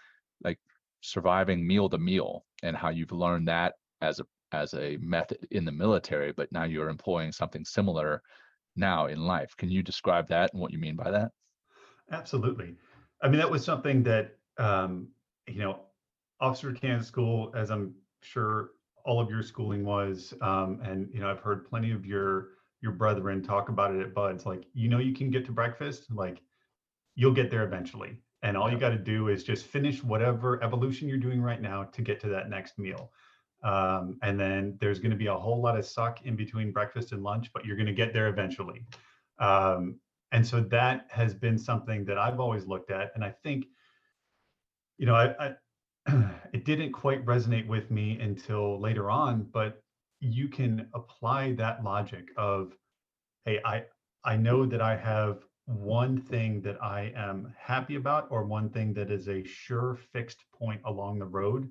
like 0.43 0.59
surviving 1.01 1.65
meal 1.65 1.89
to 1.89 1.97
meal 1.97 2.45
and 2.61 2.77
how 2.77 2.89
you've 2.89 3.11
learned 3.11 3.47
that 3.47 3.73
as 4.01 4.19
a 4.19 4.25
as 4.51 4.73
a 4.75 4.97
method 5.01 5.39
in 5.49 5.65
the 5.65 5.71
military 5.71 6.31
but 6.31 6.51
now 6.51 6.63
you're 6.63 6.89
employing 6.89 7.31
something 7.31 7.65
similar 7.65 8.21
now 8.75 9.07
in 9.07 9.19
life. 9.19 9.55
Can 9.57 9.69
you 9.69 9.83
describe 9.83 10.27
that 10.29 10.51
and 10.53 10.61
what 10.61 10.71
you 10.71 10.79
mean 10.79 10.95
by 10.95 11.11
that? 11.11 11.31
Absolutely. 12.11 12.75
I 13.21 13.27
mean, 13.27 13.37
that 13.37 13.49
was 13.49 13.63
something 13.63 14.03
that, 14.03 14.37
um, 14.57 15.07
you 15.47 15.59
know, 15.59 15.79
Officer 16.39 16.73
Candidate 16.73 17.05
School, 17.05 17.53
as 17.55 17.71
I'm 17.71 17.93
sure 18.21 18.71
all 19.03 19.19
of 19.19 19.29
your 19.29 19.43
schooling 19.43 19.83
was, 19.85 20.33
um, 20.41 20.79
and 20.83 21.09
you 21.13 21.19
know, 21.19 21.29
I've 21.29 21.39
heard 21.39 21.65
plenty 21.65 21.91
of 21.91 22.05
your 22.05 22.49
your 22.81 22.91
brethren 22.91 23.41
talk 23.41 23.69
about 23.69 23.95
it 23.95 24.01
at 24.01 24.13
BUD/S. 24.13 24.45
Like, 24.45 24.65
you 24.73 24.89
know, 24.89 24.99
you 24.99 25.13
can 25.13 25.29
get 25.31 25.45
to 25.45 25.51
breakfast, 25.51 26.11
like 26.11 26.41
you'll 27.15 27.33
get 27.33 27.49
there 27.49 27.63
eventually, 27.63 28.17
and 28.41 28.57
all 28.57 28.71
you 28.71 28.77
got 28.77 28.89
to 28.89 28.97
do 28.97 29.29
is 29.29 29.43
just 29.43 29.65
finish 29.65 30.03
whatever 30.03 30.61
evolution 30.63 31.07
you're 31.07 31.17
doing 31.17 31.41
right 31.41 31.61
now 31.61 31.83
to 31.83 32.01
get 32.01 32.19
to 32.21 32.27
that 32.29 32.49
next 32.49 32.77
meal. 32.77 33.11
Um, 33.63 34.17
and 34.21 34.37
then 34.37 34.77
there's 34.81 34.99
going 34.99 35.11
to 35.11 35.17
be 35.17 35.27
a 35.27 35.35
whole 35.35 35.61
lot 35.61 35.77
of 35.77 35.85
suck 35.85 36.25
in 36.25 36.35
between 36.35 36.71
breakfast 36.71 37.13
and 37.13 37.23
lunch, 37.23 37.51
but 37.53 37.65
you're 37.65 37.77
going 37.77 37.87
to 37.87 37.93
get 37.93 38.11
there 38.11 38.27
eventually. 38.27 38.85
Um, 39.39 39.99
and 40.33 40.45
so 40.45 40.59
that 40.61 41.07
has 41.09 41.33
been 41.33 41.57
something 41.57 42.03
that 42.05 42.17
I've 42.17 42.39
always 42.39 42.65
looked 42.65 42.91
at, 42.91 43.11
and 43.15 43.23
I 43.23 43.29
think, 43.43 43.67
you 44.97 45.05
know, 45.05 45.15
I, 45.15 45.33
I 45.39 45.55
it 46.53 46.65
didn't 46.65 46.91
quite 46.91 47.25
resonate 47.25 47.67
with 47.67 47.91
me 47.91 48.19
until 48.19 48.79
later 48.79 49.09
on, 49.09 49.43
but 49.51 49.81
you 50.19 50.47
can 50.47 50.87
apply 50.93 51.53
that 51.53 51.83
logic 51.83 52.29
of, 52.37 52.73
hey, 53.45 53.59
I 53.65 53.85
I 54.25 54.37
know 54.37 54.65
that 54.65 54.81
I 54.81 54.95
have 54.95 55.43
one 55.65 56.21
thing 56.21 56.61
that 56.61 56.81
I 56.83 57.11
am 57.15 57.53
happy 57.57 57.95
about 57.95 58.27
or 58.29 58.45
one 58.45 58.69
thing 58.69 58.93
that 58.93 59.11
is 59.11 59.27
a 59.27 59.43
sure 59.43 59.95
fixed 59.95 60.43
point 60.53 60.81
along 60.85 61.19
the 61.19 61.25
road. 61.25 61.69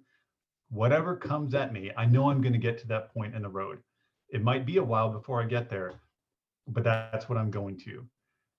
Whatever 0.71 1.17
comes 1.17 1.55
at 1.55 1.73
me, 1.73 1.91
I 1.97 2.07
know 2.07 2.31
I'm 2.31 2.41
going 2.43 2.53
to 2.55 2.59
get 2.59 2.79
to 2.79 2.89
that 2.89 3.13
point 3.13 3.35
in 3.35 3.43
the 3.43 3.49
road. 3.49 3.83
It 4.31 4.43
might 4.43 4.65
be 4.67 4.79
a 4.79 4.85
while 4.85 5.11
before 5.11 5.43
I 5.43 5.47
get 5.47 5.69
there, 5.69 5.95
but 6.69 6.85
that's 6.85 7.29
what 7.29 7.39
I'm 7.39 7.51
going 7.51 7.79
to. 7.81 8.07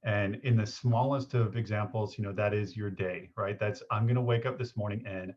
And 0.04 0.36
in 0.44 0.58
the 0.58 0.68
smallest 0.68 1.34
of 1.34 1.56
examples, 1.56 2.18
you 2.18 2.24
know, 2.24 2.34
that 2.34 2.54
is 2.54 2.78
your 2.78 2.90
day, 2.90 3.30
right? 3.36 3.58
That's 3.60 3.82
I'm 3.90 4.06
going 4.06 4.16
to 4.16 4.22
wake 4.22 4.46
up 4.46 4.58
this 4.58 4.76
morning 4.76 5.04
and 5.08 5.34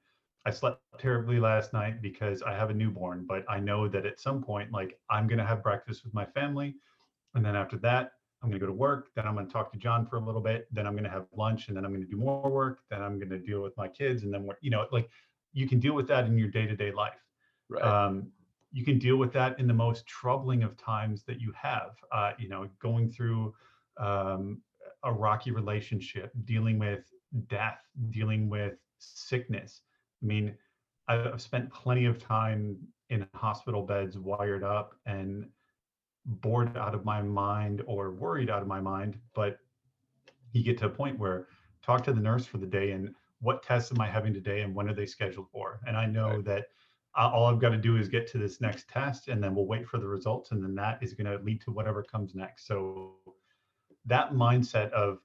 I 0.47 0.51
slept 0.51 0.81
terribly 1.01 1.41
last 1.41 1.73
night 1.73 2.01
because 2.01 2.41
I 2.43 2.55
have 2.55 2.71
a 2.71 2.75
newborn, 2.75 3.27
but 3.27 3.45
I 3.49 3.59
know 3.59 3.89
that 3.89 4.07
at 4.07 4.21
some 4.21 4.41
point, 4.43 4.71
like 4.71 4.97
I'm 5.11 5.27
going 5.27 5.39
to 5.39 5.45
have 5.45 5.61
breakfast 5.61 6.05
with 6.05 6.15
my 6.15 6.25
family. 6.25 6.77
And 7.35 7.45
then 7.45 7.57
after 7.57 7.77
that, 7.79 8.13
I'm 8.43 8.49
going 8.49 8.61
to 8.61 8.65
go 8.65 8.71
to 8.71 8.79
work. 8.79 9.09
Then 9.17 9.27
I'm 9.27 9.35
going 9.35 9.49
to 9.49 9.53
talk 9.53 9.73
to 9.73 9.79
John 9.79 10.07
for 10.07 10.17
a 10.17 10.21
little 10.21 10.41
bit. 10.41 10.69
Then 10.71 10.87
I'm 10.87 10.93
going 10.93 11.05
to 11.05 11.11
have 11.11 11.27
lunch 11.37 11.67
and 11.67 11.77
then 11.77 11.85
I'm 11.85 11.91
going 11.91 12.05
to 12.05 12.09
do 12.09 12.17
more 12.17 12.49
work. 12.49 12.79
Then 12.91 13.03
I'm 13.03 13.19
going 13.19 13.31
to 13.31 13.39
deal 13.39 13.61
with 13.61 13.77
my 13.77 13.89
kids. 13.89 14.23
And 14.23 14.33
then, 14.33 14.45
what, 14.45 14.57
you 14.61 14.71
know, 14.71 14.87
like 14.93 15.11
you 15.53 15.67
can 15.69 15.81
deal 15.81 15.95
with 15.95 16.07
that 16.09 16.27
in 16.27 16.39
your 16.39 16.49
day 16.49 16.65
to 16.65 16.77
day 16.77 16.93
life. 16.93 17.25
Right. 17.69 17.83
Um, 17.83 18.29
you 18.71 18.85
can 18.85 18.99
deal 19.01 19.17
with 19.17 19.33
that 19.33 19.59
in 19.59 19.67
the 19.67 19.75
most 19.75 20.07
troubling 20.07 20.63
of 20.63 20.77
times 20.77 21.25
that 21.25 21.41
you 21.41 21.53
have, 21.61 21.97
uh, 22.13 22.33
you 22.39 22.49
know, 22.49 22.69
going 22.81 23.11
through 23.11 23.53
um, 23.97 24.61
a 25.03 25.13
rocky 25.13 25.51
relationship, 25.51 26.31
dealing 26.45 26.79
with 26.79 27.11
death, 27.49 27.81
dealing 28.11 28.49
with 28.49 28.75
sickness. 28.99 29.83
I 30.23 30.27
mean, 30.27 30.55
I've 31.09 31.41
spent 31.41 31.73
plenty 31.73 32.07
of 32.07 32.19
time 32.19 32.79
in 33.11 33.27
hospital 33.35 33.83
beds 33.83 34.19
wired 34.19 34.65
up 34.65 34.97
and 35.07 35.47
bored 36.27 36.77
out 36.77 36.95
of 36.95 37.05
my 37.05 37.23
mind 37.23 37.83
or 37.87 38.11
worried 38.11 38.51
out 38.51 38.61
of 38.61 38.67
my 38.69 38.81
mind 38.81 39.19
but 39.35 39.59
you 40.53 40.63
get 40.65 40.77
to 40.77 40.87
a 40.87 40.91
point 40.91 41.19
where 41.19 41.47
talk 41.83 42.03
to 42.03 42.13
the 42.13 42.21
nurse 42.21 42.45
for 42.45 42.59
the 42.59 42.67
day 42.67 42.91
and 42.91 43.15
what 43.41 43.63
tests 43.63 43.93
am 43.93 44.01
i 44.01 44.09
having 44.09 44.35
today 44.35 44.63
and 44.63 44.75
when 44.75 44.89
are 44.89 44.95
they 44.95 45.07
scheduled 45.07 45.49
for 45.51 45.81
and 45.87 45.97
i 45.97 46.05
know 46.05 46.31
right. 46.31 46.45
that 46.45 46.67
uh, 47.17 47.31
all 47.33 47.47
i've 47.47 47.61
got 47.61 47.69
to 47.69 47.77
do 47.77 47.97
is 47.97 48.09
get 48.09 48.27
to 48.27 48.39
this 48.39 48.61
next 48.61 48.89
test 48.89 49.29
and 49.29 49.43
then 49.43 49.55
we'll 49.55 49.67
wait 49.67 49.87
for 49.87 49.99
the 49.99 50.07
results 50.07 50.51
and 50.51 50.63
then 50.63 50.75
that 50.75 50.99
is 51.01 51.15
going 51.15 51.31
to 51.31 51.43
lead 51.45 51.61
to 51.61 51.71
whatever 51.71 52.03
comes 52.03 52.35
next 52.35 52.67
so 52.67 53.15
that 54.05 54.33
mindset 54.33 54.91
of 54.91 55.21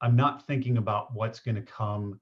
i'm 0.00 0.16
not 0.16 0.46
thinking 0.46 0.78
about 0.78 1.14
what's 1.14 1.40
going 1.40 1.54
to 1.54 1.62
come 1.62 2.18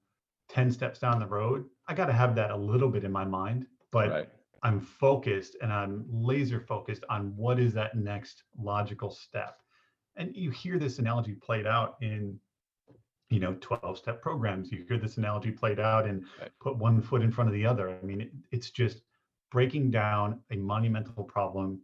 10 0.48 0.70
steps 0.70 0.98
down 0.98 1.18
the 1.18 1.26
road 1.26 1.64
i 1.88 1.94
got 1.94 2.06
to 2.06 2.12
have 2.12 2.34
that 2.34 2.50
a 2.50 2.56
little 2.56 2.88
bit 2.88 3.04
in 3.04 3.12
my 3.12 3.24
mind 3.24 3.66
but 3.90 4.10
right. 4.10 4.28
I'm 4.64 4.80
focused 4.80 5.56
and 5.60 5.70
I'm 5.70 6.06
laser 6.10 6.58
focused 6.58 7.04
on 7.10 7.36
what 7.36 7.60
is 7.60 7.74
that 7.74 7.96
next 7.96 8.44
logical 8.58 9.10
step. 9.10 9.60
And 10.16 10.34
you 10.34 10.50
hear 10.50 10.78
this 10.78 10.98
analogy 10.98 11.34
played 11.34 11.66
out 11.66 11.96
in 12.00 12.38
you 13.30 13.40
know 13.40 13.56
12 13.60 13.98
step 13.98 14.20
programs 14.20 14.70
you 14.70 14.84
hear 14.86 14.98
this 14.98 15.16
analogy 15.16 15.50
played 15.50 15.80
out 15.80 16.06
and 16.06 16.24
right. 16.38 16.50
put 16.60 16.76
one 16.76 17.00
foot 17.00 17.22
in 17.22 17.32
front 17.32 17.48
of 17.48 17.54
the 17.54 17.64
other 17.64 17.88
i 17.88 18.04
mean 18.04 18.20
it, 18.20 18.30
it's 18.52 18.70
just 18.70 19.00
breaking 19.50 19.90
down 19.90 20.38
a 20.50 20.56
monumental 20.56 21.24
problem 21.24 21.80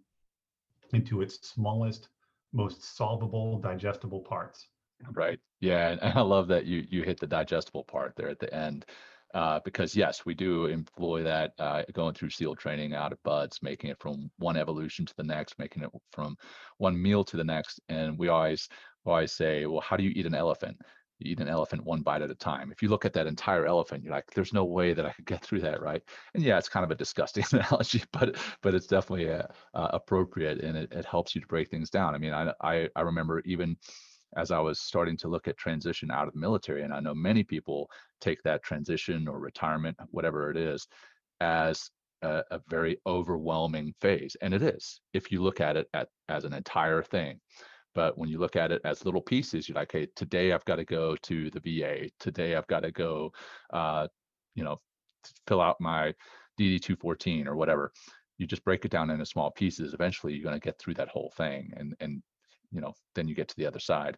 into 0.93 1.23
its 1.23 1.49
smallest 1.49 2.09
most 2.53 2.95
solvable 2.95 3.59
digestible 3.59 4.21
parts 4.21 4.69
right 5.13 5.41
yeah 5.61 5.91
and 5.91 6.01
i 6.17 6.21
love 6.21 6.49
that 6.49 6.67
you 6.67 6.85
you 6.89 7.03
hit 7.03 7.19
the 7.21 7.27
digestible 7.27 7.85
part 7.85 8.15
there 8.17 8.29
at 8.29 8.39
the 8.39 8.53
end 8.55 8.85
uh, 9.35 9.61
because 9.65 9.95
yes, 9.95 10.27
we 10.27 10.35
do 10.35 10.67
employ 10.67 11.23
that 11.23 11.53
uh, 11.59 11.83
going 11.93 12.15
through 12.15 12.31
SEAL 12.31 12.57
training 12.57 12.95
out 12.95 13.13
of 13.13 13.23
BUD/S, 13.23 13.63
making 13.63 13.91
it 13.91 13.99
from 14.01 14.31
one 14.39 14.57
evolution 14.57 15.07
to 15.07 15.15
the 15.17 15.23
next, 15.23 15.59
making 15.59 15.83
it 15.83 15.91
from 16.13 16.37
one 16.79 17.01
meal 17.01 17.23
to 17.25 17.37
the 17.37 17.45
next. 17.45 17.81
And 17.89 18.19
we 18.19 18.29
always 18.29 18.69
always 19.07 19.33
say, 19.33 19.67
well, 19.67 19.81
how 19.81 19.97
do 19.97 20.03
you 20.03 20.11
eat 20.15 20.27
an 20.27 20.35
elephant? 20.35 20.79
You 21.21 21.33
eat 21.33 21.41
an 21.41 21.49
elephant 21.49 21.85
one 21.85 22.03
bite 22.03 22.23
at 22.23 22.31
a 22.31 22.35
time. 22.35 22.73
If 22.73 22.83
you 22.83 22.89
look 22.89 23.05
at 23.05 23.13
that 23.13 23.27
entire 23.27 23.67
elephant, 23.67 24.03
you're 24.03 24.13
like, 24.13 24.31
there's 24.35 24.53
no 24.53 24.65
way 24.65 24.95
that 24.95 25.07
I 25.07 25.13
could 25.13 25.27
get 25.27 25.43
through 25.45 25.61
that, 25.61 25.81
right? 25.81 26.03
And 26.35 26.43
yeah, 26.43 26.59
it's 26.59 26.69
kind 26.69 26.85
of 26.85 26.91
a 26.91 26.97
disgusting 26.97 27.45
analogy, 27.53 28.03
but 28.13 28.37
but 28.63 28.75
it's 28.75 28.87
definitely 28.89 29.31
uh, 29.31 29.47
appropriate 29.75 30.61
and 30.61 30.77
it, 30.77 30.93
it 30.93 31.05
helps 31.05 31.35
you 31.35 31.41
to 31.41 31.47
break 31.47 31.71
things 31.71 31.91
down. 31.91 32.15
I 32.15 32.19
mean, 32.19 32.33
I 32.33 32.53
I, 32.61 32.89
I 32.97 33.03
remember 33.03 33.41
even 33.45 33.77
as 34.37 34.51
I 34.51 34.59
was 34.59 34.81
starting 34.81 35.17
to 35.19 35.29
look 35.29 35.49
at 35.49 35.57
transition 35.57 36.11
out 36.11 36.29
of 36.29 36.35
the 36.35 36.41
military. 36.41 36.83
And 36.83 36.93
I 36.93 37.01
know 37.01 37.15
many 37.15 37.43
people 37.43 37.91
take 38.21 38.43
that 38.43 38.63
transition 38.63 39.27
or 39.27 39.39
retirement, 39.39 39.97
whatever 40.11 40.51
it 40.51 40.57
is, 40.57 40.87
as 41.41 41.91
a, 42.23 42.43
a 42.51 42.61
very 42.69 42.99
overwhelming 43.07 43.95
phase. 44.01 44.37
And 44.41 44.55
it 44.55 44.63
is, 44.63 45.01
if 45.13 45.33
you 45.33 45.43
look 45.43 45.61
at 45.61 45.77
it 45.77 45.89
at, 45.95 46.09
as 46.29 46.45
an 46.45 46.53
entire 46.53 47.03
thing. 47.03 47.41
But 47.95 48.17
when 48.17 48.29
you 48.29 48.39
look 48.39 48.57
at 48.57 48.71
it 48.71 48.83
as 48.85 49.05
little 49.05 49.21
pieces, 49.21 49.69
you're 49.69 49.75
like, 49.75 49.91
hey, 49.91 50.07
today 50.15 50.53
I've 50.53 50.65
got 50.65 50.77
to 50.77 50.85
go 50.85 51.17
to 51.17 51.51
the 51.51 51.61
VA. 51.61 52.09
Today 52.21 52.55
I've 52.55 52.67
got 52.69 52.81
to 52.81 52.93
go, 52.93 53.33
uh, 53.73 54.07
you 54.55 54.63
know, 54.63 54.79
fill 55.49 55.61
out 55.61 55.81
my 55.81 56.15
DD 56.59 56.81
214 56.81 57.49
or 57.49 57.57
whatever. 57.57 57.93
You 58.39 58.47
just 58.47 58.65
break 58.65 58.85
it 58.85 58.91
down 58.91 59.11
into 59.11 59.27
small 59.27 59.51
pieces. 59.51 59.93
Eventually, 59.93 60.35
you're 60.35 60.45
going 60.45 60.59
to 60.59 60.65
get 60.65 60.79
through 60.79 60.95
that 60.95 61.09
whole 61.09 61.33
thing, 61.37 61.73
and 61.77 61.95
and 62.01 62.23
you 62.73 62.81
know, 62.81 62.95
then 63.15 63.29
you 63.29 63.35
get 63.35 63.49
to 63.49 63.57
the 63.57 63.67
other 63.67 63.81
side. 63.81 64.17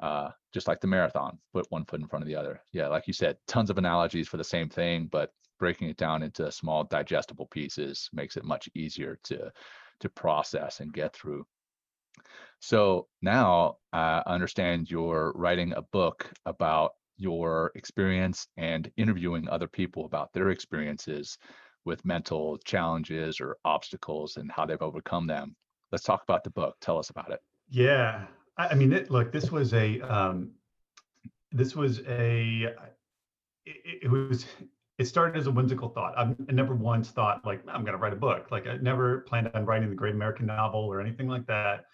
Uh, 0.00 0.30
just 0.52 0.66
like 0.66 0.80
the 0.80 0.86
marathon, 0.86 1.38
put 1.52 1.70
one 1.70 1.84
foot 1.84 2.00
in 2.00 2.08
front 2.08 2.22
of 2.22 2.28
the 2.28 2.34
other. 2.34 2.60
Yeah, 2.72 2.88
like 2.88 3.06
you 3.06 3.12
said, 3.12 3.36
tons 3.46 3.70
of 3.70 3.78
analogies 3.78 4.26
for 4.26 4.38
the 4.38 4.44
same 4.44 4.68
thing, 4.68 5.08
but 5.10 5.30
breaking 5.60 5.88
it 5.88 5.96
down 5.96 6.22
into 6.22 6.50
small 6.50 6.84
digestible 6.84 7.46
pieces 7.46 8.10
makes 8.12 8.36
it 8.36 8.44
much 8.44 8.68
easier 8.74 9.18
to 9.24 9.50
to 10.00 10.08
process 10.08 10.80
and 10.80 10.92
get 10.92 11.14
through. 11.14 11.46
So 12.58 13.06
now 13.22 13.76
I 13.92 14.22
understand 14.26 14.90
you're 14.90 15.32
writing 15.36 15.72
a 15.74 15.82
book 15.82 16.30
about 16.44 16.92
your 17.16 17.70
experience 17.74 18.48
and 18.56 18.90
interviewing 18.96 19.48
other 19.48 19.68
people 19.68 20.04
about 20.04 20.32
their 20.32 20.50
experiences 20.50 21.38
with 21.84 22.04
mental 22.04 22.58
challenges 22.64 23.40
or 23.40 23.56
obstacles 23.64 24.36
and 24.36 24.50
how 24.50 24.66
they've 24.66 24.80
overcome 24.82 25.26
them. 25.26 25.54
Let's 25.92 26.04
talk 26.04 26.22
about 26.24 26.42
the 26.42 26.50
book. 26.50 26.76
Tell 26.80 26.98
us 26.98 27.10
about 27.10 27.30
it. 27.30 27.40
Yeah, 27.68 28.26
I, 28.56 28.68
I 28.68 28.74
mean, 28.74 28.92
it, 28.92 29.10
look, 29.10 29.32
this 29.32 29.50
was 29.50 29.72
a, 29.74 30.00
um, 30.00 30.52
this 31.52 31.74
was 31.74 32.00
a, 32.06 32.74
it, 33.64 34.02
it, 34.02 34.10
was, 34.10 34.46
it 34.98 35.06
started 35.06 35.38
as 35.38 35.46
a 35.46 35.50
whimsical 35.50 35.88
thought. 35.88 36.16
I've, 36.16 36.36
I 36.48 36.52
never 36.52 36.74
once 36.74 37.10
thought 37.10 37.44
like 37.44 37.62
I'm 37.68 37.82
going 37.82 37.92
to 37.96 37.98
write 37.98 38.12
a 38.12 38.16
book. 38.16 38.50
Like 38.50 38.66
I 38.66 38.76
never 38.76 39.20
planned 39.20 39.50
on 39.54 39.64
writing 39.64 39.88
the 39.90 39.96
Great 39.96 40.14
American 40.14 40.46
Novel 40.46 40.80
or 40.80 41.00
anything 41.00 41.28
like 41.28 41.46
that. 41.46 41.86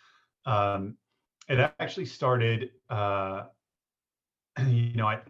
Um, 0.46 0.96
it 1.48 1.58
actually 1.80 2.06
started, 2.06 2.70
uh, 2.88 3.44
you 4.66 4.94
know, 4.94 5.06
I, 5.06 5.20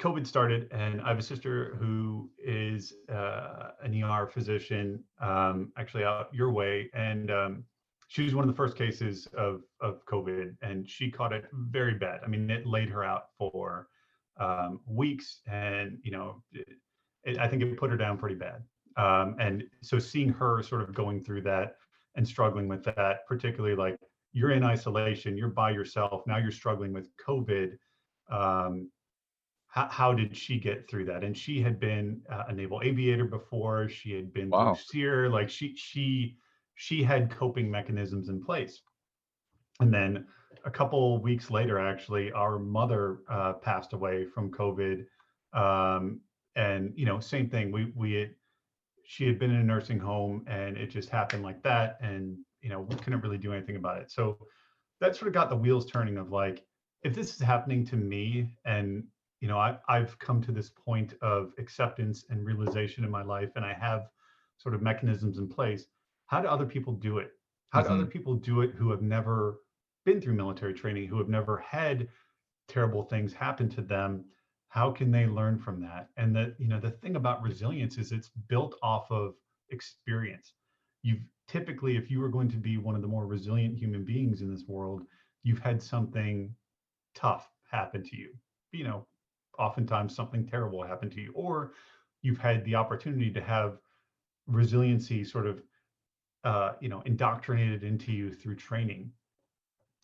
COVID 0.00 0.26
started, 0.26 0.68
and 0.72 1.00
I 1.00 1.08
have 1.08 1.18
a 1.18 1.22
sister 1.22 1.74
who 1.80 2.30
is 2.38 2.92
uh, 3.08 3.70
an 3.82 4.02
ER 4.02 4.26
physician, 4.26 5.02
um, 5.20 5.72
actually 5.78 6.04
out 6.04 6.28
your 6.34 6.52
way, 6.52 6.90
and 6.92 7.30
um, 7.30 7.64
she 8.08 8.22
was 8.22 8.34
one 8.34 8.44
of 8.44 8.48
the 8.48 8.56
first 8.56 8.76
cases 8.76 9.26
of 9.36 9.62
of 9.80 10.04
COVID, 10.06 10.56
and 10.62 10.88
she 10.88 11.10
caught 11.10 11.32
it 11.32 11.44
very 11.52 11.94
bad. 11.94 12.20
I 12.24 12.28
mean, 12.28 12.48
it 12.50 12.66
laid 12.66 12.88
her 12.90 13.04
out 13.04 13.24
for 13.38 13.88
um, 14.38 14.80
weeks, 14.86 15.40
and 15.46 15.98
you 16.02 16.12
know, 16.12 16.42
it, 16.52 16.68
it, 17.24 17.38
I 17.38 17.48
think 17.48 17.62
it 17.62 17.76
put 17.76 17.90
her 17.90 17.96
down 17.96 18.18
pretty 18.18 18.36
bad. 18.36 18.62
Um, 18.96 19.36
and 19.38 19.64
so, 19.82 19.98
seeing 19.98 20.28
her 20.30 20.62
sort 20.62 20.82
of 20.82 20.94
going 20.94 21.22
through 21.24 21.42
that 21.42 21.76
and 22.14 22.26
struggling 22.26 22.68
with 22.68 22.84
that, 22.84 23.26
particularly 23.26 23.76
like 23.76 23.98
you're 24.32 24.52
in 24.52 24.64
isolation, 24.64 25.36
you're 25.36 25.48
by 25.48 25.70
yourself, 25.70 26.22
now 26.26 26.38
you're 26.38 26.52
struggling 26.52 26.92
with 26.92 27.08
COVID. 27.16 27.76
Um, 28.30 28.90
how, 29.68 29.88
how 29.88 30.12
did 30.14 30.36
she 30.36 30.58
get 30.58 30.88
through 30.88 31.04
that? 31.06 31.24
And 31.24 31.36
she 31.36 31.60
had 31.60 31.78
been 31.78 32.22
uh, 32.30 32.44
a 32.48 32.52
naval 32.52 32.80
aviator 32.82 33.24
before. 33.24 33.88
She 33.88 34.14
had 34.14 34.32
been 34.32 34.48
wow. 34.48 34.74
SERE. 34.74 35.28
Like 35.28 35.50
she 35.50 35.74
she 35.76 36.36
she 36.76 37.02
had 37.02 37.30
coping 37.30 37.70
mechanisms 37.70 38.28
in 38.28 38.42
place. 38.42 38.82
And 39.80 39.92
then 39.92 40.26
a 40.64 40.70
couple 40.70 41.20
weeks 41.20 41.50
later, 41.50 41.78
actually, 41.78 42.30
our 42.32 42.58
mother 42.58 43.18
uh, 43.28 43.54
passed 43.54 43.92
away 43.92 44.24
from 44.24 44.50
COVID. 44.50 45.04
Um, 45.52 46.20
and 46.54 46.92
you 46.94 47.04
know, 47.04 47.18
same 47.18 47.48
thing. 47.48 47.72
We 47.72 47.92
we 47.94 48.12
had, 48.14 48.30
she 49.04 49.26
had 49.26 49.38
been 49.38 49.50
in 49.50 49.60
a 49.60 49.64
nursing 49.64 49.98
home, 49.98 50.44
and 50.46 50.76
it 50.76 50.90
just 50.90 51.08
happened 51.08 51.42
like 51.42 51.62
that. 51.62 51.98
And 52.00 52.38
you 52.60 52.68
know, 52.68 52.80
we 52.80 52.94
couldn't 52.96 53.20
really 53.20 53.38
do 53.38 53.52
anything 53.52 53.76
about 53.76 54.00
it. 54.00 54.10
So 54.10 54.38
that 55.00 55.16
sort 55.16 55.28
of 55.28 55.34
got 55.34 55.50
the 55.50 55.56
wheels 55.56 55.86
turning 55.86 56.16
of 56.18 56.30
like, 56.30 56.64
if 57.02 57.14
this 57.14 57.34
is 57.34 57.40
happening 57.40 57.86
to 57.86 57.96
me, 57.96 58.54
and 58.64 59.04
you 59.40 59.48
know, 59.48 59.58
I, 59.58 59.78
I've 59.88 60.18
come 60.18 60.42
to 60.42 60.52
this 60.52 60.70
point 60.70 61.14
of 61.22 61.52
acceptance 61.58 62.24
and 62.28 62.44
realization 62.44 63.04
in 63.04 63.10
my 63.10 63.22
life, 63.22 63.50
and 63.56 63.64
I 63.64 63.74
have 63.74 64.08
sort 64.58 64.74
of 64.74 64.82
mechanisms 64.82 65.38
in 65.38 65.48
place 65.48 65.86
how 66.26 66.40
do 66.40 66.48
other 66.48 66.66
people 66.66 66.92
do 66.92 67.18
it? 67.18 67.32
How 67.70 67.80
mm-hmm. 67.80 67.88
do 67.88 67.94
other 67.94 68.02
mm-hmm. 68.04 68.12
people 68.12 68.34
do 68.34 68.60
it 68.60 68.72
who 68.76 68.90
have 68.90 69.02
never 69.02 69.60
been 70.04 70.20
through 70.20 70.34
military 70.34 70.74
training, 70.74 71.08
who 71.08 71.18
have 71.18 71.28
never 71.28 71.58
had 71.58 72.08
terrible 72.68 73.02
things 73.02 73.32
happen 73.32 73.68
to 73.70 73.80
them? 73.80 74.24
How 74.68 74.90
can 74.90 75.10
they 75.10 75.26
learn 75.26 75.58
from 75.58 75.80
that? 75.82 76.10
And 76.16 76.34
the 76.34 76.54
you 76.58 76.68
know 76.68 76.80
the 76.80 76.90
thing 76.90 77.16
about 77.16 77.42
resilience 77.42 77.98
is 77.98 78.12
it's 78.12 78.30
built 78.48 78.76
off 78.82 79.10
of 79.10 79.34
experience. 79.70 80.52
you've 81.02 81.22
typically, 81.48 81.96
if 81.96 82.10
you 82.10 82.20
were 82.20 82.28
going 82.28 82.50
to 82.50 82.56
be 82.56 82.76
one 82.76 82.94
of 82.94 83.02
the 83.02 83.08
more 83.08 83.26
resilient 83.26 83.76
human 83.76 84.04
beings 84.04 84.40
in 84.42 84.50
this 84.52 84.64
world, 84.66 85.02
you've 85.42 85.60
had 85.60 85.82
something 85.82 86.54
tough 87.14 87.50
happen 87.70 88.02
to 88.02 88.16
you. 88.16 88.30
You 88.72 88.84
know, 88.84 89.06
oftentimes 89.58 90.14
something 90.14 90.46
terrible 90.46 90.82
happened 90.82 91.12
to 91.12 91.20
you, 91.20 91.32
or 91.34 91.72
you've 92.22 92.38
had 92.38 92.64
the 92.64 92.74
opportunity 92.74 93.30
to 93.30 93.40
have 93.40 93.78
resiliency 94.46 95.24
sort 95.24 95.46
of, 95.46 95.62
uh, 96.44 96.72
you 96.80 96.88
know, 96.88 97.02
indoctrinated 97.06 97.82
into 97.82 98.12
you 98.12 98.32
through 98.32 98.56
training. 98.56 99.10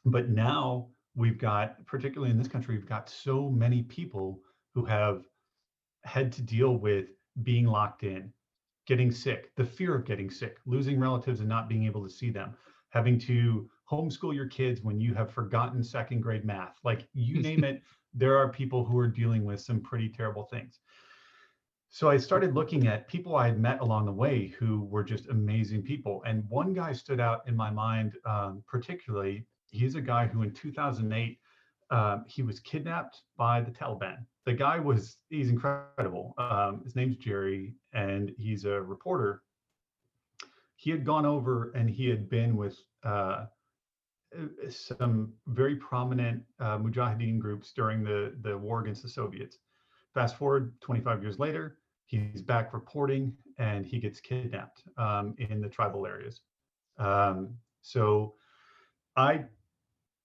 But 0.05 0.29
now 0.29 0.89
we've 1.15 1.39
got, 1.39 1.85
particularly 1.87 2.31
in 2.31 2.39
this 2.39 2.49
country, 2.49 2.75
we've 2.77 2.89
got 2.89 3.09
so 3.09 3.49
many 3.49 3.83
people 3.83 4.41
who 4.75 4.85
have 4.85 5.23
had 6.05 6.33
to 6.33 6.43
deal 6.43 6.77
with 6.77 7.07
being 7.43 7.67
locked 7.67 8.03
in, 8.03 8.33
getting 8.87 9.13
sick, 9.13 9.55
the 9.57 9.65
fear 9.65 9.95
of 9.95 10.05
getting 10.05 10.31
sick, 10.31 10.57
losing 10.67 10.99
relatives 10.99 11.41
and 11.41 11.49
not 11.49 11.69
being 11.69 11.85
able 11.85 12.03
to 12.03 12.11
see 12.11 12.31
them, 12.31 12.55
having 12.91 13.19
to 13.21 13.69
homeschool 13.91 14.35
your 14.35 14.49
kids 14.49 14.83
when 14.83 15.01
you 15.01 15.15
have 15.15 15.31
forgotten 15.31 15.83
second 15.83 16.21
grade 16.21 16.45
math. 16.45 16.79
Like 16.83 17.07
you 17.15 17.41
name 17.41 17.65
it, 17.65 17.83
there 18.15 18.37
are 18.37 18.49
people 18.49 18.85
who 18.85 18.99
are 18.99 19.09
dealing 19.09 19.45
with 19.45 19.61
some 19.61 19.81
pretty 19.81 20.09
terrible 20.09 20.45
things. 20.45 20.81
So 21.93 22.11
I 22.11 22.17
started 22.17 22.55
looking 22.55 22.89
at 22.89 23.07
people 23.07 23.37
I 23.37 23.47
had 23.47 23.61
met 23.61 23.81
along 23.81 24.07
the 24.07 24.13
way 24.13 24.49
who 24.59 24.85
were 24.85 25.05
just 25.05 25.29
amazing 25.29 25.83
people. 25.83 26.23
And 26.27 26.43
one 26.49 26.73
guy 26.73 26.93
stood 26.93 27.21
out 27.21 27.47
in 27.47 27.55
my 27.55 27.71
mind, 27.71 28.15
um, 28.25 28.65
particularly. 28.67 29.47
He's 29.71 29.95
a 29.95 30.01
guy 30.01 30.27
who 30.27 30.43
in 30.43 30.53
2008, 30.53 31.39
um, 31.91 32.25
he 32.27 32.43
was 32.43 32.59
kidnapped 32.61 33.23
by 33.37 33.61
the 33.61 33.71
Taliban 33.71 34.25
the 34.45 34.53
guy 34.53 34.79
was 34.79 35.19
he's 35.31 35.51
incredible. 35.51 36.35
Um, 36.39 36.83
his 36.85 36.97
name's 36.97 37.17
Jerry, 37.17 37.75
and 37.93 38.33
he's 38.37 38.65
a 38.65 38.81
reporter. 38.81 39.43
He 40.77 40.91
had 40.91 41.05
gone 41.05 41.27
over 41.27 41.71
and 41.77 41.89
he 41.89 42.09
had 42.09 42.29
been 42.29 42.57
with 42.57 42.77
uh, 43.05 43.47
some 44.69 45.33
very 45.47 45.77
prominent 45.77 46.43
uh, 46.59 46.79
Mujahideen 46.79 47.39
groups 47.39 47.73
during 47.73 48.03
the 48.03 48.35
the 48.43 48.57
war 48.57 48.81
against 48.81 49.03
the 49.03 49.09
Soviets. 49.09 49.59
Fast 50.13 50.37
forward 50.37 50.75
25 50.81 51.23
years 51.23 51.39
later, 51.39 51.79
he's 52.13 52.43
back 52.43 52.75
reporting 52.75 53.33
and 53.59 53.87
he 53.87 53.99
gets 53.99 54.21
kidnapped 54.21 54.83
um, 54.99 55.35
in 55.39 55.61
the 55.61 55.69
tribal 55.69 56.07
areas. 56.07 56.43
Um, 56.99 57.55
so 57.81 58.35
I 59.17 59.45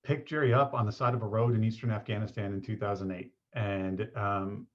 picked 0.03 0.29
Jerry 0.29 0.53
up 0.53 0.73
on 0.73 0.85
the 0.85 0.91
side 0.91 1.13
of 1.13 1.21
a 1.21 1.27
road 1.27 1.55
in 1.55 1.63
eastern 1.63 1.91
Afghanistan 1.91 2.53
in 2.53 2.61
2008 2.61 3.31
and 3.53 4.09
um, 4.15 4.67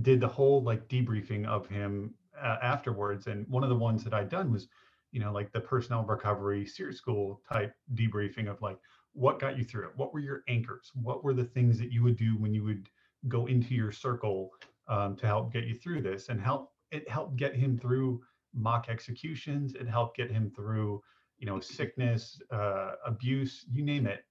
did 0.00 0.20
the 0.20 0.28
whole 0.28 0.62
like 0.62 0.88
debriefing 0.88 1.46
of 1.46 1.66
him 1.66 2.14
uh, 2.42 2.56
afterwards. 2.62 3.26
And 3.26 3.46
one 3.48 3.62
of 3.62 3.68
the 3.68 3.76
ones 3.76 4.02
that 4.04 4.14
I'd 4.14 4.30
done 4.30 4.50
was, 4.50 4.68
you 5.10 5.20
know, 5.20 5.32
like 5.32 5.52
the 5.52 5.60
personnel 5.60 6.04
recovery 6.04 6.64
SERE 6.64 6.92
school 6.92 7.42
type 7.50 7.74
debriefing 7.94 8.50
of 8.50 8.62
like, 8.62 8.78
what 9.12 9.38
got 9.38 9.58
you 9.58 9.64
through 9.64 9.88
it? 9.88 9.96
What 9.96 10.14
were 10.14 10.20
your 10.20 10.42
anchors? 10.48 10.90
What 10.94 11.22
were 11.22 11.34
the 11.34 11.44
things 11.44 11.78
that 11.78 11.92
you 11.92 12.02
would 12.02 12.16
do 12.16 12.38
when 12.38 12.54
you 12.54 12.64
would 12.64 12.88
go 13.28 13.46
into 13.46 13.74
your 13.74 13.92
circle 13.92 14.50
um, 14.92 15.16
to 15.16 15.26
help 15.26 15.52
get 15.52 15.64
you 15.64 15.74
through 15.78 16.02
this 16.02 16.28
and 16.28 16.40
help 16.40 16.72
it 16.90 17.08
helped 17.08 17.36
get 17.36 17.56
him 17.56 17.78
through 17.78 18.20
mock 18.54 18.86
executions. 18.90 19.74
It 19.74 19.88
helped 19.88 20.18
get 20.18 20.30
him 20.30 20.52
through, 20.54 21.02
you 21.38 21.46
know, 21.46 21.58
sickness, 21.58 22.38
uh, 22.50 22.92
abuse, 23.06 23.64
you 23.72 23.82
name 23.82 24.06
it. 24.06 24.24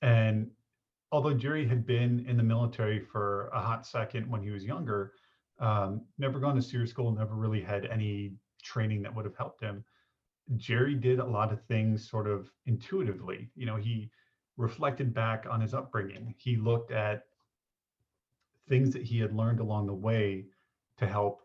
And 0.00 0.50
although 1.12 1.34
Jerry 1.34 1.68
had 1.68 1.86
been 1.86 2.24
in 2.26 2.38
the 2.38 2.42
military 2.42 2.98
for 2.98 3.48
a 3.48 3.60
hot 3.60 3.86
second 3.86 4.30
when 4.30 4.42
he 4.42 4.50
was 4.50 4.64
younger, 4.64 5.12
um, 5.58 6.06
never 6.16 6.40
gone 6.40 6.56
to 6.56 6.62
SERE 6.62 6.86
school, 6.86 7.12
never 7.12 7.34
really 7.34 7.60
had 7.60 7.84
any 7.84 8.32
training 8.62 9.02
that 9.02 9.14
would 9.14 9.26
have 9.26 9.36
helped 9.36 9.62
him. 9.62 9.84
Jerry 10.56 10.94
did 10.94 11.18
a 11.18 11.24
lot 11.24 11.52
of 11.52 11.62
things 11.66 12.08
sort 12.08 12.26
of 12.26 12.50
intuitively. 12.64 13.50
You 13.54 13.66
know, 13.66 13.76
he 13.76 14.10
reflected 14.56 15.12
back 15.12 15.44
on 15.50 15.60
his 15.60 15.74
upbringing. 15.74 16.34
He 16.38 16.56
looked 16.56 16.92
at 16.92 17.24
things 18.70 18.90
that 18.94 19.02
he 19.02 19.18
had 19.18 19.36
learned 19.36 19.60
along 19.60 19.86
the 19.86 19.92
way 19.92 20.46
to 20.96 21.06
help 21.06 21.42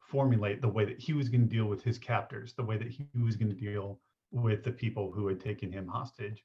formulate 0.00 0.60
the 0.60 0.68
way 0.68 0.84
that 0.84 1.00
he 1.00 1.14
was 1.14 1.30
going 1.30 1.48
to 1.48 1.56
deal 1.56 1.64
with 1.64 1.82
his 1.82 1.96
captors, 1.96 2.52
the 2.52 2.62
way 2.62 2.76
that 2.76 2.90
he 2.90 3.06
was 3.22 3.36
going 3.36 3.48
to 3.48 3.58
deal 3.58 3.98
with 4.30 4.62
the 4.62 4.70
people 4.70 5.10
who 5.10 5.26
had 5.28 5.40
taken 5.40 5.72
him 5.72 5.88
hostage. 5.88 6.44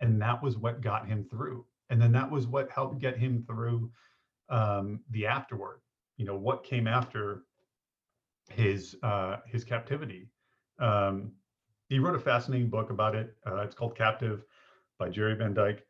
And 0.00 0.22
that 0.22 0.40
was 0.40 0.56
what 0.56 0.80
got 0.80 1.08
him 1.08 1.26
through 1.28 1.66
and 1.90 2.00
then 2.00 2.12
that 2.12 2.30
was 2.30 2.46
what 2.46 2.70
helped 2.70 3.00
get 3.00 3.18
him 3.18 3.44
through 3.46 3.90
um, 4.48 5.00
the 5.10 5.26
afterward. 5.26 5.80
You 6.16 6.24
know 6.24 6.36
what 6.36 6.64
came 6.64 6.86
after 6.86 7.42
his 8.48 8.96
uh, 9.02 9.38
his 9.46 9.64
captivity. 9.64 10.28
Um, 10.78 11.32
he 11.88 11.98
wrote 11.98 12.14
a 12.14 12.20
fascinating 12.20 12.70
book 12.70 12.90
about 12.90 13.16
it. 13.16 13.34
Uh, 13.46 13.56
it's 13.62 13.74
called 13.74 13.96
Captive 13.96 14.44
by 14.98 15.08
Jerry 15.08 15.34
Van 15.34 15.52
Dyk. 15.52 15.80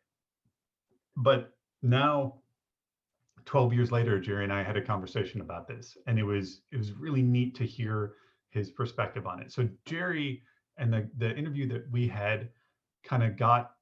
But 1.16 1.52
now, 1.82 2.39
12 3.50 3.72
years 3.72 3.90
later, 3.90 4.20
Jerry 4.20 4.44
and 4.44 4.52
I 4.52 4.62
had 4.62 4.76
a 4.76 4.80
conversation 4.80 5.40
about 5.40 5.66
this, 5.66 5.98
and 6.06 6.20
it 6.20 6.22
was 6.22 6.60
it 6.70 6.76
was 6.76 6.92
really 6.92 7.20
neat 7.20 7.56
to 7.56 7.64
hear 7.64 8.12
his 8.50 8.70
perspective 8.70 9.26
on 9.26 9.40
it. 9.40 9.50
So 9.50 9.68
Jerry 9.86 10.44
and 10.78 10.92
the 10.92 11.10
the 11.18 11.36
interview 11.36 11.66
that 11.70 11.90
we 11.90 12.06
had 12.06 12.50
kind 13.02 13.24
of 13.24 13.36
got 13.36 13.72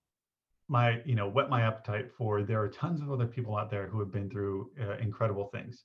my 0.68 1.02
you 1.04 1.14
know 1.14 1.28
whet 1.28 1.50
my 1.50 1.60
appetite 1.60 2.10
for 2.10 2.42
there 2.42 2.62
are 2.62 2.68
tons 2.68 3.02
of 3.02 3.12
other 3.12 3.26
people 3.26 3.58
out 3.58 3.68
there 3.68 3.86
who 3.86 4.00
have 4.00 4.10
been 4.10 4.30
through 4.30 4.70
uh, 4.80 4.96
incredible 5.02 5.48
things. 5.48 5.84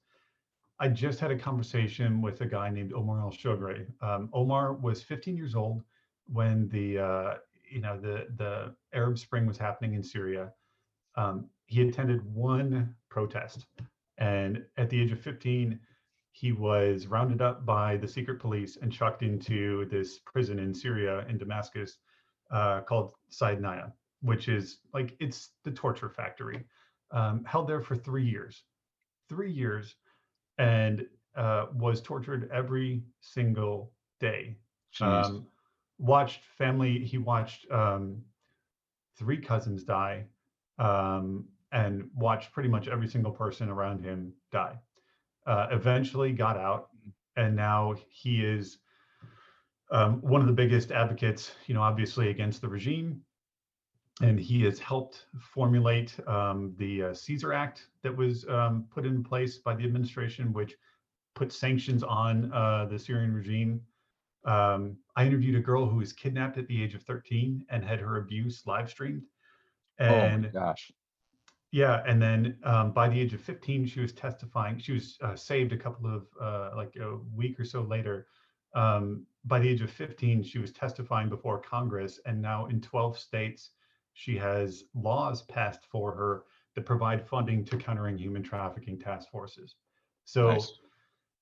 I 0.79 0.87
just 0.87 1.19
had 1.19 1.31
a 1.31 1.37
conversation 1.37 2.21
with 2.21 2.39
a 2.39 2.45
guy 2.45 2.69
named 2.69 2.93
Omar 2.93 3.17
Alshogre 3.17 3.85
um, 3.99 4.29
omar 4.31 4.71
was 4.71 5.03
15 5.03 5.35
years 5.35 5.55
old 5.55 5.83
when 6.27 6.69
the 6.69 6.99
uh, 6.99 7.33
you 7.69 7.81
know 7.81 7.99
the 7.99 8.27
the 8.37 8.73
arab 8.93 9.19
spring 9.19 9.45
was 9.45 9.57
happening 9.57 9.93
in 9.93 10.03
syria 10.03 10.53
um, 11.15 11.49
he 11.65 11.81
attended 11.81 12.21
one 12.33 12.95
protest 13.09 13.65
and 14.17 14.63
at 14.77 14.89
the 14.89 15.01
age 15.01 15.11
of 15.11 15.19
15 15.19 15.79
he 16.31 16.51
was 16.51 17.07
rounded 17.07 17.41
up 17.41 17.65
by 17.65 17.97
the 17.97 18.07
secret 18.07 18.39
police 18.39 18.77
and 18.81 18.91
chucked 18.91 19.21
into 19.21 19.85
this 19.85 20.19
prison 20.19 20.59
in 20.59 20.73
syria 20.73 21.25
in 21.29 21.37
damascus 21.37 21.97
uh, 22.51 22.81
called 22.81 23.13
Saidnaya 23.31 23.91
which 24.23 24.47
is 24.47 24.79
like 24.93 25.15
it's 25.19 25.51
the 25.63 25.71
torture 25.71 26.09
factory. 26.09 26.63
Um, 27.11 27.43
held 27.45 27.67
there 27.67 27.81
for 27.81 27.95
three 27.95 28.25
years, 28.25 28.63
three 29.29 29.51
years, 29.51 29.95
and 30.57 31.05
uh, 31.35 31.67
was 31.73 32.01
tortured 32.01 32.49
every 32.51 33.03
single 33.19 33.91
day. 34.19 34.55
Um, 34.99 35.45
watched 35.99 36.41
family. 36.57 36.99
He 37.05 37.19
watched 37.19 37.69
um, 37.69 38.23
three 39.17 39.37
cousins 39.37 39.83
die, 39.83 40.25
um, 40.79 41.45
and 41.71 42.09
watched 42.15 42.51
pretty 42.51 42.69
much 42.69 42.87
every 42.87 43.07
single 43.07 43.31
person 43.31 43.69
around 43.69 44.03
him 44.03 44.33
die. 44.51 44.77
Uh, 45.45 45.67
eventually, 45.71 46.31
got 46.31 46.57
out, 46.57 46.89
and 47.35 47.55
now 47.55 47.95
he 48.09 48.43
is 48.43 48.77
um, 49.91 50.21
one 50.21 50.41
of 50.41 50.47
the 50.47 50.53
biggest 50.53 50.91
advocates. 50.91 51.51
You 51.67 51.73
know, 51.73 51.81
obviously 51.81 52.29
against 52.29 52.61
the 52.61 52.67
regime 52.67 53.21
and 54.21 54.39
he 54.39 54.61
has 54.63 54.79
helped 54.79 55.25
formulate 55.39 56.15
um, 56.27 56.73
the 56.77 57.03
uh, 57.03 57.13
Caesar 57.13 57.53
Act 57.53 57.87
that 58.03 58.15
was 58.15 58.47
um, 58.47 58.85
put 58.93 59.05
in 59.05 59.23
place 59.23 59.57
by 59.57 59.75
the 59.75 59.83
administration, 59.83 60.53
which 60.53 60.75
put 61.33 61.51
sanctions 61.51 62.03
on 62.03 62.51
uh, 62.53 62.85
the 62.85 62.99
Syrian 62.99 63.33
regime. 63.33 63.81
Um, 64.45 64.97
I 65.15 65.25
interviewed 65.25 65.55
a 65.55 65.61
girl 65.61 65.87
who 65.87 65.97
was 65.97 66.13
kidnapped 66.13 66.57
at 66.57 66.67
the 66.67 66.83
age 66.83 66.93
of 66.93 67.01
13 67.03 67.65
and 67.69 67.83
had 67.83 67.99
her 67.99 68.17
abuse 68.17 68.63
live 68.67 68.89
streamed. 68.89 69.23
And, 69.99 70.47
oh 70.47 70.49
gosh. 70.51 70.91
Yeah, 71.71 72.03
and 72.05 72.21
then 72.21 72.57
um, 72.63 72.91
by 72.91 73.09
the 73.09 73.19
age 73.19 73.33
of 73.33 73.41
15, 73.41 73.87
she 73.87 73.99
was 73.99 74.13
testifying. 74.13 74.77
She 74.77 74.91
was 74.91 75.17
uh, 75.21 75.35
saved 75.35 75.73
a 75.73 75.77
couple 75.77 76.13
of 76.13 76.27
uh, 76.39 76.75
like 76.75 76.95
a 76.97 77.17
week 77.35 77.59
or 77.59 77.65
so 77.65 77.81
later. 77.81 78.27
Um, 78.75 79.25
by 79.45 79.59
the 79.59 79.69
age 79.69 79.81
of 79.81 79.89
15, 79.89 80.43
she 80.43 80.59
was 80.59 80.71
testifying 80.71 81.29
before 81.29 81.59
Congress, 81.59 82.19
and 82.25 82.41
now 82.41 82.67
in 82.67 82.79
12 82.79 83.17
states 83.17 83.71
she 84.13 84.37
has 84.37 84.83
laws 84.93 85.41
passed 85.43 85.85
for 85.91 86.13
her 86.13 86.43
that 86.75 86.85
provide 86.85 87.27
funding 87.27 87.65
to 87.65 87.77
countering 87.77 88.17
human 88.17 88.43
trafficking 88.43 88.99
task 88.99 89.29
forces. 89.29 89.75
So, 90.25 90.51
nice. 90.51 90.71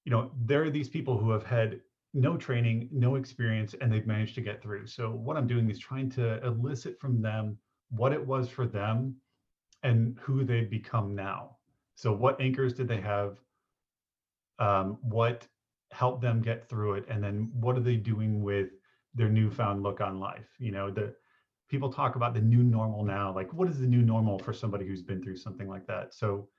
you 0.06 0.12
know, 0.12 0.32
there 0.46 0.64
are 0.64 0.70
these 0.70 0.90
people 0.90 1.18
who 1.18 1.32
have 1.32 1.46
had 1.46 1.82
no 2.14 2.38
training, 2.38 2.90
no 2.92 3.16
experience, 3.16 3.76
and 3.80 3.92
they've 3.92 4.08
managed 4.08 4.36
to 4.36 4.42
get 4.42 4.62
through. 4.62 4.88
So, 4.88 5.12
what 5.12 5.38
I'm 5.38 5.48
doing 5.48 5.70
is 5.70 5.80
trying 5.80 6.10
to 6.12 6.44
elicit 6.46 7.00
from 7.00 7.22
them 7.22 7.58
what 7.92 8.14
it 8.14 8.26
was 8.26 8.50
for 8.50 8.66
them 8.66 9.16
and 9.84 10.18
who 10.20 10.44
they've 10.44 10.70
become 10.70 11.16
now. 11.16 11.58
So, 11.96 12.12
what 12.14 12.42
anchors 12.42 12.74
did 12.74 12.88
they 12.88 13.02
have? 13.02 13.38
Um, 14.60 14.98
what 15.02 15.48
helped 15.92 16.22
them 16.22 16.42
get 16.42 16.68
through 16.68 16.96
it? 16.96 17.06
And 17.10 17.24
then, 17.24 17.52
what 17.54 17.78
are 17.78 17.82
they 17.82 17.98
doing 17.98 18.42
with 18.42 18.70
their 19.14 19.30
newfound 19.30 19.84
look 19.84 20.02
on 20.02 20.20
life? 20.20 20.48
You 20.60 20.72
know, 20.72 20.90
the 20.90 21.14
people 21.72 21.92
talk 21.92 22.18
about 22.18 22.34
the 22.34 22.42
new 22.42 22.64
normal 22.64 23.06
now 23.06 23.34
like 23.34 23.52
what 23.54 23.70
is 23.70 23.80
the 23.80 23.88
new 23.88 24.02
normal 24.02 24.38
for 24.38 24.52
somebody 24.52 24.86
who's 24.86 25.02
been 25.02 25.24
through 25.24 25.38
something 25.38 25.70
like 25.70 25.88
that 25.88 26.14
so 26.14 26.50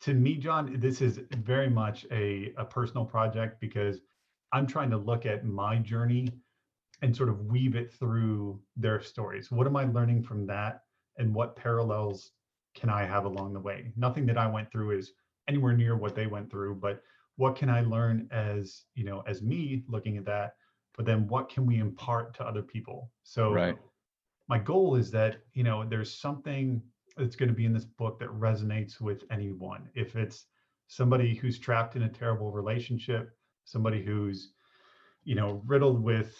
to 0.00 0.14
me 0.14 0.36
john 0.36 0.74
this 0.80 1.02
is 1.02 1.20
very 1.36 1.68
much 1.68 2.06
a, 2.10 2.50
a 2.56 2.64
personal 2.64 3.04
project 3.04 3.60
because 3.60 4.00
i'm 4.52 4.66
trying 4.66 4.88
to 4.88 4.96
look 4.96 5.26
at 5.26 5.44
my 5.44 5.76
journey 5.76 6.26
and 7.02 7.14
sort 7.14 7.28
of 7.28 7.46
weave 7.46 7.74
it 7.74 7.92
through 7.92 8.60
their 8.76 9.02
stories. 9.02 9.50
What 9.50 9.66
am 9.66 9.76
I 9.76 9.84
learning 9.84 10.22
from 10.22 10.46
that? 10.46 10.82
And 11.18 11.34
what 11.34 11.56
parallels 11.56 12.30
can 12.74 12.88
I 12.88 13.04
have 13.04 13.24
along 13.24 13.52
the 13.52 13.60
way? 13.60 13.92
Nothing 13.96 14.24
that 14.26 14.38
I 14.38 14.46
went 14.46 14.70
through 14.70 14.96
is 14.96 15.12
anywhere 15.48 15.76
near 15.76 15.96
what 15.96 16.14
they 16.14 16.26
went 16.26 16.50
through, 16.50 16.76
but 16.76 17.02
what 17.36 17.56
can 17.56 17.68
I 17.68 17.80
learn 17.80 18.28
as, 18.30 18.84
you 18.94 19.04
know, 19.04 19.22
as 19.26 19.42
me 19.42 19.82
looking 19.88 20.16
at 20.16 20.24
that? 20.26 20.54
But 20.96 21.06
then 21.06 21.26
what 21.26 21.48
can 21.48 21.66
we 21.66 21.78
impart 21.78 22.34
to 22.34 22.44
other 22.44 22.62
people? 22.62 23.10
So 23.24 23.52
right. 23.52 23.76
my 24.48 24.58
goal 24.58 24.94
is 24.94 25.10
that, 25.10 25.38
you 25.54 25.64
know, 25.64 25.84
there's 25.84 26.14
something 26.14 26.80
that's 27.16 27.36
going 27.36 27.48
to 27.48 27.54
be 27.54 27.64
in 27.64 27.72
this 27.72 27.84
book 27.84 28.20
that 28.20 28.28
resonates 28.28 29.00
with 29.00 29.24
anyone. 29.30 29.88
If 29.94 30.14
it's 30.14 30.46
somebody 30.88 31.34
who's 31.34 31.58
trapped 31.58 31.96
in 31.96 32.02
a 32.02 32.08
terrible 32.08 32.52
relationship, 32.52 33.30
somebody 33.64 34.04
who's, 34.04 34.52
you 35.24 35.34
know, 35.34 35.62
riddled 35.66 36.02
with 36.02 36.36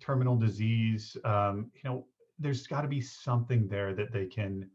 terminal 0.00 0.36
disease, 0.36 1.16
um, 1.24 1.70
you 1.74 1.88
know, 1.88 2.06
there's 2.38 2.66
got 2.66 2.82
to 2.82 2.88
be 2.88 3.00
something 3.00 3.68
there 3.68 3.94
that 3.94 4.12
they 4.12 4.26
can 4.26 4.68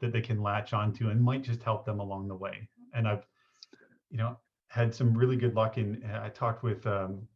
that 0.00 0.12
they 0.12 0.20
can 0.20 0.42
latch 0.42 0.72
onto 0.72 1.10
and 1.10 1.22
might 1.22 1.42
just 1.42 1.62
help 1.62 1.84
them 1.84 2.00
along 2.00 2.28
the 2.28 2.34
way. 2.34 2.68
And 2.94 3.06
I've, 3.06 3.26
you 4.10 4.16
know, 4.16 4.38
had 4.68 4.94
some 4.94 5.12
really 5.16 5.36
good 5.36 5.54
luck 5.54 5.76
in. 5.76 6.02
I 6.10 6.30
talked 6.30 6.62
with 6.62 6.86
um, 6.86 7.26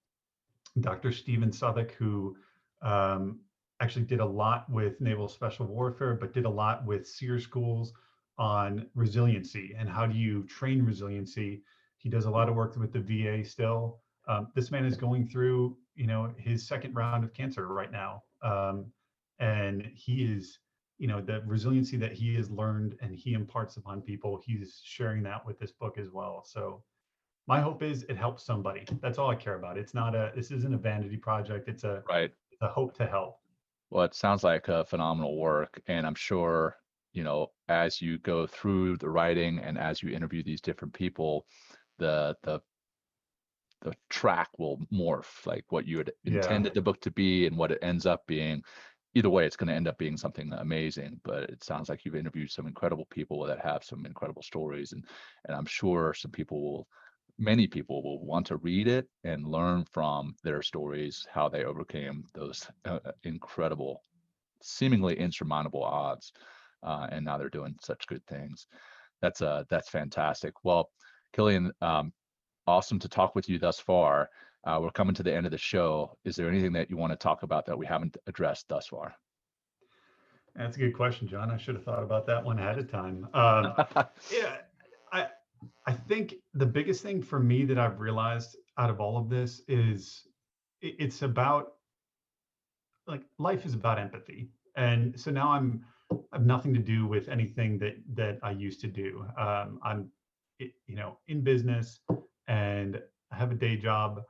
Dr. 0.80 1.12
Steven 1.12 1.52
Southwick, 1.52 1.92
who 1.92 2.36
um, 2.80 3.40
actually 3.80 4.04
did 4.04 4.20
a 4.20 4.24
lot 4.24 4.70
with 4.70 5.00
naval 5.00 5.28
special 5.28 5.66
warfare, 5.66 6.14
but 6.14 6.32
did 6.32 6.46
a 6.46 6.50
lot 6.50 6.84
with 6.86 7.06
SERE 7.06 7.38
schools 7.38 7.92
on 8.38 8.86
resiliency 8.94 9.74
and 9.78 9.88
how 9.88 10.06
do 10.06 10.16
you 10.16 10.44
train 10.44 10.84
resiliency. 10.84 11.62
He 11.98 12.08
does 12.08 12.24
a 12.24 12.30
lot 12.30 12.48
of 12.48 12.54
work 12.54 12.76
with 12.76 12.92
the 12.92 13.00
VA 13.00 13.44
still. 13.48 14.00
Um, 14.26 14.48
this 14.54 14.70
man 14.70 14.84
is 14.84 14.96
going 14.96 15.26
through, 15.28 15.76
you 15.94 16.06
know, 16.06 16.32
his 16.38 16.66
second 16.66 16.94
round 16.94 17.24
of 17.24 17.32
cancer 17.34 17.66
right 17.68 17.92
now, 17.92 18.22
um, 18.42 18.86
and 19.38 19.90
he 19.94 20.24
is, 20.24 20.58
you 20.98 21.06
know, 21.06 21.20
the 21.20 21.42
resiliency 21.44 21.96
that 21.98 22.12
he 22.12 22.34
has 22.36 22.50
learned 22.50 22.96
and 23.00 23.14
he 23.14 23.34
imparts 23.34 23.76
upon 23.76 24.00
people. 24.00 24.40
He's 24.44 24.80
sharing 24.84 25.22
that 25.24 25.44
with 25.44 25.58
this 25.58 25.72
book 25.72 25.98
as 25.98 26.10
well. 26.10 26.42
So, 26.44 26.82
my 27.46 27.60
hope 27.60 27.82
is 27.82 28.04
it 28.04 28.16
helps 28.16 28.44
somebody. 28.44 28.86
That's 29.02 29.18
all 29.18 29.30
I 29.30 29.34
care 29.34 29.56
about. 29.56 29.76
It's 29.76 29.92
not 29.92 30.14
a. 30.14 30.32
This 30.34 30.50
isn't 30.50 30.72
a 30.72 30.78
vanity 30.78 31.18
project. 31.18 31.68
It's 31.68 31.84
a. 31.84 32.02
Right. 32.08 32.32
It's 32.50 32.62
a 32.62 32.68
hope 32.68 32.96
to 32.96 33.06
help. 33.06 33.40
Well, 33.90 34.04
it 34.04 34.14
sounds 34.14 34.42
like 34.42 34.68
a 34.68 34.84
phenomenal 34.84 35.36
work, 35.36 35.80
and 35.86 36.06
I'm 36.06 36.14
sure 36.14 36.76
you 37.12 37.22
know 37.22 37.52
as 37.68 38.00
you 38.00 38.18
go 38.18 38.46
through 38.46 38.96
the 38.96 39.08
writing 39.08 39.58
and 39.60 39.78
as 39.78 40.02
you 40.02 40.10
interview 40.10 40.42
these 40.42 40.60
different 40.60 40.94
people, 40.94 41.46
the 41.98 42.34
the 42.42 42.60
the 43.84 43.94
track 44.10 44.50
will 44.58 44.78
morph, 44.92 45.46
like 45.46 45.64
what 45.70 45.86
you 45.86 45.98
had 45.98 46.12
Yeah. 46.26 46.64
intended 46.64 46.74
the 46.74 46.82
book 46.82 47.00
to 47.02 47.10
be 47.12 47.46
and 47.46 47.56
what 47.58 47.72
it 47.72 47.78
ends 47.82 48.06
up 48.06 48.26
being. 48.26 48.62
Either 49.14 49.30
way, 49.30 49.46
it's 49.46 49.56
going 49.56 49.68
to 49.68 49.74
end 49.74 49.86
up 49.88 49.98
being 49.98 50.16
something 50.16 50.52
amazing. 50.54 51.20
But 51.24 51.44
it 51.50 51.62
sounds 51.64 51.88
like 51.88 52.04
you've 52.04 52.16
interviewed 52.16 52.50
some 52.50 52.66
incredible 52.66 53.06
people 53.06 53.44
that 53.46 53.60
have 53.64 53.84
some 53.84 54.06
incredible 54.06 54.42
stories, 54.42 54.92
and 54.92 55.06
and 55.46 55.56
I'm 55.56 55.66
sure 55.66 56.14
some 56.14 56.32
people 56.32 56.62
will 56.62 56.88
many 57.38 57.66
people 57.66 58.02
will 58.02 58.24
want 58.24 58.46
to 58.46 58.56
read 58.58 58.86
it 58.88 59.08
and 59.24 59.46
learn 59.48 59.84
from 59.84 60.34
their 60.44 60.62
stories 60.62 61.26
how 61.32 61.48
they 61.48 61.64
overcame 61.64 62.24
those 62.34 62.70
uh, 62.84 63.00
uh, 63.04 63.12
incredible 63.24 64.02
seemingly 64.62 65.18
insurmountable 65.18 65.82
odds 65.84 66.32
uh, 66.82 67.08
and 67.10 67.24
now 67.24 67.36
they're 67.38 67.50
doing 67.50 67.76
such 67.82 68.06
good 68.06 68.24
things 68.26 68.66
that's 69.22 69.42
uh 69.42 69.64
that's 69.70 69.90
fantastic 69.90 70.54
well 70.64 70.90
killian 71.32 71.72
um, 71.80 72.12
awesome 72.66 72.98
to 72.98 73.08
talk 73.08 73.34
with 73.34 73.48
you 73.48 73.58
thus 73.58 73.78
far 73.78 74.30
uh, 74.64 74.78
we're 74.80 74.90
coming 74.90 75.14
to 75.14 75.22
the 75.22 75.34
end 75.34 75.46
of 75.46 75.52
the 75.52 75.58
show 75.58 76.16
is 76.24 76.36
there 76.36 76.48
anything 76.48 76.72
that 76.72 76.90
you 76.90 76.96
want 76.96 77.12
to 77.12 77.16
talk 77.16 77.42
about 77.42 77.66
that 77.66 77.76
we 77.76 77.86
haven't 77.86 78.16
addressed 78.26 78.68
thus 78.68 78.86
far 78.88 79.14
That's 80.56 80.76
a 80.76 80.80
good 80.80 80.94
question, 80.94 81.26
John. 81.26 81.50
I 81.50 81.56
should 81.56 81.74
have 81.74 81.84
thought 81.84 82.02
about 82.02 82.26
that 82.26 82.44
one 82.44 82.58
ahead 82.60 82.78
of 82.78 82.88
time. 82.90 83.26
Um, 83.34 83.74
yeah, 84.32 84.58
I 85.12 85.26
I 85.86 85.92
think 85.92 86.34
the 86.54 86.66
biggest 86.66 87.02
thing 87.02 87.22
for 87.22 87.40
me 87.40 87.64
that 87.64 87.78
I've 87.78 88.00
realized 88.00 88.56
out 88.78 88.90
of 88.90 89.00
all 89.00 89.16
of 89.16 89.28
this 89.28 89.62
is 89.68 90.26
it, 90.80 90.94
it's 90.98 91.22
about 91.22 91.72
like 93.06 93.22
life 93.38 93.66
is 93.66 93.74
about 93.74 93.98
empathy, 93.98 94.48
and 94.76 95.18
so 95.18 95.30
now 95.30 95.50
I'm 95.50 95.84
I 96.12 96.36
have 96.36 96.46
nothing 96.46 96.72
to 96.74 96.80
do 96.80 97.06
with 97.06 97.28
anything 97.28 97.78
that 97.78 97.96
that 98.14 98.38
I 98.42 98.52
used 98.52 98.80
to 98.82 98.86
do. 98.86 99.26
Um, 99.36 99.80
I'm 99.82 100.10
you 100.58 100.94
know 100.94 101.18
in 101.26 101.42
business 101.42 102.00
and 102.48 103.00
I 103.32 103.36
have 103.36 103.52
a 103.52 103.54
day 103.56 103.76
job, 103.76 104.22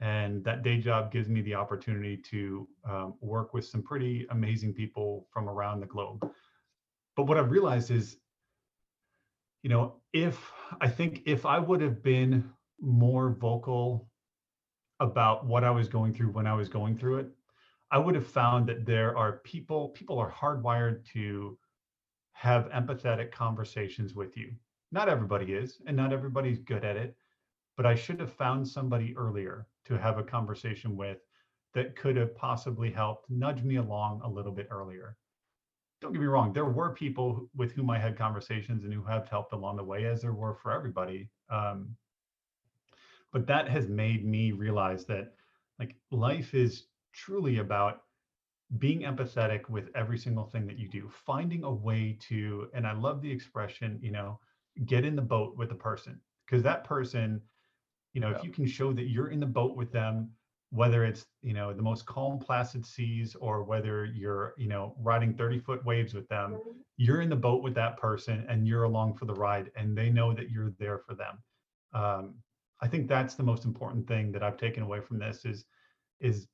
and 0.00 0.44
that 0.44 0.62
day 0.62 0.78
job 0.78 1.12
gives 1.12 1.28
me 1.28 1.40
the 1.42 1.54
opportunity 1.54 2.16
to 2.30 2.68
um, 2.88 3.14
work 3.20 3.54
with 3.54 3.66
some 3.66 3.82
pretty 3.82 4.26
amazing 4.30 4.72
people 4.72 5.26
from 5.32 5.48
around 5.48 5.80
the 5.80 5.86
globe. 5.86 6.28
But 7.16 7.24
what 7.24 7.36
I've 7.36 7.50
realized 7.50 7.90
is 7.90 8.18
you 9.62 9.70
know, 9.70 9.96
if 10.12 10.52
I 10.80 10.88
think 10.88 11.22
if 11.26 11.44
I 11.44 11.58
would 11.58 11.80
have 11.80 12.02
been 12.02 12.50
more 12.80 13.30
vocal 13.30 14.08
about 15.00 15.46
what 15.46 15.64
I 15.64 15.70
was 15.70 15.88
going 15.88 16.14
through 16.14 16.28
when 16.28 16.46
I 16.46 16.54
was 16.54 16.68
going 16.68 16.96
through 16.96 17.18
it, 17.18 17.28
I 17.90 17.98
would 17.98 18.14
have 18.14 18.26
found 18.26 18.68
that 18.68 18.86
there 18.86 19.16
are 19.16 19.38
people, 19.44 19.88
people 19.90 20.18
are 20.18 20.30
hardwired 20.30 21.04
to 21.12 21.58
have 22.32 22.70
empathetic 22.70 23.32
conversations 23.32 24.14
with 24.14 24.36
you. 24.36 24.52
Not 24.92 25.08
everybody 25.08 25.52
is, 25.52 25.80
and 25.86 25.96
not 25.96 26.12
everybody's 26.12 26.58
good 26.58 26.84
at 26.84 26.96
it, 26.96 27.16
but 27.78 27.86
I 27.86 27.94
should 27.94 28.20
have 28.20 28.32
found 28.32 28.68
somebody 28.68 29.16
earlier 29.16 29.66
to 29.86 29.96
have 29.96 30.18
a 30.18 30.22
conversation 30.22 30.98
with 30.98 31.18
that 31.72 31.96
could 31.96 32.16
have 32.16 32.36
possibly 32.36 32.90
helped 32.90 33.30
nudge 33.30 33.62
me 33.62 33.76
along 33.76 34.20
a 34.22 34.28
little 34.28 34.52
bit 34.52 34.68
earlier 34.70 35.16
don't 36.00 36.12
get 36.12 36.20
me 36.20 36.26
wrong, 36.26 36.52
there 36.52 36.64
were 36.64 36.90
people 36.90 37.48
with 37.56 37.72
whom 37.72 37.90
I 37.90 37.98
had 37.98 38.16
conversations 38.16 38.84
and 38.84 38.92
who 38.92 39.02
have 39.04 39.28
helped 39.28 39.52
along 39.52 39.76
the 39.76 39.84
way, 39.84 40.04
as 40.06 40.22
there 40.22 40.32
were 40.32 40.54
for 40.54 40.72
everybody. 40.72 41.28
Um, 41.50 41.96
but 43.32 43.46
that 43.46 43.68
has 43.68 43.88
made 43.88 44.24
me 44.24 44.52
realize 44.52 45.04
that 45.06 45.34
like 45.78 45.96
life 46.10 46.54
is 46.54 46.84
truly 47.12 47.58
about 47.58 48.02
being 48.78 49.00
empathetic 49.00 49.68
with 49.68 49.88
every 49.94 50.18
single 50.18 50.44
thing 50.44 50.66
that 50.66 50.78
you 50.78 50.88
do, 50.88 51.10
finding 51.26 51.64
a 51.64 51.72
way 51.72 52.16
to, 52.28 52.68
and 52.74 52.86
I 52.86 52.92
love 52.92 53.20
the 53.20 53.30
expression, 53.30 53.98
you 54.02 54.12
know, 54.12 54.38
get 54.84 55.04
in 55.04 55.16
the 55.16 55.22
boat 55.22 55.56
with 55.56 55.68
the 55.68 55.74
person 55.74 56.20
because 56.46 56.62
that 56.62 56.84
person, 56.84 57.40
you 58.12 58.20
know, 58.20 58.30
Yeah. 58.30 58.38
if 58.38 58.44
you 58.44 58.50
can 58.50 58.66
show 58.66 58.92
that 58.92 59.08
you're 59.08 59.28
in 59.28 59.40
the 59.40 59.46
boat 59.46 59.76
with 59.76 59.92
them, 59.92 60.30
whether 60.70 61.04
it's 61.04 61.26
you 61.42 61.54
know 61.54 61.72
the 61.72 61.82
most 61.82 62.04
calm 62.06 62.38
placid 62.38 62.84
seas 62.84 63.34
or 63.36 63.62
whether 63.62 64.04
you're 64.04 64.54
you 64.58 64.68
know 64.68 64.94
riding 65.00 65.34
30 65.34 65.58
foot 65.60 65.84
waves 65.84 66.12
with 66.12 66.28
them 66.28 66.60
you're 66.96 67.20
in 67.20 67.30
the 67.30 67.36
boat 67.36 67.62
with 67.62 67.74
that 67.74 67.96
person 67.96 68.44
and 68.48 68.66
you're 68.66 68.82
along 68.82 69.14
for 69.14 69.24
the 69.24 69.34
ride 69.34 69.70
and 69.76 69.96
they 69.96 70.10
know 70.10 70.34
that 70.34 70.50
you're 70.50 70.72
there 70.78 70.98
for 70.98 71.14
them. 71.14 71.38
Um, 71.94 72.34
i 72.80 72.86
think 72.86 73.08
that's 73.08 73.34
the 73.34 73.42
most 73.42 73.64
important 73.64 74.06
thing 74.06 74.30
that 74.32 74.42
i've 74.42 74.58
taken 74.58 74.82
away 74.82 75.00
from 75.00 75.18
this 75.18 75.44
is 75.44 75.64
is 76.20 76.48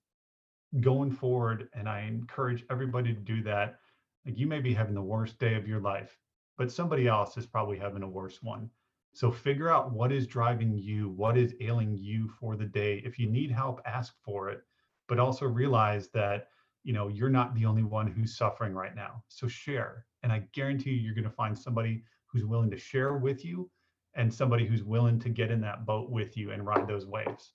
going 0.80 1.10
forward 1.10 1.68
and 1.74 1.88
i 1.88 2.00
encourage 2.02 2.64
everybody 2.70 3.12
to 3.12 3.20
do 3.20 3.42
that. 3.42 3.80
Like 4.24 4.38
you 4.38 4.46
may 4.46 4.60
be 4.60 4.72
having 4.72 4.94
the 4.94 5.02
worst 5.02 5.38
day 5.38 5.54
of 5.54 5.66
your 5.66 5.80
life 5.80 6.16
but 6.56 6.70
somebody 6.70 7.08
else 7.08 7.36
is 7.36 7.46
probably 7.46 7.78
having 7.78 8.04
a 8.04 8.08
worse 8.08 8.42
one 8.42 8.70
so 9.14 9.30
figure 9.30 9.70
out 9.70 9.92
what 9.92 10.10
is 10.10 10.26
driving 10.26 10.76
you, 10.76 11.08
what 11.10 11.38
is 11.38 11.54
ailing 11.60 11.96
you 11.96 12.28
for 12.28 12.56
the 12.56 12.64
day. 12.64 13.00
If 13.04 13.16
you 13.16 13.30
need 13.30 13.52
help, 13.52 13.80
ask 13.86 14.12
for 14.24 14.50
it, 14.50 14.64
but 15.06 15.20
also 15.20 15.46
realize 15.46 16.08
that 16.08 16.48
you 16.82 16.92
know 16.92 17.06
you're 17.06 17.30
not 17.30 17.54
the 17.54 17.64
only 17.64 17.84
one 17.84 18.08
who's 18.08 18.36
suffering 18.36 18.74
right 18.74 18.94
now. 18.94 19.22
So 19.28 19.46
share, 19.46 20.06
and 20.24 20.32
I 20.32 20.42
guarantee 20.52 20.90
you, 20.90 21.00
you're 21.00 21.14
going 21.14 21.24
to 21.24 21.30
find 21.30 21.56
somebody 21.56 22.02
who's 22.26 22.44
willing 22.44 22.72
to 22.72 22.76
share 22.76 23.14
with 23.14 23.44
you, 23.44 23.70
and 24.14 24.34
somebody 24.34 24.66
who's 24.66 24.82
willing 24.82 25.20
to 25.20 25.28
get 25.28 25.52
in 25.52 25.60
that 25.60 25.86
boat 25.86 26.10
with 26.10 26.36
you 26.36 26.50
and 26.50 26.66
ride 26.66 26.88
those 26.88 27.06
waves. 27.06 27.52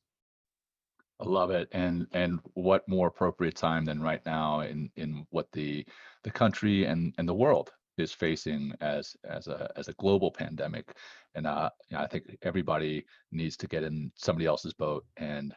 I 1.20 1.26
love 1.26 1.52
it, 1.52 1.68
and 1.74 2.08
and 2.14 2.40
what 2.54 2.88
more 2.88 3.08
appropriate 3.08 3.58
time 3.58 3.84
than 3.84 4.02
right 4.02 4.26
now 4.26 4.62
in 4.62 4.90
in 4.96 5.28
what 5.30 5.52
the 5.52 5.86
the 6.24 6.32
country 6.32 6.86
and 6.86 7.14
and 7.18 7.28
the 7.28 7.34
world 7.34 7.72
is 8.00 8.12
facing 8.12 8.74
as 8.82 9.16
as 9.24 9.48
a 9.48 9.72
as 9.76 9.88
a 9.88 9.94
global 9.94 10.32
pandemic, 10.32 10.96
and 11.36 11.46
uh, 11.48 11.70
you 11.90 11.98
know, 11.98 12.04
I 12.04 12.08
think 12.08 12.38
everybody 12.42 13.06
needs 13.32 13.58
to 13.58 13.68
get 13.68 13.84
in 13.84 14.12
somebody 14.16 14.46
else's 14.46 14.74
boat 14.74 15.06
and 15.18 15.54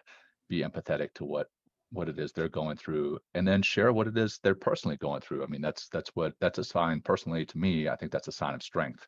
be 0.49 0.63
empathetic 0.63 1.13
to 1.15 1.25
what 1.25 1.49
what 1.91 2.09
it 2.09 2.19
is 2.19 2.33
they're 2.33 2.49
going 2.49 2.77
through, 2.77 3.19
and 3.35 3.47
then 3.47 3.63
share 3.63 3.93
what 3.93 4.07
it 4.07 4.17
is 4.17 4.39
they're 4.43 4.55
personally 4.55 4.97
going 4.97 5.21
through. 5.21 5.43
I 5.43 5.47
mean, 5.47 5.61
that's 5.63 5.89
that's 5.89 6.11
what 6.15 6.35
that's 6.41 6.59
a 6.59 6.65
sign 6.65 7.01
personally 7.01 7.45
to 7.47 7.59
me. 7.59 7.89
I 7.89 7.97
think 7.97 8.13
that's 8.13 8.29
a 8.29 8.33
sign 8.33 8.55
of 8.55 8.63
strength. 8.63 9.07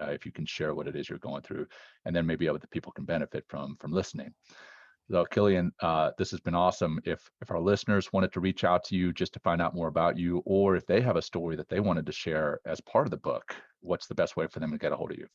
Uh, 0.00 0.06
if 0.06 0.24
you 0.24 0.32
can 0.32 0.46
share 0.46 0.74
what 0.74 0.88
it 0.88 0.96
is 0.96 1.10
you're 1.10 1.18
going 1.18 1.42
through, 1.42 1.66
and 2.06 2.16
then 2.16 2.26
maybe 2.26 2.48
other 2.48 2.60
people 2.70 2.92
can 2.92 3.04
benefit 3.04 3.44
from 3.48 3.76
from 3.76 3.92
listening. 3.92 4.32
So 5.12 5.26
Killian, 5.26 5.72
uh, 5.80 6.12
this 6.16 6.30
has 6.30 6.40
been 6.40 6.54
awesome. 6.54 6.98
If 7.04 7.30
if 7.42 7.50
our 7.50 7.60
listeners 7.60 8.14
wanted 8.14 8.32
to 8.32 8.40
reach 8.40 8.64
out 8.64 8.82
to 8.84 8.96
you 8.96 9.12
just 9.12 9.34
to 9.34 9.40
find 9.40 9.60
out 9.60 9.74
more 9.74 9.88
about 9.88 10.16
you, 10.16 10.42
or 10.46 10.74
if 10.74 10.86
they 10.86 11.02
have 11.02 11.16
a 11.16 11.20
story 11.20 11.54
that 11.56 11.68
they 11.68 11.80
wanted 11.80 12.06
to 12.06 12.12
share 12.12 12.60
as 12.64 12.80
part 12.80 13.06
of 13.06 13.10
the 13.10 13.18
book, 13.18 13.54
what's 13.80 14.06
the 14.06 14.14
best 14.14 14.38
way 14.38 14.46
for 14.46 14.58
them 14.58 14.70
to 14.70 14.78
get 14.78 14.90
a 14.90 14.96
hold 14.96 15.10
of 15.10 15.18
you? 15.18 15.26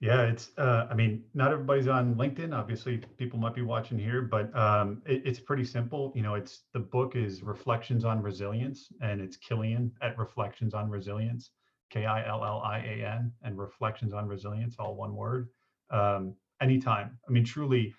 Yeah, 0.00 0.22
it's. 0.22 0.50
Uh, 0.58 0.88
I 0.90 0.94
mean, 0.94 1.22
not 1.34 1.52
everybody's 1.52 1.86
on 1.86 2.16
LinkedIn. 2.16 2.52
Obviously, 2.52 3.00
people 3.16 3.38
might 3.38 3.54
be 3.54 3.62
watching 3.62 3.96
here, 3.96 4.22
but 4.22 4.52
um, 4.58 5.02
it, 5.06 5.22
it's 5.24 5.38
pretty 5.38 5.64
simple. 5.64 6.12
You 6.16 6.22
know, 6.22 6.34
it's 6.34 6.62
the 6.72 6.80
book 6.80 7.14
is 7.14 7.44
Reflections 7.44 8.04
on 8.04 8.20
Resilience, 8.20 8.88
and 9.00 9.20
it's 9.20 9.36
Killian 9.36 9.92
at 10.02 10.18
Reflections 10.18 10.74
on 10.74 10.90
Resilience, 10.90 11.52
K 11.90 12.06
I 12.06 12.26
L 12.26 12.44
L 12.44 12.60
I 12.64 12.78
A 12.78 13.06
N, 13.06 13.30
and 13.44 13.56
Reflections 13.56 14.12
on 14.14 14.26
Resilience, 14.26 14.74
all 14.80 14.96
one 14.96 15.14
word. 15.14 15.48
Um, 15.90 16.34
anytime. 16.60 17.16
I 17.28 17.30
mean, 17.30 17.44
truly, 17.44 17.94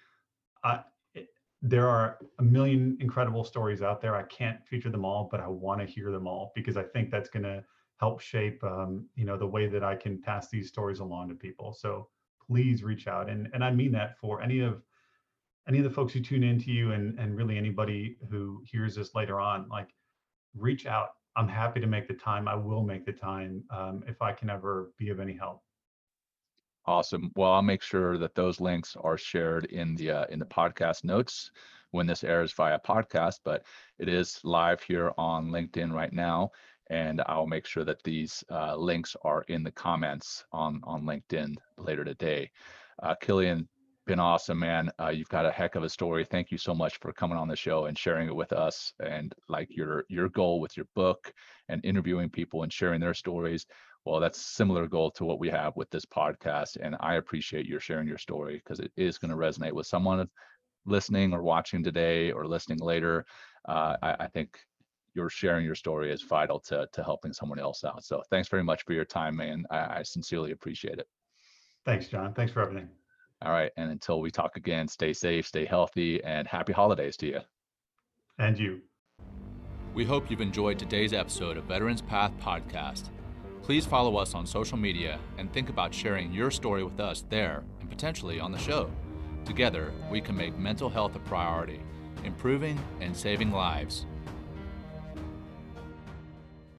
There 1.61 1.87
are 1.87 2.17
a 2.39 2.43
million 2.43 2.97
incredible 2.99 3.43
stories 3.43 3.83
out 3.83 4.01
there. 4.01 4.15
I 4.15 4.23
can't 4.23 4.65
feature 4.65 4.89
them 4.89 5.05
all, 5.05 5.27
but 5.29 5.39
I 5.39 5.47
want 5.47 5.79
to 5.79 5.85
hear 5.85 6.11
them 6.11 6.27
all 6.27 6.51
because 6.55 6.75
I 6.75 6.83
think 6.83 7.11
that's 7.11 7.29
going 7.29 7.43
to 7.43 7.63
help 7.99 8.19
shape 8.19 8.63
um, 8.63 9.05
you 9.15 9.25
know 9.25 9.37
the 9.37 9.47
way 9.47 9.67
that 9.67 9.83
I 9.83 9.95
can 9.95 10.19
pass 10.19 10.49
these 10.49 10.67
stories 10.67 10.99
along 10.99 11.29
to 11.29 11.35
people. 11.35 11.71
So 11.71 12.09
please 12.47 12.83
reach 12.83 13.07
out, 13.07 13.29
and 13.29 13.47
and 13.53 13.63
I 13.63 13.71
mean 13.71 13.91
that 13.91 14.17
for 14.17 14.41
any 14.41 14.61
of 14.61 14.81
any 15.67 15.77
of 15.77 15.83
the 15.83 15.91
folks 15.91 16.13
who 16.13 16.19
tune 16.19 16.43
into 16.43 16.71
you, 16.71 16.91
and 16.93 17.17
and 17.19 17.37
really 17.37 17.57
anybody 17.57 18.17
who 18.29 18.63
hears 18.65 18.95
this 18.95 19.13
later 19.13 19.39
on, 19.39 19.69
like 19.69 19.89
reach 20.55 20.85
out. 20.87 21.09
I'm 21.35 21.47
happy 21.47 21.79
to 21.79 21.87
make 21.87 22.07
the 22.07 22.13
time. 22.15 22.47
I 22.47 22.55
will 22.55 22.83
make 22.83 23.05
the 23.05 23.13
time 23.13 23.63
um, 23.69 24.03
if 24.07 24.21
I 24.21 24.33
can 24.33 24.49
ever 24.49 24.91
be 24.97 25.09
of 25.09 25.19
any 25.19 25.37
help. 25.37 25.61
Awesome. 26.85 27.31
Well, 27.35 27.51
I'll 27.53 27.61
make 27.61 27.83
sure 27.83 28.17
that 28.17 28.35
those 28.35 28.59
links 28.59 28.95
are 28.99 29.17
shared 29.17 29.65
in 29.65 29.95
the 29.95 30.11
uh, 30.11 30.25
in 30.29 30.39
the 30.39 30.45
podcast 30.45 31.03
notes 31.03 31.51
when 31.91 32.07
this 32.07 32.23
airs 32.23 32.53
via 32.53 32.79
podcast, 32.79 33.39
but 33.43 33.63
it 33.99 34.07
is 34.07 34.39
live 34.43 34.81
here 34.81 35.11
on 35.17 35.49
LinkedIn 35.49 35.91
right 35.93 36.13
now 36.13 36.51
and 36.91 37.21
I'll 37.25 37.47
make 37.47 37.65
sure 37.65 37.85
that 37.85 38.03
these 38.03 38.43
uh, 38.51 38.75
links 38.75 39.15
are 39.23 39.43
in 39.47 39.63
the 39.63 39.71
comments 39.71 40.43
on 40.51 40.81
on 40.83 41.03
LinkedIn 41.03 41.55
later 41.77 42.03
today. 42.03 42.51
Uh, 43.01 43.15
Killian, 43.21 43.67
been 44.05 44.19
awesome, 44.19 44.59
man. 44.59 44.91
Uh, 44.99 45.07
you've 45.07 45.29
got 45.29 45.45
a 45.45 45.51
heck 45.51 45.75
of 45.75 45.83
a 45.83 45.89
story. 45.89 46.25
Thank 46.25 46.51
you 46.51 46.57
so 46.57 46.75
much 46.75 46.97
for 46.99 47.13
coming 47.13 47.37
on 47.37 47.47
the 47.47 47.55
show 47.55 47.85
and 47.85 47.97
sharing 47.97 48.27
it 48.27 48.35
with 48.35 48.51
us. 48.51 48.93
And 48.99 49.33
like 49.47 49.69
your 49.71 50.03
your 50.09 50.27
goal 50.29 50.59
with 50.59 50.75
your 50.75 50.87
book 50.93 51.33
and 51.69 51.83
interviewing 51.85 52.29
people 52.29 52.63
and 52.63 52.73
sharing 52.73 52.99
their 52.99 53.13
stories. 53.13 53.65
Well, 54.05 54.19
that's 54.19 54.41
similar 54.41 54.87
goal 54.87 55.11
to 55.11 55.25
what 55.25 55.39
we 55.39 55.49
have 55.49 55.75
with 55.75 55.89
this 55.91 56.05
podcast. 56.05 56.77
And 56.81 56.95
I 56.99 57.15
appreciate 57.15 57.67
your 57.67 57.79
sharing 57.79 58.07
your 58.07 58.17
story 58.17 58.55
because 58.63 58.79
it 58.79 58.91
is 58.97 59.17
going 59.17 59.29
to 59.31 59.37
resonate 59.37 59.73
with 59.73 59.85
someone 59.85 60.27
listening 60.85 61.33
or 61.33 61.43
watching 61.43 61.83
today 61.83 62.31
or 62.31 62.47
listening 62.47 62.79
later. 62.79 63.25
Uh, 63.69 63.95
I, 64.01 64.15
I 64.21 64.27
think 64.27 64.57
your 65.13 65.29
sharing 65.29 65.65
your 65.65 65.75
story 65.75 66.11
is 66.11 66.23
vital 66.23 66.59
to 66.59 66.87
to 66.93 67.03
helping 67.03 67.33
someone 67.33 67.59
else 67.59 67.83
out. 67.83 68.03
So 68.03 68.23
thanks 68.29 68.47
very 68.47 68.63
much 68.63 68.83
for 68.83 68.93
your 68.93 69.05
time, 69.05 69.35
man. 69.35 69.65
I, 69.69 69.99
I 69.99 70.03
sincerely 70.03 70.51
appreciate 70.51 70.97
it. 70.97 71.07
Thanks, 71.85 72.07
John. 72.07 72.33
Thanks 72.33 72.53
for 72.53 72.61
everything. 72.61 72.89
All 73.43 73.51
right. 73.51 73.71
And 73.77 73.91
until 73.91 74.21
we 74.21 74.29
talk 74.29 74.55
again, 74.55 74.87
stay 74.87 75.13
safe, 75.13 75.47
stay 75.47 75.65
healthy, 75.65 76.23
and 76.23 76.47
happy 76.47 76.73
holidays 76.73 77.17
to 77.17 77.27
you. 77.27 77.39
And 78.37 78.57
you. 78.57 78.81
We 79.93 80.05
hope 80.05 80.29
you've 80.29 80.41
enjoyed 80.41 80.79
today's 80.79 81.11
episode 81.11 81.57
of 81.57 81.65
Veterans 81.65 82.01
Path 82.01 82.31
Podcast. 82.39 83.09
Please 83.71 83.85
follow 83.85 84.17
us 84.17 84.35
on 84.35 84.45
social 84.45 84.75
media 84.77 85.17
and 85.37 85.49
think 85.53 85.69
about 85.69 85.93
sharing 85.93 86.33
your 86.33 86.51
story 86.51 86.83
with 86.83 86.99
us 86.99 87.23
there 87.29 87.63
and 87.79 87.89
potentially 87.89 88.37
on 88.37 88.51
the 88.51 88.57
show. 88.57 88.91
Together, 89.45 89.93
we 90.11 90.19
can 90.19 90.35
make 90.35 90.57
mental 90.57 90.89
health 90.89 91.15
a 91.15 91.19
priority, 91.19 91.79
improving 92.25 92.77
and 92.99 93.15
saving 93.15 93.49
lives. 93.49 94.07